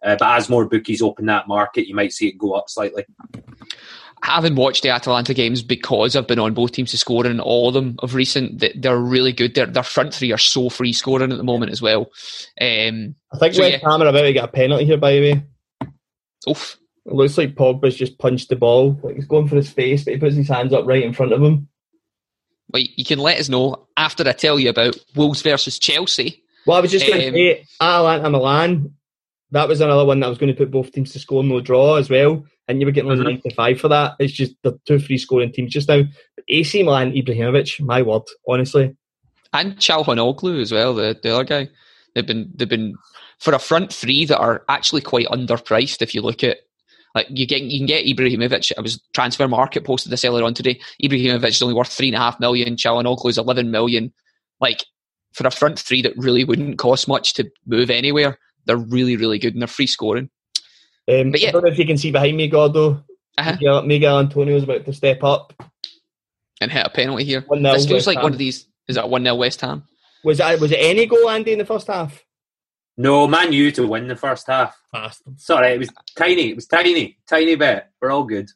Uh, 0.03 0.17
but 0.17 0.37
as 0.37 0.49
more 0.49 0.67
bookies 0.67 1.03
open 1.03 1.27
that 1.27 1.49
market, 1.49 1.89
you 1.89 1.95
might 1.95 2.13
see 2.13 2.29
it 2.29 2.39
go 2.39 2.53
up 2.53 2.69
slightly. 2.69 3.05
I 4.23 4.35
haven't 4.35 4.57
watched 4.57 4.83
the 4.83 4.91
Atalanta 4.91 5.35
games 5.35 5.63
because 5.63 6.17
I've 6.17 6.27
been 6.27 6.39
on 6.39 6.55
both 6.55 6.73
teams 6.73 6.91
to 6.91 6.99
score 6.99 7.27
in 7.27 7.41
all 7.41 7.69
of 7.69 7.75
them 7.75 7.97
of 8.01 8.15
recent. 8.15 8.65
They're 8.77 8.99
really 8.99 9.33
good. 9.33 9.55
Their 9.55 9.67
their 9.67 9.83
front 9.83 10.15
three 10.15 10.33
are 10.33 10.39
so 10.39 10.71
free 10.71 10.93
scoring 10.93 11.31
at 11.31 11.39
the 11.39 11.45
moment 11.45 11.73
as 11.73 11.81
well. 11.81 12.11
Um, 12.61 13.15
I 13.33 13.39
think 13.39 13.55
so, 13.55 13.63
West 13.63 13.83
yeah. 13.83 13.91
Ham 13.91 14.03
are 14.03 14.09
about 14.09 14.23
to 14.23 14.33
get 14.33 14.45
a 14.45 14.49
penalty 14.49 14.85
here, 14.85 14.97
by 14.97 15.13
the 15.13 15.21
way. 15.21 15.43
Oof. 16.49 16.79
It 17.07 17.15
looks 17.15 17.39
like 17.39 17.55
Pogba's 17.55 17.97
just 17.97 18.19
punched 18.19 18.49
the 18.49 18.57
ball. 18.57 18.99
Like 19.03 19.17
he's 19.17 19.27
going 19.27 19.49
for 19.49 19.57
his 19.57 19.71
face, 19.71 20.05
but 20.05 20.15
he 20.15 20.21
puts 20.21 20.37
his 20.37 20.49
hands 20.49 20.73
up 20.73 20.87
right 20.87 21.03
in 21.03 21.15
front 21.15 21.33
of 21.33 21.43
him. 21.43 21.69
Well, 22.71 22.83
you 22.97 23.05
can 23.05 23.19
let 23.19 23.41
us 23.41 23.49
know 23.49 23.87
after 23.97 24.29
I 24.29 24.33
tell 24.33 24.59
you 24.59 24.69
about 24.69 24.97
Wolves 25.15 25.43
versus 25.43 25.79
Chelsea. 25.79 26.43
Well, 26.69 26.77
I 26.77 26.81
was 26.81 26.91
just 26.91 27.07
going 27.07 27.21
to 27.21 27.29
um, 27.29 27.35
say 27.35 27.65
Atalanta 27.81 28.29
Milan. 28.29 28.93
That 29.53 29.69
was 29.69 29.81
another 29.81 30.05
one 30.05 30.21
that 30.21 30.29
was 30.29 30.37
going 30.37 30.53
to 30.53 30.57
put 30.57 30.71
both 30.71 30.93
teams 30.93 31.13
to 31.13 31.19
score 31.19 31.43
no 31.43 31.63
draw 31.63 31.95
as 31.95 32.11
well. 32.11 32.45
And 32.69 32.79
you 32.79 32.87
were 32.87 32.93
getting 32.93 33.11
mm-hmm. 33.11 33.23
95 33.23 33.81
for 33.81 33.89
that. 33.89 34.17
It's 34.19 34.35
just 34.35 34.55
the 34.63 34.79
two 34.85 34.99
free 34.99 35.17
scoring 35.17 35.51
teams 35.51 35.73
just 35.73 35.89
now. 35.89 36.03
But 36.37 36.45
AC 36.47 36.83
Milan, 36.83 37.13
Ibrahimovic, 37.13 37.81
my 37.81 38.03
word, 38.03 38.25
honestly. 38.47 38.95
And 39.55 39.79
Calhanoglu 39.79 40.61
as 40.61 40.71
well, 40.71 40.95
the, 40.95 41.19
the 41.23 41.35
other 41.35 41.45
guy. 41.45 41.71
They've 42.15 42.27
been 42.27 42.53
they've 42.55 42.69
been 42.69 42.97
for 43.39 43.55
a 43.55 43.59
front 43.59 43.91
three 43.91 44.27
that 44.27 44.39
are 44.39 44.63
actually 44.69 45.01
quite 45.01 45.27
underpriced 45.29 46.03
if 46.03 46.15
you 46.15 46.21
look 46.21 46.45
at 46.45 46.59
like 47.15 47.29
you 47.31 47.47
get 47.47 47.63
you 47.63 47.79
can 47.79 47.87
get 47.87 48.05
Ibrahimovic. 48.05 48.73
I 48.77 48.83
was 48.83 49.01
transfer 49.15 49.49
market 49.49 49.85
posted 49.85 50.13
this 50.13 50.25
earlier 50.25 50.45
on 50.45 50.53
today. 50.53 50.79
Ibrahimovic 51.03 51.49
is 51.49 51.63
only 51.63 51.75
worth 51.75 51.89
three 51.89 52.09
and 52.09 52.17
a 52.17 52.21
half 52.21 52.39
million. 52.39 52.77
Calhanoglu 52.77 53.31
is 53.31 53.39
eleven 53.39 53.71
million. 53.71 54.13
Like 54.61 54.85
for 55.39 55.47
a 55.47 55.51
front 55.51 55.79
three 55.79 56.03
that 56.03 56.13
really 56.17 56.45
wouldn't 56.45 56.79
cost 56.79 57.09
much 57.09 57.33
to 57.35 57.51
move 57.67 57.89
anywhere, 57.91 58.39
they're 58.67 58.77
really 58.77 59.17
really 59.17 59.39
good 59.39 59.55
and 59.55 59.63
they're 59.63 59.69
free 59.69 59.87
scoring. 59.87 60.29
Um, 61.11 61.31
but 61.31 61.41
yeah, 61.41 61.49
I 61.49 61.53
don't 61.53 61.65
know 61.65 61.71
if 61.71 61.79
you 61.79 61.87
can 61.87 61.97
see 61.97 62.11
behind 62.11 62.37
me, 62.37 62.49
Gordo. 62.49 63.03
Uh-huh. 63.39 63.53
Miguel, 63.53 63.83
Miguel 63.85 64.19
Antonio 64.19 64.57
is 64.57 64.65
about 64.65 64.85
to 64.85 64.93
step 64.93 65.23
up. 65.25 65.55
and 66.61 66.71
hit 66.73 66.85
a 66.87 66.91
penalty 66.91 67.25
here. 67.25 67.43
1-0 67.43 67.63
This 67.73 67.87
feels 67.87 67.93
West 67.93 68.07
like 68.09 68.17
Ham. 68.17 68.25
one 68.25 68.33
of 68.33 68.39
these. 68.39 68.67
Is 68.89 68.97
that 68.97 69.09
one 69.09 69.23
0 69.23 69.37
West 69.37 69.61
Ham? 69.63 69.85
Was 70.25 70.41
it 70.41 70.61
was 70.61 70.73
it 70.73 70.79
any 70.81 71.07
goal, 71.07 71.31
Andy, 71.31 71.53
in 71.53 71.59
the 71.59 71.65
first 71.65 71.87
half? 71.87 72.25
No, 72.97 73.29
Man 73.29 73.53
U 73.53 73.71
to 73.73 73.87
win 73.87 74.09
the 74.09 74.17
first 74.17 74.49
half. 74.49 74.77
Bastards. 74.93 75.45
Sorry, 75.45 75.69
it 75.73 75.79
was 75.79 75.91
tiny. 76.17 76.51
It 76.51 76.57
was 76.57 76.67
tiny, 76.67 77.17
tiny 77.29 77.55
bit. 77.55 77.87
We're 78.03 78.11
all 78.11 78.25
good. 78.25 78.51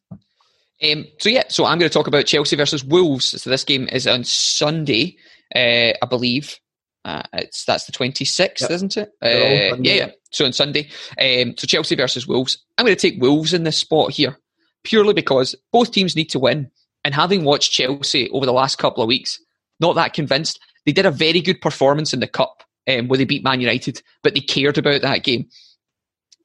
Um, 0.82 1.06
so 1.20 1.28
yeah, 1.28 1.44
so 1.48 1.64
I'm 1.64 1.78
going 1.78 1.88
to 1.88 1.94
talk 1.94 2.08
about 2.08 2.26
Chelsea 2.26 2.56
versus 2.56 2.82
Wolves. 2.82 3.40
So 3.40 3.48
this 3.48 3.62
game 3.62 3.88
is 3.92 4.08
on 4.08 4.24
Sunday, 4.24 5.16
uh, 5.54 5.94
I 6.02 6.06
believe. 6.10 6.58
Uh, 7.04 7.22
it's 7.32 7.64
that's 7.64 7.84
the 7.84 7.92
26th, 7.92 8.60
Yep. 8.60 8.70
isn't 8.70 8.96
it? 8.96 9.08
Uh, 9.22 9.76
yeah, 9.80 9.94
yeah. 9.94 10.10
So 10.30 10.44
on 10.44 10.52
Sunday, 10.52 10.88
um, 11.20 11.54
so 11.58 11.66
Chelsea 11.66 11.96
versus 11.96 12.26
Wolves. 12.28 12.58
I'm 12.78 12.86
going 12.86 12.96
to 12.96 13.10
take 13.10 13.20
Wolves 13.20 13.52
in 13.52 13.64
this 13.64 13.76
spot 13.76 14.12
here, 14.12 14.38
purely 14.84 15.12
because 15.12 15.54
both 15.72 15.90
teams 15.92 16.14
need 16.16 16.30
to 16.30 16.38
win. 16.38 16.70
And 17.04 17.14
having 17.14 17.42
watched 17.44 17.72
Chelsea 17.72 18.30
over 18.30 18.46
the 18.46 18.52
last 18.52 18.78
couple 18.78 19.02
of 19.02 19.08
weeks, 19.08 19.40
not 19.80 19.94
that 19.96 20.14
convinced. 20.14 20.60
They 20.86 20.92
did 20.92 21.06
a 21.06 21.10
very 21.10 21.40
good 21.40 21.60
performance 21.60 22.12
in 22.12 22.20
the 22.20 22.28
cup 22.28 22.62
um, 22.88 23.08
where 23.08 23.18
they 23.18 23.24
beat 23.24 23.42
Man 23.44 23.60
United, 23.60 24.00
but 24.22 24.34
they 24.34 24.40
cared 24.40 24.78
about 24.78 25.02
that 25.02 25.24
game. 25.24 25.48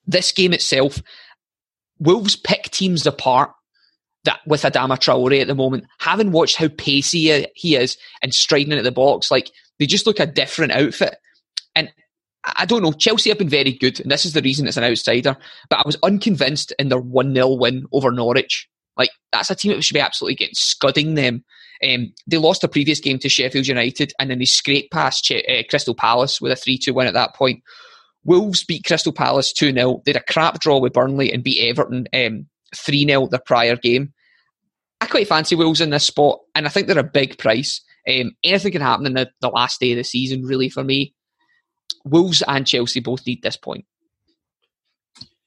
This 0.08 0.32
game 0.32 0.54
itself, 0.54 1.02
Wolves 2.00 2.36
pick 2.36 2.64
teams 2.72 3.06
apart 3.06 3.52
that 4.24 4.40
with 4.48 4.64
Adama 4.64 4.98
Traore 4.98 5.40
at 5.42 5.48
the 5.48 5.56
moment, 5.56 5.86
having 6.00 6.32
watched 6.32 6.58
how 6.58 6.68
pacey 6.70 7.46
he 7.56 7.76
is 7.76 7.98
and 8.22 8.34
striding 8.34 8.72
into 8.72 8.84
the 8.84 8.92
box, 8.92 9.32
like 9.32 9.52
they 9.80 9.86
just 9.86 10.08
look 10.08 10.20
a 10.20 10.26
different 10.26 10.72
outfit. 10.72 11.18
And 11.76 11.92
I 12.44 12.66
don't 12.66 12.84
know, 12.84 12.94
Chelsea 12.94 13.30
have 13.30 13.38
been 13.38 13.50
very 13.50 13.74
good, 13.74 14.00
and 14.00 14.12
this 14.12 14.26
is 14.26 14.34
the 14.34 14.42
reason 14.42 14.68
it's 14.68 14.78
an 14.78 14.84
outsider. 14.84 15.38
But 15.70 15.80
I 15.80 15.84
was 15.86 15.98
unconvinced 16.04 16.74
in 16.80 16.90
their 16.90 17.00
1 17.00 17.34
0 17.34 17.54
win 17.56 17.86
over 17.92 18.12
Norwich. 18.12 18.68
Like, 18.96 19.10
that's 19.32 19.52
a 19.52 19.56
team 19.56 19.74
that 19.74 19.84
should 19.84 19.94
be 19.94 20.00
absolutely 20.00 20.36
getting 20.36 20.56
scudding 20.56 21.16
them. 21.16 21.44
Um, 21.84 22.14
they 22.26 22.38
lost 22.38 22.62
the 22.62 22.68
previous 22.68 23.00
game 23.00 23.20
to 23.20 23.30
Sheffield 23.30 23.68
United, 23.68 24.14
and 24.20 24.30
then 24.30 24.40
they 24.40 24.46
scraped 24.46 24.92
past 24.92 25.24
che- 25.24 25.44
uh, 25.44 25.64
Crystal 25.70 25.94
Palace 25.94 26.42
with 26.42 26.52
a 26.52 26.56
3 26.56 26.78
2 26.78 26.94
win 26.94 27.08
at 27.08 27.14
that 27.14 27.36
point. 27.36 27.64
Wolves 28.24 28.64
beat 28.64 28.86
Crystal 28.86 29.14
Palace 29.14 29.54
2 29.54 29.74
0. 29.74 30.02
They 30.06 30.12
had 30.12 30.22
a 30.22 30.32
crap 30.32 30.60
draw 30.60 30.80
with 30.80 30.94
Burnley 30.94 31.32
and 31.32 31.44
beat 31.44 31.70
Everton 31.70 32.08
um, 32.14 32.48
3 32.76 33.06
0 33.06 33.28
their 33.28 33.40
prior 33.46 33.76
game. 33.76 34.14
I 35.00 35.06
quite 35.06 35.28
fancy 35.28 35.56
Wolves 35.56 35.82
in 35.82 35.92
this 35.92 36.06
spot, 36.06 36.40
and 36.56 36.66
I 36.66 36.70
think 36.70 36.88
they're 36.88 36.98
a 36.98 37.04
big 37.04 37.38
price. 37.38 37.82
Um, 38.08 38.32
anything 38.44 38.72
can 38.72 38.82
happen 38.82 39.06
in 39.06 39.14
the, 39.14 39.30
the 39.42 39.50
last 39.50 39.80
day 39.80 39.92
of 39.92 39.98
the 39.98 40.04
season, 40.04 40.44
really, 40.44 40.70
for 40.70 40.84
me. 40.84 41.14
Wolves 42.06 42.42
and 42.48 42.66
Chelsea 42.66 43.00
both 43.02 43.26
need 43.28 43.42
this 43.42 43.58
point. 43.58 43.86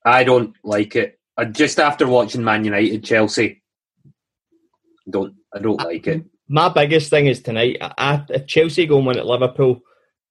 I 0.05 0.25
don't 0.25 0.55
like 0.65 0.97
it. 0.97 1.19
Uh, 1.37 1.47
just 1.47 1.79
after 1.79 2.07
watching 2.07 2.45
Man 2.45 2.65
United, 2.65 3.05
Chelsea, 3.05 3.63
don't 5.09 5.35
I 5.55 5.59
don't 5.59 5.83
like 5.83 6.07
it. 6.07 6.25
My 6.49 6.69
biggest 6.69 7.11
thing 7.11 7.27
is 7.27 7.41
tonight. 7.43 7.79
I, 7.81 7.93
I, 7.97 8.25
if 8.31 8.47
Chelsea 8.47 8.87
go 8.87 8.99
and 8.99 9.07
win 9.07 9.19
at 9.19 9.27
Liverpool, 9.27 9.81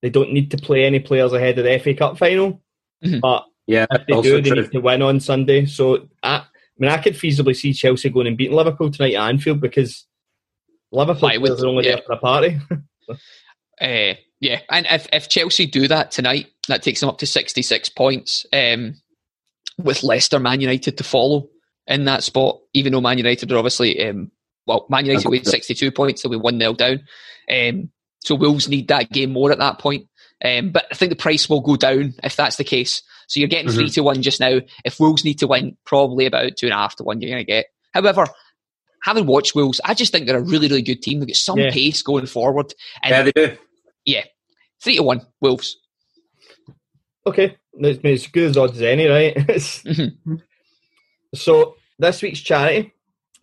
they 0.02 0.10
don't 0.10 0.32
need 0.32 0.50
to 0.52 0.56
play 0.56 0.84
any 0.84 1.00
players 1.00 1.32
ahead 1.32 1.58
of 1.58 1.64
the 1.64 1.78
FA 1.78 1.94
Cup 1.94 2.18
final. 2.18 2.62
Mhm. 3.04 3.20
But 3.20 3.44
Yeah, 3.66 3.86
if 3.90 4.06
they 4.06 4.14
also 4.14 4.28
do, 4.36 4.42
they 4.42 4.50
true. 4.50 4.62
need 4.62 4.72
to 4.72 4.80
win 4.80 5.02
on 5.02 5.20
Sunday. 5.20 5.66
So 5.66 6.08
I, 6.22 6.36
I 6.36 6.44
mean, 6.78 6.90
I 6.90 6.98
could 6.98 7.14
feasibly 7.14 7.56
see 7.56 7.72
Chelsea 7.72 8.10
going 8.10 8.26
and 8.26 8.36
beating 8.36 8.56
Liverpool 8.56 8.90
tonight 8.90 9.14
at 9.14 9.28
Anfield 9.28 9.60
because 9.60 10.06
Liverpool 10.92 11.28
Like, 11.28 11.40
with- 11.40 11.62
only 11.64 11.86
yeah. 11.86 11.96
there 11.96 12.16
a 12.16 12.16
party. 12.18 12.58
Uh, 13.80 14.14
yeah, 14.40 14.60
and 14.68 14.86
if, 14.90 15.06
if 15.12 15.28
Chelsea 15.28 15.66
do 15.66 15.88
that 15.88 16.10
tonight, 16.10 16.46
that 16.68 16.82
takes 16.82 17.00
them 17.00 17.08
up 17.08 17.18
to 17.18 17.26
66 17.26 17.88
points, 17.90 18.46
um, 18.52 18.94
with 19.78 20.02
Leicester, 20.02 20.38
Man 20.38 20.60
United 20.60 20.98
to 20.98 21.04
follow 21.04 21.48
in 21.86 22.04
that 22.04 22.22
spot, 22.22 22.58
even 22.74 22.92
though 22.92 23.00
Man 23.00 23.18
United 23.18 23.50
are 23.50 23.56
obviously, 23.58 24.06
um, 24.06 24.30
well, 24.66 24.86
Man 24.90 25.06
United 25.06 25.28
with 25.28 25.46
62 25.46 25.90
points, 25.90 26.22
they'll 26.22 26.30
be 26.30 26.36
1 26.36 26.58
0 26.58 26.72
down. 26.74 27.00
Um, 27.50 27.90
so 28.20 28.34
Wolves 28.34 28.68
need 28.68 28.88
that 28.88 29.10
game 29.10 29.32
more 29.32 29.50
at 29.50 29.58
that 29.58 29.78
point. 29.78 30.06
Um, 30.44 30.70
but 30.70 30.86
I 30.90 30.94
think 30.94 31.10
the 31.10 31.16
price 31.16 31.48
will 31.48 31.60
go 31.60 31.76
down 31.76 32.14
if 32.22 32.36
that's 32.36 32.56
the 32.56 32.64
case. 32.64 33.02
So 33.28 33.40
you're 33.40 33.48
getting 33.48 33.70
Mhm. 33.70 33.74
3 33.74 33.90
to 33.90 34.02
1 34.02 34.22
just 34.22 34.40
now. 34.40 34.60
If 34.84 35.00
Wolves 35.00 35.24
need 35.24 35.38
to 35.40 35.46
win, 35.46 35.76
probably 35.86 36.26
about 36.26 36.56
2.5 36.56 36.94
to 36.96 37.04
1 37.04 37.20
you're 37.20 37.30
going 37.30 37.44
to 37.44 37.50
get. 37.50 37.66
However, 37.92 38.26
having 39.02 39.26
watched 39.26 39.54
Wolves, 39.54 39.80
I 39.84 39.94
just 39.94 40.12
think 40.12 40.26
they're 40.26 40.38
a 40.38 40.42
really, 40.42 40.68
really 40.68 40.82
good 40.82 41.02
team. 41.02 41.18
They've 41.20 41.28
got 41.28 41.36
some 41.36 41.58
Yeah. 41.58 41.70
pace 41.70 42.02
going 42.02 42.26
forward. 42.26 42.72
And 43.02 43.10
yeah, 43.12 43.22
they 43.22 43.32
do. 43.32 43.56
yeah, 44.04 44.24
three 44.82 44.96
to 44.96 45.02
one 45.02 45.22
Wolves. 45.40 45.76
okay, 47.26 47.56
it's 47.74 48.04
as 48.04 48.26
good 48.30 48.50
as 48.50 48.56
odds 48.56 48.76
as 48.76 48.82
any, 48.82 49.06
right? 49.06 49.36
It's- 49.48 49.82
Mhm. 49.84 50.42
So 51.34 51.76
this 51.98 52.22
week's 52.22 52.40
charity, 52.40 52.92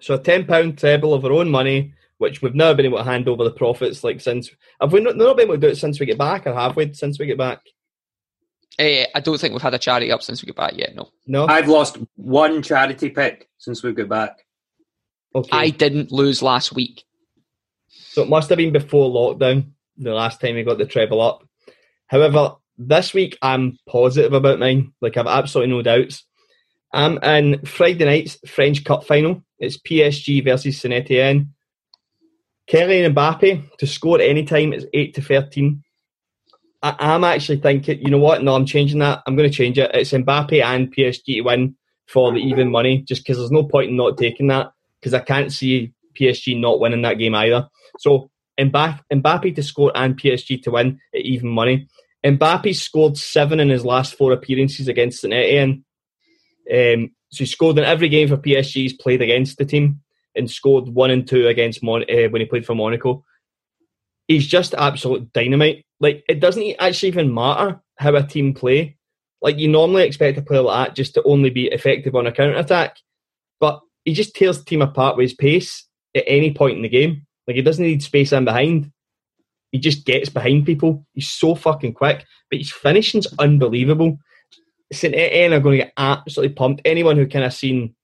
so 0.01 0.15
a 0.15 0.19
ten 0.19 0.45
pound 0.45 0.77
treble 0.77 1.13
of 1.13 1.23
our 1.23 1.31
own 1.31 1.49
money, 1.49 1.93
which 2.17 2.41
we've 2.41 2.55
never 2.55 2.75
been 2.75 2.85
able 2.87 2.97
to 2.97 3.03
hand 3.03 3.27
over 3.29 3.43
the 3.43 3.51
profits. 3.51 4.03
Like 4.03 4.19
since 4.19 4.49
have 4.81 4.91
we 4.91 4.99
not, 4.99 5.15
not 5.15 5.37
been 5.37 5.45
able 5.45 5.55
to 5.55 5.61
do 5.61 5.67
it 5.69 5.77
since 5.77 5.99
we 5.99 6.05
get 6.05 6.17
back, 6.17 6.45
or 6.47 6.53
have 6.53 6.75
we 6.75 6.93
since 6.93 7.17
we 7.19 7.25
get 7.27 7.37
back? 7.37 7.61
Eh, 8.79 9.05
I 9.15 9.19
don't 9.21 9.39
think 9.39 9.53
we've 9.53 9.61
had 9.61 9.73
a 9.73 9.79
charity 9.79 10.11
up 10.11 10.21
since 10.21 10.43
we 10.43 10.51
got 10.51 10.69
back 10.71 10.77
yet. 10.77 10.93
No, 10.95 11.09
No. 11.25 11.45
I've 11.47 11.67
lost 11.69 11.97
one 12.15 12.61
charity 12.61 13.09
pick 13.09 13.47
since 13.57 13.81
we 13.81 13.91
got 13.93 14.09
back. 14.09 14.45
Okay. 15.37 15.49
I 15.51 15.69
didn't 15.69 16.11
lose 16.11 16.41
last 16.41 16.73
week. 16.73 17.03
So 17.89 18.23
it 18.23 18.29
must 18.29 18.49
have 18.49 18.57
been 18.57 18.73
before 18.73 19.09
lockdown, 19.09 19.71
the 19.97 20.13
last 20.13 20.41
time 20.41 20.55
we 20.55 20.63
got 20.63 20.77
the 20.77 20.85
treble 20.85 21.21
up. 21.21 21.47
However, 22.07 22.55
this 22.77 23.13
week 23.13 23.37
I'm 23.41 23.77
positive 23.87 24.33
about 24.33 24.59
mine. 24.59 24.93
Like 25.01 25.17
I've 25.17 25.27
absolutely 25.27 25.75
no 25.75 25.81
doubts. 25.81 26.23
I'm 26.93 27.17
in 27.23 27.65
Friday 27.65 28.05
night's 28.05 28.37
French 28.47 28.83
Cup 28.83 29.03
final. 29.03 29.43
It's 29.59 29.77
PSG 29.77 30.43
versus 30.43 30.79
Saint 30.79 30.93
Etienne. 30.93 31.53
Kelly 32.67 33.03
and 33.03 33.15
Mbappe 33.15 33.77
to 33.77 33.87
score 33.87 34.19
at 34.19 34.29
any 34.29 34.43
time 34.43 34.73
is 34.73 34.85
eight 34.93 35.13
to 35.15 35.21
thirteen. 35.21 35.83
I, 36.81 36.95
I'm 36.99 37.23
actually 37.23 37.59
thinking, 37.59 38.01
you 38.01 38.11
know 38.11 38.19
what? 38.19 38.43
No, 38.43 38.55
I'm 38.55 38.65
changing 38.65 38.99
that. 38.99 39.23
I'm 39.25 39.35
going 39.35 39.49
to 39.49 39.55
change 39.55 39.79
it. 39.79 39.91
It's 39.93 40.11
Mbappe 40.11 40.63
and 40.63 40.93
PSG 40.93 41.23
to 41.25 41.41
win 41.41 41.75
for 42.07 42.31
the 42.31 42.39
even 42.39 42.71
money, 42.71 43.03
just 43.07 43.23
because 43.23 43.37
there's 43.37 43.51
no 43.51 43.63
point 43.63 43.89
in 43.89 43.97
not 43.97 44.17
taking 44.17 44.47
that. 44.47 44.71
Because 44.99 45.13
I 45.13 45.19
can't 45.19 45.51
see 45.51 45.93
PSG 46.19 46.59
not 46.59 46.79
winning 46.79 47.03
that 47.03 47.17
game 47.17 47.35
either. 47.35 47.67
So 47.99 48.29
Mbappe, 48.59 49.55
to 49.55 49.63
score 49.63 49.91
and 49.95 50.19
PSG 50.19 50.63
to 50.63 50.71
win 50.71 50.99
at 51.13 51.21
even 51.21 51.49
money. 51.49 51.87
Mbappe 52.25 52.75
scored 52.75 53.17
seven 53.17 53.59
in 53.59 53.69
his 53.69 53.85
last 53.85 54.15
four 54.15 54.31
appearances 54.31 54.87
against 54.87 55.21
St 55.21 55.33
Etienne. 55.33 55.85
Um, 56.71 57.11
so 57.29 57.39
he 57.39 57.45
scored 57.45 57.77
in 57.77 57.83
every 57.83 58.09
game 58.09 58.27
for 58.27 58.37
PSG 58.37 58.73
he's 58.73 58.93
played 58.93 59.21
against 59.21 59.57
the 59.57 59.65
team 59.65 60.01
and 60.35 60.49
scored 60.49 60.89
one 60.89 61.11
and 61.11 61.27
two 61.27 61.47
against 61.47 61.83
Mon- 61.83 62.03
uh, 62.09 62.29
when 62.29 62.41
he 62.41 62.45
played 62.45 62.65
for 62.65 62.75
Monaco. 62.75 63.23
He's 64.27 64.47
just 64.47 64.73
absolute 64.73 65.31
dynamite. 65.33 65.85
Like 65.99 66.23
it 66.27 66.39
doesn't 66.39 66.75
actually 66.79 67.09
even 67.09 67.33
matter 67.33 67.81
how 67.97 68.15
a 68.15 68.23
team 68.23 68.53
play. 68.53 68.97
Like 69.41 69.57
you 69.59 69.67
normally 69.67 70.03
expect 70.03 70.37
a 70.37 70.41
player 70.41 70.61
like 70.61 70.89
that 70.89 70.95
just 70.95 71.13
to 71.13 71.23
only 71.23 71.49
be 71.49 71.67
effective 71.67 72.15
on 72.15 72.27
a 72.27 72.31
counter 72.31 72.57
attack, 72.57 72.97
but 73.59 73.81
he 74.07 74.13
just 74.13 74.35
tears 74.35 74.57
the 74.57 74.63
team 74.63 74.81
apart 74.81 75.17
with 75.17 75.25
his 75.25 75.33
pace 75.33 75.85
at 76.15 76.23
any 76.27 76.53
point 76.53 76.77
in 76.77 76.81
the 76.81 76.87
game. 76.87 77.27
Like 77.45 77.57
he 77.57 77.61
doesn't 77.61 77.83
need 77.83 78.01
space 78.01 78.31
in 78.31 78.45
behind. 78.45 78.89
He 79.73 79.79
just 79.79 80.05
gets 80.05 80.29
behind 80.29 80.65
people. 80.65 81.05
He's 81.11 81.27
so 81.27 81.55
fucking 81.55 81.93
quick, 81.93 82.25
but 82.49 82.59
his 82.59 82.71
finishing's 82.71 83.27
unbelievable. 83.37 84.17
St 84.93 85.13
Etienne 85.13 85.51
are 85.51 85.59
going 85.59 85.79
to 85.79 85.83
get 85.83 85.93
absolutely 85.97 86.55
pumped. 86.55 86.83
Anyone 86.85 87.17
who 87.17 87.27
kind 87.27 87.43
of 87.43 87.53
seen, 87.53 87.95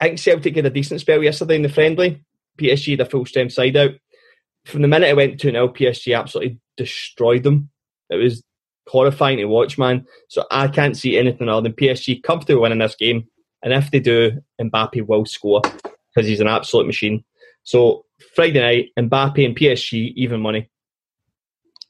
I 0.00 0.06
think 0.06 0.20
Celtic 0.20 0.54
had 0.54 0.66
a 0.66 0.70
decent 0.70 1.00
spell 1.00 1.20
yesterday 1.20 1.56
in 1.56 1.62
the 1.62 1.68
friendly. 1.68 2.22
PSG 2.56 2.92
had 2.92 3.00
a 3.00 3.10
full 3.10 3.26
strength 3.26 3.54
side 3.54 3.76
out. 3.76 3.90
From 4.66 4.82
the 4.82 4.88
minute 4.88 5.08
it 5.08 5.16
went 5.16 5.40
2 5.40 5.50
0, 5.50 5.68
PSG 5.70 6.16
absolutely 6.16 6.60
destroyed 6.76 7.42
them. 7.42 7.70
It 8.08 8.22
was 8.22 8.40
horrifying 8.86 9.38
to 9.38 9.46
watch, 9.46 9.78
man. 9.78 10.06
So 10.28 10.46
I 10.48 10.68
can't 10.68 10.96
see 10.96 11.18
anything 11.18 11.48
other 11.48 11.62
than 11.62 11.72
PSG 11.72 12.22
comfortably 12.22 12.54
winning 12.54 12.78
this 12.78 12.94
game. 12.94 13.26
And 13.62 13.72
if 13.72 13.90
they 13.90 14.00
do, 14.00 14.42
Mbappe 14.60 15.06
will 15.06 15.26
score 15.26 15.60
because 15.62 16.28
he's 16.28 16.40
an 16.40 16.48
absolute 16.48 16.86
machine. 16.86 17.24
So 17.62 18.04
Friday 18.34 18.60
night, 18.60 18.90
Mbappe 18.98 19.44
and 19.44 19.56
PSG, 19.56 20.12
even 20.16 20.40
money. 20.40 20.70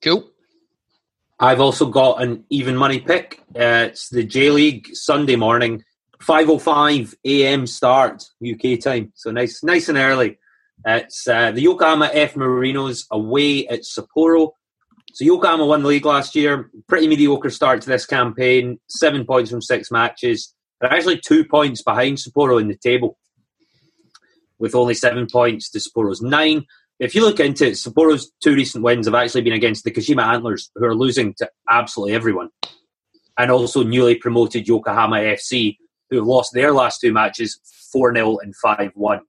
Cool. 0.02 0.30
I've 1.38 1.60
also 1.60 1.86
got 1.86 2.22
an 2.22 2.44
even 2.50 2.76
money 2.76 3.00
pick. 3.00 3.42
Uh, 3.54 3.88
it's 3.88 4.10
the 4.10 4.24
J 4.24 4.50
League 4.50 4.88
Sunday 4.92 5.36
morning, 5.36 5.82
5:05 6.20 7.14
a.m. 7.24 7.66
start 7.66 8.24
UK 8.46 8.78
time. 8.78 9.12
So 9.14 9.30
nice, 9.30 9.62
nice 9.62 9.88
and 9.88 9.96
early. 9.96 10.38
It's 10.84 11.26
uh, 11.26 11.50
the 11.52 11.62
Yokohama 11.62 12.10
F 12.12 12.34
Marinos 12.34 13.06
away 13.10 13.66
at 13.68 13.80
Sapporo. 13.80 14.50
So 15.12 15.24
Yokohama 15.24 15.66
won 15.66 15.82
the 15.82 15.88
league 15.88 16.04
last 16.04 16.34
year. 16.34 16.70
Pretty 16.88 17.08
mediocre 17.08 17.50
start 17.50 17.82
to 17.82 17.88
this 17.88 18.06
campaign. 18.06 18.78
Seven 18.88 19.24
points 19.24 19.50
from 19.50 19.62
six 19.62 19.90
matches. 19.90 20.54
They're 20.80 20.92
actually 20.92 21.18
two 21.18 21.44
points 21.44 21.82
behind 21.82 22.18
Sapporo 22.18 22.60
in 22.60 22.68
the 22.68 22.76
table, 22.76 23.18
with 24.58 24.74
only 24.74 24.94
seven 24.94 25.26
points 25.30 25.70
to 25.70 25.78
Sapporo's 25.78 26.22
nine. 26.22 26.64
If 26.98 27.14
you 27.14 27.22
look 27.22 27.40
into 27.40 27.68
it, 27.68 27.74
Sapporo's 27.74 28.30
two 28.42 28.54
recent 28.54 28.84
wins 28.84 29.06
have 29.06 29.14
actually 29.14 29.42
been 29.42 29.52
against 29.52 29.84
the 29.84 29.90
Kashima 29.90 30.22
Antlers, 30.22 30.70
who 30.74 30.84
are 30.84 30.94
losing 30.94 31.34
to 31.34 31.50
absolutely 31.68 32.14
everyone, 32.14 32.48
and 33.38 33.50
also 33.50 33.82
newly 33.82 34.14
promoted 34.14 34.66
Yokohama 34.66 35.16
FC, 35.16 35.76
who 36.08 36.16
have 36.16 36.26
lost 36.26 36.52
their 36.54 36.72
last 36.72 37.00
two 37.00 37.12
matches 37.12 37.60
4 37.92 38.14
0 38.14 38.38
and 38.38 38.54
5 38.56 38.92
1. 38.94 39.20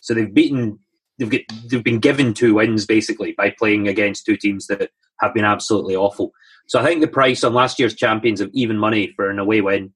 So 0.00 0.14
they've 0.14 0.32
beaten 0.32 0.78
they've 1.18 1.30
get, 1.30 1.44
they've 1.68 1.84
been 1.84 2.00
given 2.00 2.34
two 2.34 2.54
wins 2.54 2.84
basically 2.84 3.32
by 3.32 3.54
playing 3.56 3.88
against 3.88 4.26
two 4.26 4.36
teams 4.36 4.66
that 4.66 4.90
have 5.20 5.34
been 5.34 5.44
absolutely 5.44 5.96
awful. 5.96 6.32
So 6.66 6.80
I 6.80 6.84
think 6.84 7.00
the 7.00 7.08
price 7.08 7.44
on 7.44 7.54
last 7.54 7.78
year's 7.78 7.94
champions 7.94 8.40
of 8.40 8.50
even 8.52 8.76
money 8.76 9.12
for 9.16 9.30
an 9.30 9.38
away 9.38 9.60
win 9.60 9.94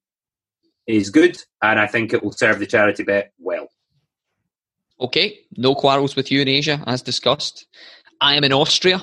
is 0.90 1.10
good, 1.10 1.36
and 1.62 1.78
I 1.78 1.86
think 1.86 2.12
it 2.12 2.22
will 2.22 2.32
serve 2.32 2.58
the 2.58 2.66
charity 2.66 3.02
bet 3.02 3.32
well. 3.38 3.68
Okay, 5.00 5.38
no 5.56 5.74
quarrels 5.74 6.14
with 6.14 6.30
you 6.30 6.42
in 6.42 6.48
Asia, 6.48 6.82
as 6.86 7.02
discussed. 7.02 7.66
I 8.20 8.34
am 8.34 8.44
in 8.44 8.52
Austria, 8.52 9.02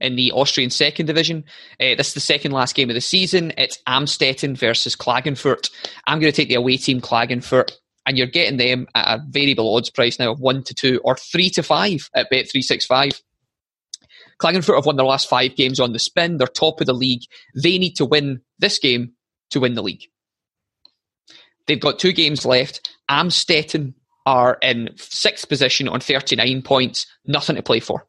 in 0.00 0.16
the 0.16 0.32
Austrian 0.32 0.70
second 0.70 1.06
division. 1.06 1.44
Uh, 1.80 1.94
this 1.96 2.08
is 2.08 2.14
the 2.14 2.20
second 2.20 2.52
last 2.52 2.74
game 2.74 2.88
of 2.90 2.94
the 2.94 3.00
season. 3.00 3.52
It's 3.56 3.78
Amstetten 3.88 4.56
versus 4.56 4.94
Klagenfurt. 4.94 5.70
I'm 6.06 6.20
going 6.20 6.32
to 6.32 6.36
take 6.36 6.48
the 6.48 6.54
away 6.54 6.76
team 6.76 7.00
Klagenfurt, 7.00 7.72
and 8.06 8.16
you're 8.16 8.26
getting 8.26 8.58
them 8.58 8.86
at 8.94 9.18
a 9.18 9.22
variable 9.28 9.74
odds 9.74 9.90
price 9.90 10.18
now 10.18 10.32
of 10.32 10.40
1 10.40 10.62
to 10.64 10.74
2 10.74 11.00
or 11.04 11.16
3 11.16 11.50
to 11.50 11.62
5 11.62 12.10
at 12.14 12.30
Bet365. 12.30 13.20
Klagenfurt 14.40 14.76
have 14.76 14.86
won 14.86 14.96
their 14.96 15.06
last 15.06 15.28
five 15.28 15.56
games 15.56 15.80
on 15.80 15.92
the 15.92 15.98
spin. 15.98 16.36
They're 16.36 16.46
top 16.46 16.80
of 16.80 16.86
the 16.86 16.94
league. 16.94 17.22
They 17.60 17.76
need 17.78 17.96
to 17.96 18.04
win 18.04 18.40
this 18.60 18.78
game 18.78 19.14
to 19.50 19.60
win 19.60 19.74
the 19.74 19.82
league. 19.82 20.04
They've 21.68 21.78
got 21.78 21.98
two 21.98 22.12
games 22.12 22.44
left. 22.44 22.90
Amstetten 23.10 23.94
are 24.26 24.58
in 24.62 24.90
sixth 24.96 25.48
position 25.48 25.88
on 25.88 26.00
39 26.00 26.62
points, 26.62 27.06
nothing 27.26 27.56
to 27.56 27.62
play 27.62 27.80
for. 27.80 28.06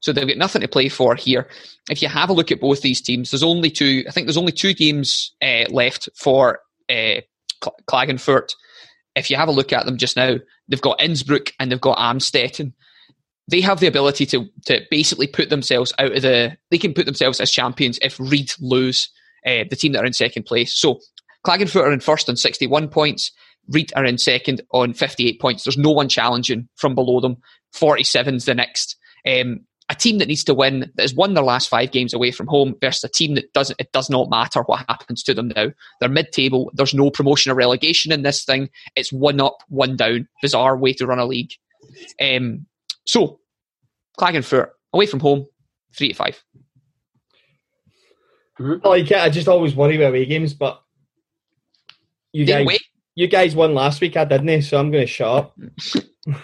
So 0.00 0.12
they've 0.12 0.28
got 0.28 0.38
nothing 0.38 0.62
to 0.62 0.68
play 0.68 0.88
for 0.88 1.14
here. 1.14 1.48
If 1.90 2.00
you 2.00 2.08
have 2.08 2.30
a 2.30 2.32
look 2.32 2.50
at 2.52 2.60
both 2.60 2.80
these 2.80 3.02
teams, 3.02 3.30
there's 3.30 3.42
only 3.42 3.70
two. 3.70 4.04
I 4.08 4.12
think 4.12 4.26
there's 4.26 4.36
only 4.36 4.52
two 4.52 4.72
games 4.72 5.34
uh, 5.42 5.64
left 5.68 6.08
for 6.16 6.60
uh, 6.88 7.20
Klagenfurt. 7.86 8.54
If 9.14 9.28
you 9.28 9.36
have 9.36 9.48
a 9.48 9.52
look 9.52 9.72
at 9.72 9.84
them 9.84 9.98
just 9.98 10.16
now, 10.16 10.36
they've 10.68 10.80
got 10.80 11.02
Innsbruck 11.02 11.52
and 11.58 11.70
they've 11.70 11.80
got 11.80 11.98
Amstetten. 11.98 12.72
They 13.48 13.60
have 13.60 13.80
the 13.80 13.88
ability 13.88 14.24
to 14.26 14.46
to 14.66 14.80
basically 14.90 15.26
put 15.26 15.50
themselves 15.50 15.92
out 15.98 16.16
of 16.16 16.22
the. 16.22 16.56
They 16.70 16.78
can 16.78 16.94
put 16.94 17.04
themselves 17.04 17.40
as 17.40 17.50
champions 17.50 17.98
if 18.00 18.18
Ried 18.18 18.52
lose 18.58 19.10
uh, 19.44 19.64
the 19.68 19.76
team 19.76 19.92
that 19.92 20.02
are 20.02 20.06
in 20.06 20.14
second 20.14 20.44
place. 20.44 20.74
So 20.74 21.00
Klagenfurt 21.46 21.82
are 21.82 21.92
in 21.92 22.00
first 22.00 22.28
on 22.28 22.36
61 22.36 22.88
points. 22.88 23.32
Ried 23.68 23.92
are 23.96 24.04
in 24.04 24.18
second 24.18 24.62
on 24.72 24.92
58 24.92 25.40
points. 25.40 25.64
There's 25.64 25.78
no 25.78 25.90
one 25.90 26.08
challenging 26.08 26.68
from 26.76 26.94
below 26.94 27.20
them. 27.20 27.36
47's 27.74 28.44
the 28.44 28.54
next. 28.54 28.96
Um, 29.26 29.60
a 29.90 29.94
team 29.94 30.18
that 30.18 30.28
needs 30.28 30.44
to 30.44 30.54
win 30.54 30.92
that 30.94 31.02
has 31.02 31.14
won 31.14 31.34
their 31.34 31.44
last 31.44 31.68
five 31.68 31.90
games 31.90 32.14
away 32.14 32.30
from 32.30 32.46
home 32.46 32.76
versus 32.80 33.02
a 33.02 33.08
team 33.08 33.34
that 33.34 33.52
doesn't 33.52 33.78
it 33.80 33.90
does 33.92 34.08
not 34.08 34.30
matter 34.30 34.62
what 34.62 34.84
happens 34.88 35.22
to 35.24 35.34
them 35.34 35.48
now 35.48 35.66
they're 35.98 36.08
mid-table 36.08 36.70
there's 36.74 36.94
no 36.94 37.10
promotion 37.10 37.50
or 37.50 37.56
relegation 37.56 38.12
in 38.12 38.22
this 38.22 38.44
thing 38.44 38.70
it's 38.94 39.12
one 39.12 39.40
up 39.40 39.58
one 39.68 39.96
down 39.96 40.28
bizarre 40.40 40.76
way 40.76 40.92
to 40.92 41.06
run 41.06 41.18
a 41.18 41.26
league 41.26 41.50
um, 42.20 42.64
so 43.04 43.40
Klagenfurt 44.18 44.68
away 44.92 45.06
from 45.06 45.20
home 45.20 45.44
three 45.96 46.08
to 46.08 46.14
5 46.14 46.44
mm-hmm. 48.60 48.86
I 48.86 48.88
like 48.88 49.10
it 49.10 49.18
I 49.18 49.28
just 49.28 49.48
always 49.48 49.74
worry 49.74 49.96
about 49.96 50.10
away 50.10 50.24
games 50.24 50.54
but 50.54 50.80
you 52.32 52.44
guys 52.44 52.66
you 53.14 53.26
guys 53.26 53.54
won 53.54 53.74
last 53.74 54.00
week 54.00 54.16
I 54.16 54.24
didn't 54.24 54.62
so 54.62 54.78
I'm 54.78 54.90
going 54.90 55.06
to 55.06 55.12
shut 55.12 55.28
up 55.28 55.58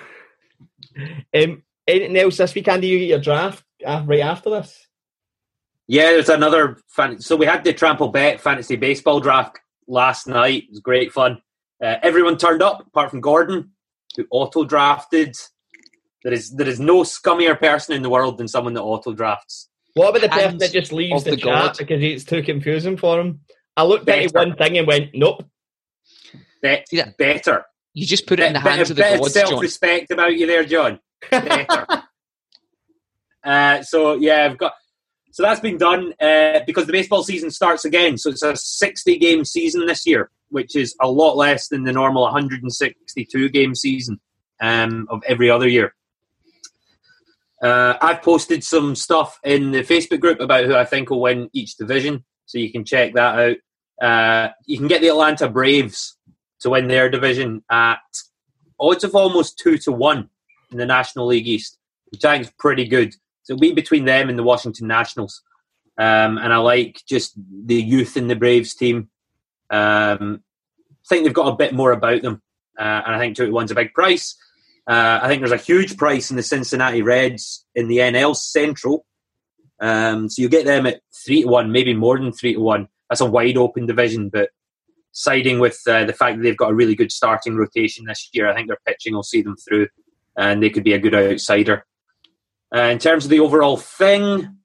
um, 1.35 1.63
Anything 1.87 2.17
else 2.17 2.37
this 2.39 2.55
weekend? 2.55 2.83
Do 2.83 2.89
you 2.89 2.99
get 2.99 3.09
your 3.09 3.21
draft 3.21 3.65
uh, 3.85 4.03
right 4.07 4.21
after 4.21 4.51
this? 4.51 4.87
Yeah, 5.87 6.11
there's 6.11 6.29
another. 6.29 6.79
Fan- 6.89 7.21
so 7.21 7.37
we 7.37 7.47
had 7.47 7.63
the 7.63 7.73
Trampled 7.73 8.13
Bet 8.13 8.41
fantasy 8.41 8.75
baseball 8.75 9.21
draft 9.21 9.59
last 9.87 10.27
night. 10.27 10.65
It 10.65 10.71
was 10.71 10.81
great 10.81 11.13
fun. 11.13 11.41
Uh, 11.83 11.97
everyone 12.03 12.39
turned 12.39 12.63
up 12.63 12.85
apart 12.89 13.11
from 13.11 13.21
Gordon, 13.21 13.71
who 14.17 14.27
auto 14.31 14.65
drafted. 14.65 15.37
There 16.25 16.33
is 16.33 16.51
there 16.51 16.67
is 16.67 16.81
no 16.81 17.03
scummier 17.03 17.59
person 17.59 17.95
in 17.95 18.03
the 18.03 18.11
world 18.11 18.37
than 18.37 18.49
someone 18.49 18.75
that 18.75 18.83
auto 18.83 19.13
drafts. 19.13 19.69
What 19.95 20.09
about 20.11 20.23
the 20.23 20.29
person 20.29 20.59
that 20.59 20.73
just 20.73 20.93
leaves 20.93 21.23
the, 21.23 21.31
the, 21.33 21.37
chat 21.37 21.45
God. 21.47 21.77
because 21.79 22.03
it's 22.03 22.25
too 22.25 22.43
confusing 22.43 22.97
for 22.97 23.21
him? 23.21 23.41
I 23.77 23.85
looked 23.85 24.07
better. 24.07 24.23
at 24.23 24.35
one 24.35 24.57
thing 24.57 24.77
and 24.77 24.87
went, 24.87 25.11
nope. 25.15 25.45
Be- 26.63 26.85
yeah. 26.91 27.11
Better. 27.19 27.65
You 27.97 28.07
just 28.07 28.27
put 28.27 28.41
it 28.41 28.47
in 28.47 28.53
the 28.53 28.61
hands 28.61 28.91
of 28.91 28.97
the 28.97 29.03
gods, 29.03 29.33
self-respect 29.33 30.11
about 30.11 30.37
you 30.37 30.47
there, 30.47 30.65
John. 30.65 31.01
uh, 33.43 33.83
so 33.83 34.15
yeah, 34.15 34.45
I've 34.45 34.59
got. 34.59 34.75
So 35.33 35.43
that's 35.43 35.61
been 35.61 35.79
done 35.79 36.13
uh, 36.21 36.61
because 36.67 36.87
the 36.87 36.93
baseball 36.93 37.23
season 37.23 37.51
starts 37.51 37.85
again. 37.85 38.19
So 38.19 38.31
it's 38.31 38.43
a 38.43 38.55
60 38.55 39.19
game 39.19 39.45
season 39.45 39.87
this 39.87 40.07
year, 40.07 40.31
which 40.51 40.77
is 40.77 40.95
a 41.01 41.11
lot 41.11 41.37
less 41.37 41.69
than 41.69 41.85
the 41.85 41.93
normal 41.93 42.23
162 42.23 43.49
game 43.49 43.75
season 43.75 44.21
um, 44.61 45.07
of 45.11 45.23
every 45.27 45.51
other 45.51 45.69
year. 45.69 45.95
Uh, 47.63 47.95
I've 48.01 48.21
posted 48.23 48.63
some 48.63 48.95
stuff 48.95 49.39
in 49.43 49.71
the 49.71 49.83
Facebook 49.83 50.21
group 50.21 50.41
about 50.41 50.67
who 50.67 50.75
I 50.75 50.85
think 50.85 51.09
will 51.09 51.21
win 51.21 51.49
each 51.55 51.77
division, 51.77 52.25
so 52.45 52.59
you 52.59 52.71
can 52.71 52.85
check 52.85 53.15
that 53.15 53.39
out. 53.39 53.57
Uh, 54.07 54.53
you 54.67 54.77
can 54.77 54.89
get 54.89 55.01
the 55.01 55.09
Atlanta 55.09 55.49
Braves 55.49 56.16
to 56.61 56.71
win 56.71 56.89
their 56.89 57.09
division 57.09 57.63
at 57.71 57.99
odds 58.79 59.05
of 59.05 59.15
almost 59.15 59.59
two 59.59 59.79
to 59.79 59.93
one 59.93 60.29
in 60.71 60.79
the 60.79 60.87
National 60.87 61.27
League 61.27 61.49
East, 61.49 61.79
which 62.11 62.25
I 62.25 62.35
think 62.35 62.47
is 62.47 62.53
pretty 62.59 62.87
good. 62.87 63.13
So 63.43 63.55
it'll 63.55 63.61
be 63.61 63.73
between 63.73 64.05
them 64.05 64.29
and 64.29 64.39
the 64.39 64.43
Washington 64.43 64.87
Nationals. 64.87 65.43
Um, 65.99 66.39
and 66.39 66.53
I 66.53 66.59
like 66.59 67.01
just 67.09 67.33
the 67.37 67.81
youth 67.81 68.17
in 68.17 68.29
the 68.29 68.37
Braves 68.37 68.75
team. 68.75 69.09
Um, 69.71 70.43
I 70.91 71.09
think 71.09 71.25
they've 71.25 71.33
got 71.33 71.53
a 71.53 71.57
bit 71.57 71.73
more 71.73 71.93
about 71.93 72.23
them. 72.23 72.43
Uh, 72.79 73.03
and 73.07 73.15
I 73.15 73.19
think 73.19 73.37
2 73.37 73.47
to 73.47 73.53
1's 73.53 73.71
a 73.71 73.75
big 73.75 73.95
price. 73.95 74.37
Uh, 74.87 75.21
I 75.23 75.29
think 75.29 75.41
there's 75.41 75.53
a 75.53 75.57
huge 75.57 75.97
price 75.97 76.31
in 76.31 76.37
the 76.37 76.43
Cincinnati 76.43 77.03
Reds 77.03 77.65
in 77.75 77.89
the 77.89 77.99
NL 77.99 78.37
Central. 78.37 79.07
Um, 79.81 80.29
so 80.29 80.43
you 80.43 80.49
get 80.49 80.65
them 80.65 80.87
at 80.87 81.01
3 81.25 81.43
to 81.43 81.49
1, 81.49 81.73
maybe 81.73 81.95
more 81.95 82.19
than 82.19 82.33
3 82.33 82.55
to 82.55 82.61
1. 82.61 82.89
That's 83.09 83.21
a 83.21 83.27
wide 83.27 83.57
open 83.57 83.87
division, 83.87 84.29
but 84.29 84.51
siding 85.17 85.59
with 85.59 85.81
uh, 85.87 86.05
the 86.05 86.13
fact 86.13 86.37
that 86.37 86.43
they've 86.43 86.57
got 86.57 86.71
a 86.71 86.75
really 86.75 86.95
good 86.95 87.11
starting 87.11 87.57
rotation 87.57 88.05
this 88.05 88.29
year, 88.35 88.49
I 88.49 88.55
think 88.55 88.69
their 88.69 88.79
pitching 88.87 89.15
will 89.15 89.23
see 89.23 89.41
them 89.41 89.57
through 89.57 89.89
and 90.37 90.63
they 90.63 90.69
could 90.69 90.85
be 90.85 90.93
a 90.93 90.99
good 90.99 91.15
outsider. 91.15 91.87
Uh, 92.75 92.81
in 92.81 92.99
terms 92.99 93.25
of 93.25 93.31
the 93.31 93.41
overall 93.41 93.79
thing, 93.79 94.59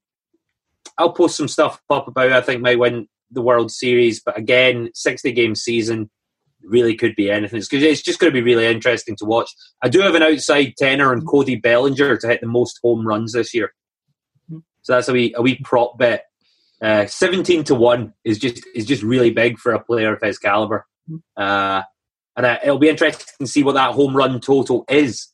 I'll 0.97 1.14
post 1.14 1.38
some 1.38 1.47
stuff 1.47 1.82
up 1.89 2.10
about 2.10 2.34
I 2.34 2.41
think 2.41 2.62
might 2.62 2.80
win 2.80 3.08
the 3.32 3.41
World 3.41 3.72
Series, 3.72 4.22
but 4.22 4.38
again, 4.38 4.89
60 4.93 5.32
game 5.32 5.56
season 5.56 6.10
really 6.64 6.95
could 6.95 7.16
be 7.16 7.32
anything. 7.32 7.60
It's, 7.60 7.72
it's 7.72 8.02
just 8.02 8.20
going 8.20 8.32
to 8.32 8.38
be 8.38 8.43
really 8.43 8.66
interesting 8.66 9.16
to 9.18 9.26
watch. 9.26 9.49
I 9.82 9.88
do 9.88 10.02
have 10.02 10.16
an 10.16 10.24
outside 10.24 10.74
tenor 10.78 11.14
on 11.14 11.26
Cody 11.26 11.56
Bellinger 11.56 12.18
to 12.18 12.28
hit 12.28 12.41
the 12.41 12.47
most 12.47 12.78
home 12.84 13.08
runs 13.08 13.32
this 13.32 13.54
year. 13.54 13.74
So 14.82 14.93
that's 14.93 15.08
a 15.08 15.14
wee, 15.14 15.34
a 15.38 15.41
wee 15.41 15.62
prop 15.64 15.97
bet. 15.97 16.26
Uh, 16.82 17.06
17 17.06 17.64
to 17.66 17.76
1 17.76 18.14
is 18.24 18.40
just 18.40 18.66
is 18.74 18.86
just 18.86 19.04
really 19.04 19.30
big 19.30 19.60
for 19.60 19.74
a 19.74 19.84
player 19.84 20.14
of 20.14 20.22
his 20.22 20.40
caliber. 20.40 20.88
Uh, 21.38 21.84
and 22.36 22.46
uh, 22.46 22.58
it'll 22.64 22.80
be 22.80 22.90
interesting 22.90 23.26
to 23.40 23.48
see 23.48 23.64
what 23.64 23.74
that 23.74 23.94
home 23.94 24.16
run 24.16 24.40
total 24.40 24.86
is 24.90 25.32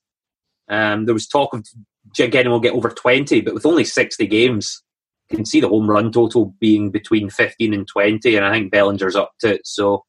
um, 0.70 1.06
there 1.06 1.14
was 1.14 1.28
talk 1.28 1.54
of 1.54 1.66
getting 2.14 2.52
will 2.52 2.60
get 2.60 2.74
over 2.74 2.89
20, 2.89 3.41
but 3.41 3.54
with 3.54 3.66
only 3.66 3.84
60 3.84 4.26
games, 4.28 4.84
you 5.30 5.38
can 5.38 5.45
see 5.45 5.60
the 5.60 5.70
home 5.70 5.89
run 5.89 6.12
total 6.12 6.54
being 6.60 6.91
between 6.91 7.30
15 7.30 7.74
and 7.74 7.88
20, 7.88 8.36
and 8.36 8.45
I 8.45 8.52
think 8.52 8.72
Bellinger's 8.72 9.16
up 9.16 9.32
to 9.41 9.56
it. 9.56 9.62
So 9.66 10.06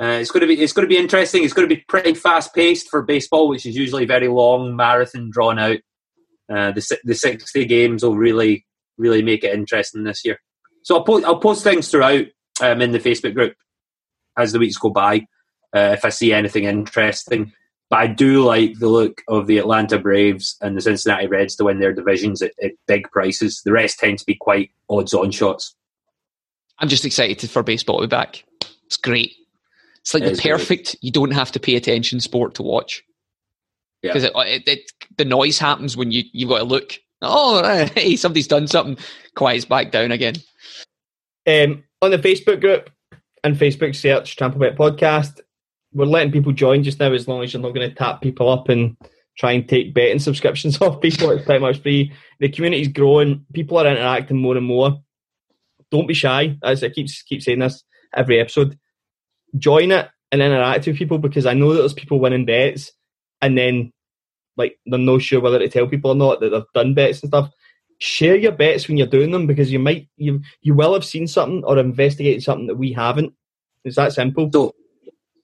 uh, 0.00 0.18
it's 0.20 0.30
going 0.30 0.42
to 0.42 0.46
be 0.46 0.60
it's 0.60 0.72
going 0.72 0.86
to 0.86 0.92
be 0.92 1.00
interesting. 1.00 1.42
It's 1.42 1.52
going 1.52 1.68
to 1.68 1.74
be 1.74 1.84
pretty 1.88 2.14
fast 2.14 2.54
paced 2.54 2.88
for 2.88 3.02
baseball, 3.02 3.48
which 3.48 3.66
is 3.66 3.76
usually 3.76 4.04
very 4.04 4.28
long 4.28 4.76
marathon 4.76 5.30
drawn 5.30 5.58
out. 5.58 5.78
Uh, 6.52 6.72
the 6.72 6.98
the 7.04 7.14
60 7.14 7.64
games 7.64 8.02
will 8.02 8.16
really 8.16 8.66
really 8.98 9.22
make 9.22 9.44
it 9.44 9.54
interesting 9.54 10.04
this 10.04 10.24
year. 10.24 10.40
So 10.82 10.96
I'll 10.96 11.04
post 11.04 11.24
I'll 11.24 11.40
post 11.40 11.64
things 11.64 11.88
throughout 11.88 12.26
um, 12.60 12.80
in 12.80 12.92
the 12.92 12.98
Facebook 12.98 13.34
group 13.34 13.54
as 14.36 14.52
the 14.52 14.58
weeks 14.58 14.76
go 14.76 14.90
by 14.90 15.26
uh, 15.74 15.94
if 15.96 16.04
I 16.04 16.10
see 16.10 16.32
anything 16.32 16.64
interesting. 16.64 17.52
But 17.88 18.00
I 18.00 18.06
do 18.08 18.44
like 18.44 18.78
the 18.78 18.88
look 18.88 19.22
of 19.28 19.46
the 19.46 19.58
Atlanta 19.58 19.98
Braves 19.98 20.56
and 20.60 20.76
the 20.76 20.80
Cincinnati 20.80 21.28
Reds 21.28 21.54
to 21.56 21.64
win 21.64 21.78
their 21.78 21.92
divisions 21.92 22.42
at, 22.42 22.52
at 22.62 22.72
big 22.88 23.08
prices. 23.12 23.62
The 23.64 23.72
rest 23.72 24.00
tend 24.00 24.18
to 24.18 24.24
be 24.26 24.34
quite 24.34 24.70
odds 24.90 25.14
on 25.14 25.30
shots. 25.30 25.76
I'm 26.78 26.88
just 26.88 27.04
excited 27.04 27.48
for 27.48 27.62
baseball 27.62 28.00
to 28.00 28.06
be 28.06 28.10
back. 28.10 28.44
It's 28.86 28.96
great. 28.96 29.34
It's 30.00 30.14
like 30.14 30.24
it 30.24 30.36
the 30.36 30.42
perfect, 30.42 30.86
great. 30.86 30.98
you 31.00 31.12
don't 31.12 31.32
have 31.32 31.52
to 31.52 31.60
pay 31.60 31.76
attention 31.76 32.20
sport 32.20 32.54
to 32.56 32.62
watch. 32.62 33.02
Because 34.02 34.24
yeah. 34.24 34.30
it, 34.34 34.62
it, 34.66 34.68
it, 34.68 34.92
the 35.16 35.24
noise 35.24 35.58
happens 35.58 35.96
when 35.96 36.10
you, 36.10 36.24
you've 36.32 36.50
got 36.50 36.58
to 36.58 36.64
look. 36.64 36.94
Oh, 37.28 37.86
hey, 37.94 38.16
somebody's 38.16 38.48
done 38.48 38.66
something. 38.66 39.02
Quiets 39.34 39.64
back 39.64 39.90
down 39.90 40.12
again. 40.12 40.36
Um, 41.46 41.84
on 42.02 42.10
the 42.10 42.18
Facebook 42.18 42.60
group 42.60 42.90
and 43.44 43.56
Facebook 43.56 43.94
search 43.94 44.36
Trampled 44.36 44.60
Bet 44.60 44.76
Podcast, 44.76 45.40
we're 45.92 46.04
letting 46.04 46.32
people 46.32 46.52
join 46.52 46.82
just 46.82 47.00
now 47.00 47.12
as 47.12 47.28
long 47.28 47.42
as 47.42 47.52
you're 47.52 47.62
not 47.62 47.74
going 47.74 47.88
to 47.88 47.94
tap 47.94 48.20
people 48.20 48.48
up 48.48 48.68
and 48.68 48.96
try 49.38 49.52
and 49.52 49.68
take 49.68 49.94
betting 49.94 50.18
subscriptions 50.18 50.80
off 50.80 51.00
people. 51.00 51.30
It's 51.30 51.44
pretty 51.44 51.60
much 51.60 51.80
free. 51.80 52.12
The 52.40 52.48
community's 52.48 52.88
growing. 52.88 53.44
People 53.52 53.78
are 53.78 53.86
interacting 53.86 54.38
more 54.38 54.56
and 54.56 54.66
more. 54.66 54.98
Don't 55.90 56.08
be 56.08 56.14
shy. 56.14 56.56
As 56.62 56.82
I 56.82 56.88
keep 56.88 57.08
keep 57.26 57.42
saying 57.42 57.60
this 57.60 57.84
every 58.14 58.40
episode, 58.40 58.78
join 59.56 59.92
it 59.92 60.08
and 60.32 60.42
interact 60.42 60.86
with 60.86 60.96
people 60.96 61.18
because 61.18 61.46
I 61.46 61.54
know 61.54 61.72
that 61.72 61.80
there's 61.80 61.94
people 61.94 62.18
winning 62.18 62.44
bets 62.44 62.92
and 63.40 63.56
then 63.56 63.92
like 64.56 64.78
they're 64.86 64.98
not 64.98 65.22
sure 65.22 65.40
whether 65.40 65.58
to 65.58 65.68
tell 65.68 65.86
people 65.86 66.12
or 66.12 66.14
not 66.14 66.40
that 66.40 66.50
they've 66.50 66.72
done 66.74 66.94
bets 66.94 67.22
and 67.22 67.30
stuff. 67.30 67.50
Share 67.98 68.36
your 68.36 68.52
bets 68.52 68.88
when 68.88 68.96
you're 68.96 69.06
doing 69.06 69.30
them 69.30 69.46
because 69.46 69.72
you 69.72 69.78
might 69.78 70.08
you 70.16 70.42
you 70.60 70.74
will 70.74 70.94
have 70.94 71.04
seen 71.04 71.26
something 71.26 71.64
or 71.64 71.78
investigated 71.78 72.42
something 72.42 72.66
that 72.66 72.76
we 72.76 72.92
haven't. 72.92 73.32
It's 73.84 73.96
that 73.96 74.12
simple. 74.12 74.50
So 74.52 74.74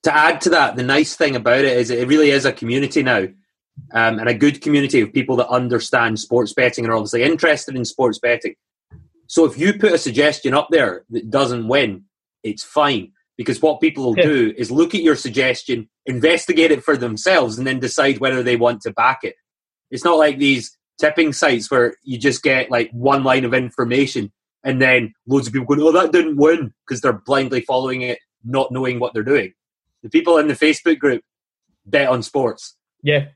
to 0.03 0.15
add 0.15 0.41
to 0.43 0.51
that, 0.51 0.77
the 0.77 0.83
nice 0.83 1.17
thing 1.17 1.37
about 1.37 1.65
it 1.65 1.77
is 1.77 1.91
it 1.91 2.09
really 2.09 2.31
is 2.31 2.45
a 2.45 2.53
community 2.53 3.03
now. 3.03 3.27
Um, 3.95 4.19
and 4.19 4.29
a 4.29 4.35
good 4.35 4.61
community 4.61 5.01
of 5.01 5.15
people 5.15 5.37
that 5.37 5.49
understand 5.49 6.21
sports 6.21 6.53
betting 6.53 6.85
and 6.85 6.93
are 6.93 6.97
obviously 6.97 7.23
interested 7.23 7.75
in 7.75 7.87
sports 7.87 8.19
betting. 8.19 8.55
So 9.29 9.47
if 9.47 9.57
you 9.57 9.73
put 9.73 9.93
a 9.93 9.99
suggestion 9.99 10.53
up 10.53 10.69
there 10.71 11.05
that 11.09 11.31
doesn't 11.31 11.69
win, 11.69 12.05
it's 12.43 12.63
fine 12.63 13.13
because 13.37 13.61
what 13.63 13.81
people 13.81 14.05
will 14.05 14.15
do 14.15 14.53
is 14.57 14.71
look 14.71 14.95
at 14.95 15.03
your 15.03 15.17
suggestion, 15.17 15.89
investigate 16.07 16.71
it 16.71 16.85
for 16.85 16.97
themselves, 16.97 17.59
and 17.59 17.67
then 17.67 17.79
decide 17.81 18.19
whether 18.19 18.43
they 18.43 18.57
want 18.57 18.83
to 18.83 18.93
back 18.93 19.21
it. 19.23 19.35
It's 19.91 20.05
not 20.05 20.19
like 20.19 20.39
these 20.39 20.77
tipping 21.01 21.33
sites 21.33 21.71
where 21.71 21.95
you 22.03 22.19
just 22.19 22.43
get 22.43 22.71
like 22.71 22.91
one 22.93 23.25
line 23.25 23.45
of 23.45 23.55
information 23.55 24.33
and 24.65 24.81
then 24.81 25.13
loads 25.27 25.47
of 25.49 25.53
people 25.53 25.75
go, 25.75 25.89
"Oh, 25.89 25.93
that 25.93 26.13
didn't 26.13 26.37
win," 26.37 26.73
because 26.87 27.01
they're 27.01 27.13
blindly 27.13 27.63
following 27.63 28.03
it, 28.03 28.19
not 28.45 28.71
knowing 28.71 29.01
what 29.01 29.13
they're 29.13 29.23
doing. 29.25 29.53
The 30.03 30.09
people 30.11 30.39
in 30.39 30.47
the 30.49 30.55
Facebook 30.55 30.99
group 30.99 31.23
bet 31.85 32.09
on 32.09 32.23
sports. 32.23 32.77
Yeah, 33.03 33.27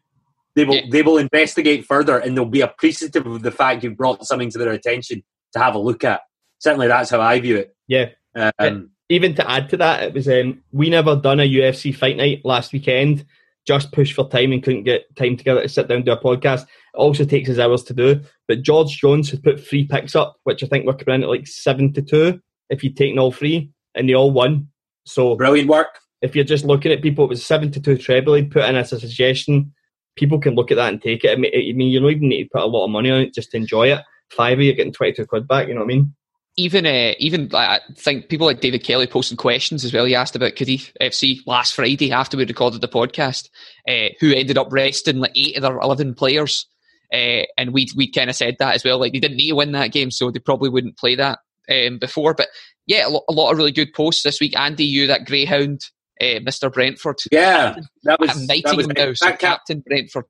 They 0.54 0.64
will 0.64 0.76
Yeah. 0.76 0.86
they 0.90 1.02
will 1.02 1.18
investigate 1.18 1.84
further, 1.84 2.16
and 2.18 2.36
they'll 2.36 2.44
be 2.46 2.60
appreciative 2.60 3.26
of 3.26 3.42
the 3.42 3.50
fact 3.50 3.82
you've 3.82 3.96
brought 3.96 4.24
something 4.26 4.50
to 4.50 4.58
their 4.58 4.70
attention 4.72 5.22
to 5.52 5.58
have 5.58 5.74
a 5.74 5.78
look 5.78 6.04
at. 6.04 6.20
Certainly, 6.60 6.86
that's 6.88 7.10
how 7.10 7.20
I 7.20 7.40
view 7.40 7.56
it. 7.56 7.74
yeah. 7.88 8.10
Um, 8.58 8.90
even 9.08 9.34
to 9.34 9.50
add 9.50 9.68
to 9.70 9.76
that, 9.78 10.02
it 10.02 10.14
was 10.14 10.28
um, 10.28 10.62
we 10.72 10.90
never 10.90 11.16
done 11.16 11.40
a 11.40 11.48
UFC 11.48 11.94
fight 11.94 12.16
night 12.16 12.42
last 12.44 12.72
weekend. 12.72 13.24
Just 13.66 13.92
pushed 13.92 14.14
for 14.14 14.28
time 14.28 14.52
and 14.52 14.62
couldn't 14.62 14.84
get 14.84 15.14
time 15.16 15.36
together 15.36 15.62
to 15.62 15.68
sit 15.68 15.88
down 15.88 15.96
and 15.96 16.06
do 16.06 16.12
a 16.12 16.20
podcast. 16.20 16.62
It 16.62 16.96
also 16.96 17.24
takes 17.24 17.50
us 17.50 17.58
hours 17.58 17.82
to 17.84 17.94
do. 17.94 18.20
But 18.46 18.62
George 18.62 18.96
Jones 18.96 19.30
had 19.30 19.42
put 19.42 19.60
three 19.60 19.86
picks 19.86 20.14
up, 20.14 20.36
which 20.44 20.62
I 20.62 20.66
think 20.66 20.86
were 20.86 20.94
coming 20.94 21.16
in 21.16 21.22
at 21.24 21.28
like 21.28 21.46
seven 21.48 21.92
to 21.94 22.02
two 22.02 22.40
if 22.70 22.82
you'd 22.84 22.96
taken 22.96 23.18
all 23.18 23.32
three, 23.32 23.70
and 23.94 24.08
they 24.08 24.14
all 24.14 24.30
won. 24.30 24.68
So 25.04 25.36
brilliant 25.36 25.68
work. 25.68 25.98
if 26.22 26.34
you're 26.34 26.44
just 26.44 26.64
looking 26.64 26.92
at 26.92 27.02
people, 27.02 27.24
it 27.24 27.28
was 27.28 27.44
seven 27.44 27.70
to 27.72 27.80
two 27.80 27.96
treble. 27.96 28.34
He'd 28.34 28.50
put 28.50 28.64
in 28.64 28.76
as 28.76 28.92
a 28.92 29.00
suggestion. 29.00 29.72
People 30.16 30.40
can 30.40 30.54
look 30.54 30.70
at 30.70 30.76
that 30.76 30.92
and 30.92 31.02
take 31.02 31.24
it. 31.24 31.30
I 31.30 31.36
mean, 31.36 31.52
I 31.54 31.72
mean, 31.72 31.88
you 31.88 32.00
don't 32.00 32.10
even 32.10 32.28
need 32.28 32.44
to 32.44 32.50
put 32.52 32.62
a 32.62 32.66
lot 32.66 32.84
of 32.84 32.90
money 32.90 33.10
on 33.10 33.20
it 33.20 33.34
just 33.34 33.50
to 33.50 33.56
enjoy 33.56 33.92
it. 33.92 34.00
Five, 34.30 34.60
you're 34.60 34.74
getting 34.74 34.92
twenty 34.92 35.12
two 35.12 35.26
quid 35.26 35.46
back. 35.46 35.68
You 35.68 35.74
know 35.74 35.80
what 35.80 35.92
I 35.92 35.94
mean? 35.94 36.14
Even 36.56 36.86
uh, 36.86 37.12
even 37.18 37.50
I 37.54 37.80
think 37.94 38.28
people 38.28 38.46
like 38.46 38.60
David 38.60 38.82
Kelly 38.82 39.06
posting 39.06 39.36
questions 39.36 39.84
as 39.84 39.92
well. 39.92 40.06
He 40.06 40.14
asked 40.14 40.36
about 40.36 40.56
Cadiz 40.56 40.90
FC 41.00 41.40
last 41.46 41.74
Friday 41.74 42.12
after 42.12 42.36
we 42.36 42.46
recorded 42.46 42.80
the 42.80 42.88
podcast, 42.88 43.50
uh, 43.88 44.14
who 44.20 44.32
ended 44.32 44.56
up 44.56 44.68
resting 44.70 45.18
like 45.18 45.36
eight 45.36 45.56
of 45.56 45.62
their 45.62 45.78
eleven 45.78 46.14
players, 46.14 46.66
uh, 47.12 47.44
and 47.58 47.72
we 47.72 47.88
we 47.94 48.10
kind 48.10 48.30
of 48.30 48.36
said 48.36 48.56
that 48.58 48.74
as 48.74 48.84
well. 48.84 48.98
Like 48.98 49.12
they 49.12 49.20
didn't 49.20 49.36
need 49.36 49.50
to 49.50 49.56
win 49.56 49.72
that 49.72 49.92
game, 49.92 50.10
so 50.10 50.30
they 50.30 50.38
probably 50.38 50.70
wouldn't 50.70 50.96
play 50.96 51.14
that 51.16 51.40
um, 51.70 51.98
before. 51.98 52.32
But 52.32 52.48
yeah, 52.86 53.06
a 53.06 53.10
lot, 53.10 53.24
a 53.28 53.32
lot 53.32 53.50
of 53.50 53.58
really 53.58 53.72
good 53.72 53.92
posts 53.92 54.22
this 54.22 54.40
week. 54.40 54.58
Andy, 54.58 54.84
you 54.84 55.08
that 55.08 55.26
greyhound, 55.26 55.82
uh, 56.22 56.40
Mister 56.42 56.70
Brentford, 56.70 57.18
Yeah, 57.30 57.76
that 58.04 58.18
was 58.18 58.30
that 58.30 58.46
knighting 58.48 58.76
was 58.76 58.86
him 58.86 58.92
now. 58.96 59.12
So 59.12 59.26
cap- 59.26 59.40
Captain 59.40 59.80
Brentford. 59.86 60.24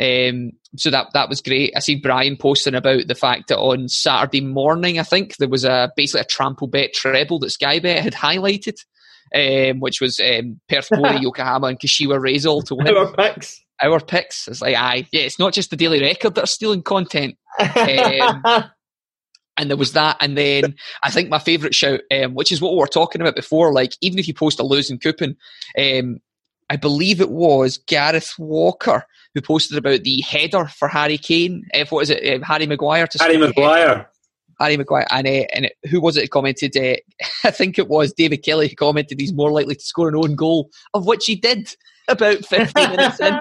Um, 0.00 0.52
so 0.76 0.90
that 0.90 1.08
that 1.14 1.28
was 1.28 1.40
great. 1.40 1.72
I 1.76 1.80
see 1.80 1.96
Brian 1.96 2.36
posting 2.36 2.74
about 2.74 3.08
the 3.08 3.14
fact 3.14 3.48
that 3.48 3.58
on 3.58 3.88
Saturday 3.88 4.40
morning, 4.40 4.98
I 4.98 5.02
think 5.02 5.36
there 5.36 5.48
was 5.48 5.64
a 5.64 5.90
basically 5.96 6.20
a 6.20 6.24
trampled 6.24 6.70
bet 6.70 6.92
treble 6.94 7.38
that 7.40 7.50
Sky 7.50 7.78
Bet 7.80 8.02
had 8.04 8.12
highlighted, 8.14 8.76
um, 9.34 9.80
which 9.80 10.00
was 10.00 10.20
um, 10.20 10.60
Perth 10.68 10.90
Glory, 10.90 11.18
Yokohama, 11.20 11.68
and 11.68 11.80
Kashiwa 11.80 12.18
Reysol 12.20 12.64
to 12.66 12.74
win 12.74 12.96
Our 12.96 13.12
picks. 13.12 13.60
our 13.82 13.98
picks. 14.00 14.46
It's 14.46 14.60
like, 14.62 14.76
aye, 14.76 15.06
yeah, 15.10 15.22
it's 15.22 15.38
not 15.38 15.52
just 15.52 15.70
the 15.70 15.76
Daily 15.76 16.00
Record 16.00 16.34
that 16.36 16.44
are 16.44 16.46
stealing 16.46 16.82
content. 16.82 17.36
Um, 17.58 18.42
and 19.56 19.68
there 19.70 19.76
was 19.76 19.94
that. 19.94 20.16
And 20.20 20.36
then 20.38 20.76
I 21.02 21.10
think 21.10 21.28
my 21.28 21.38
favourite 21.40 21.74
shout, 21.74 22.00
um, 22.12 22.34
which 22.34 22.52
is 22.52 22.60
what 22.60 22.72
we 22.72 22.78
were 22.78 22.86
talking 22.86 23.20
about 23.20 23.34
before, 23.34 23.72
like 23.72 23.94
even 24.00 24.18
if 24.18 24.28
you 24.28 24.34
post 24.34 24.60
a 24.60 24.64
losing 24.64 24.98
coupon, 24.98 25.36
um, 25.76 26.18
I 26.70 26.76
believe 26.76 27.20
it 27.20 27.30
was 27.30 27.78
Gareth 27.78 28.34
Walker 28.38 29.04
who 29.38 29.42
posted 29.42 29.78
about 29.78 30.02
the 30.02 30.20
header 30.22 30.66
for 30.66 30.88
Harry 30.88 31.18
Kane. 31.18 31.66
Uh, 31.72 31.84
what 31.90 32.02
is 32.02 32.10
it? 32.10 32.34
Um, 32.34 32.42
Harry 32.42 32.66
Maguire 32.66 33.06
to 33.06 33.18
Harry 33.18 33.34
score 33.34 33.46
the 33.46 33.46
header. 33.46 33.60
Maguire. 33.60 34.10
Harry 34.60 34.76
Maguire. 34.76 35.06
And, 35.10 35.26
uh, 35.26 35.46
and 35.54 35.64
it, 35.66 35.74
who 35.88 36.00
was 36.00 36.16
it 36.16 36.22
who 36.22 36.28
commented? 36.28 36.76
Uh, 36.76 36.96
I 37.44 37.50
think 37.50 37.78
it 37.78 37.88
was 37.88 38.12
David 38.12 38.38
Kelly 38.38 38.68
who 38.68 38.74
commented 38.74 39.20
he's 39.20 39.32
more 39.32 39.52
likely 39.52 39.76
to 39.76 39.84
score 39.84 40.08
an 40.08 40.16
own 40.16 40.34
goal, 40.34 40.70
of 40.92 41.06
which 41.06 41.26
he 41.26 41.36
did 41.36 41.74
about 42.08 42.44
15 42.44 42.90
minutes 42.90 43.20
in. 43.20 43.40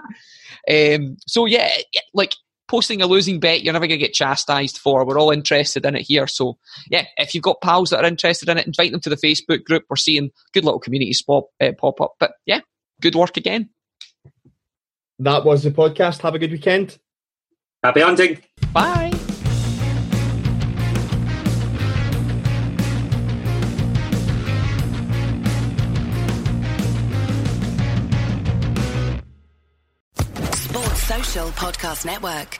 Um, 0.69 1.17
so, 1.25 1.45
yeah, 1.45 1.71
like 2.13 2.35
posting 2.67 3.01
a 3.01 3.07
losing 3.07 3.39
bet, 3.39 3.63
you're 3.63 3.73
never 3.73 3.87
going 3.87 3.99
to 3.99 4.05
get 4.05 4.13
chastised 4.13 4.77
for. 4.77 5.05
We're 5.05 5.19
all 5.19 5.31
interested 5.31 5.85
in 5.85 5.95
it 5.95 6.01
here. 6.01 6.27
So, 6.27 6.57
yeah, 6.89 7.05
if 7.17 7.33
you've 7.33 7.43
got 7.43 7.61
pals 7.61 7.89
that 7.89 8.03
are 8.03 8.07
interested 8.07 8.49
in 8.49 8.57
it, 8.57 8.67
invite 8.67 8.91
them 8.91 9.01
to 9.01 9.09
the 9.09 9.15
Facebook 9.15 9.63
group. 9.63 9.85
We're 9.89 9.95
seeing 9.95 10.31
good 10.53 10.65
little 10.65 10.79
communities 10.79 11.23
pop, 11.23 11.47
uh, 11.59 11.71
pop 11.77 11.99
up. 12.01 12.13
But, 12.19 12.33
yeah, 12.45 12.59
good 13.01 13.15
work 13.15 13.37
again. 13.37 13.69
That 15.19 15.43
was 15.45 15.63
the 15.63 15.71
podcast. 15.71 16.21
Have 16.21 16.35
a 16.35 16.39
good 16.39 16.51
weekend. 16.51 16.97
Happy 17.83 18.01
hunting. 18.01 18.41
Bye. 18.73 19.11
Sports 30.53 31.03
Social 31.03 31.47
Podcast 31.49 32.05
Network. 32.05 32.59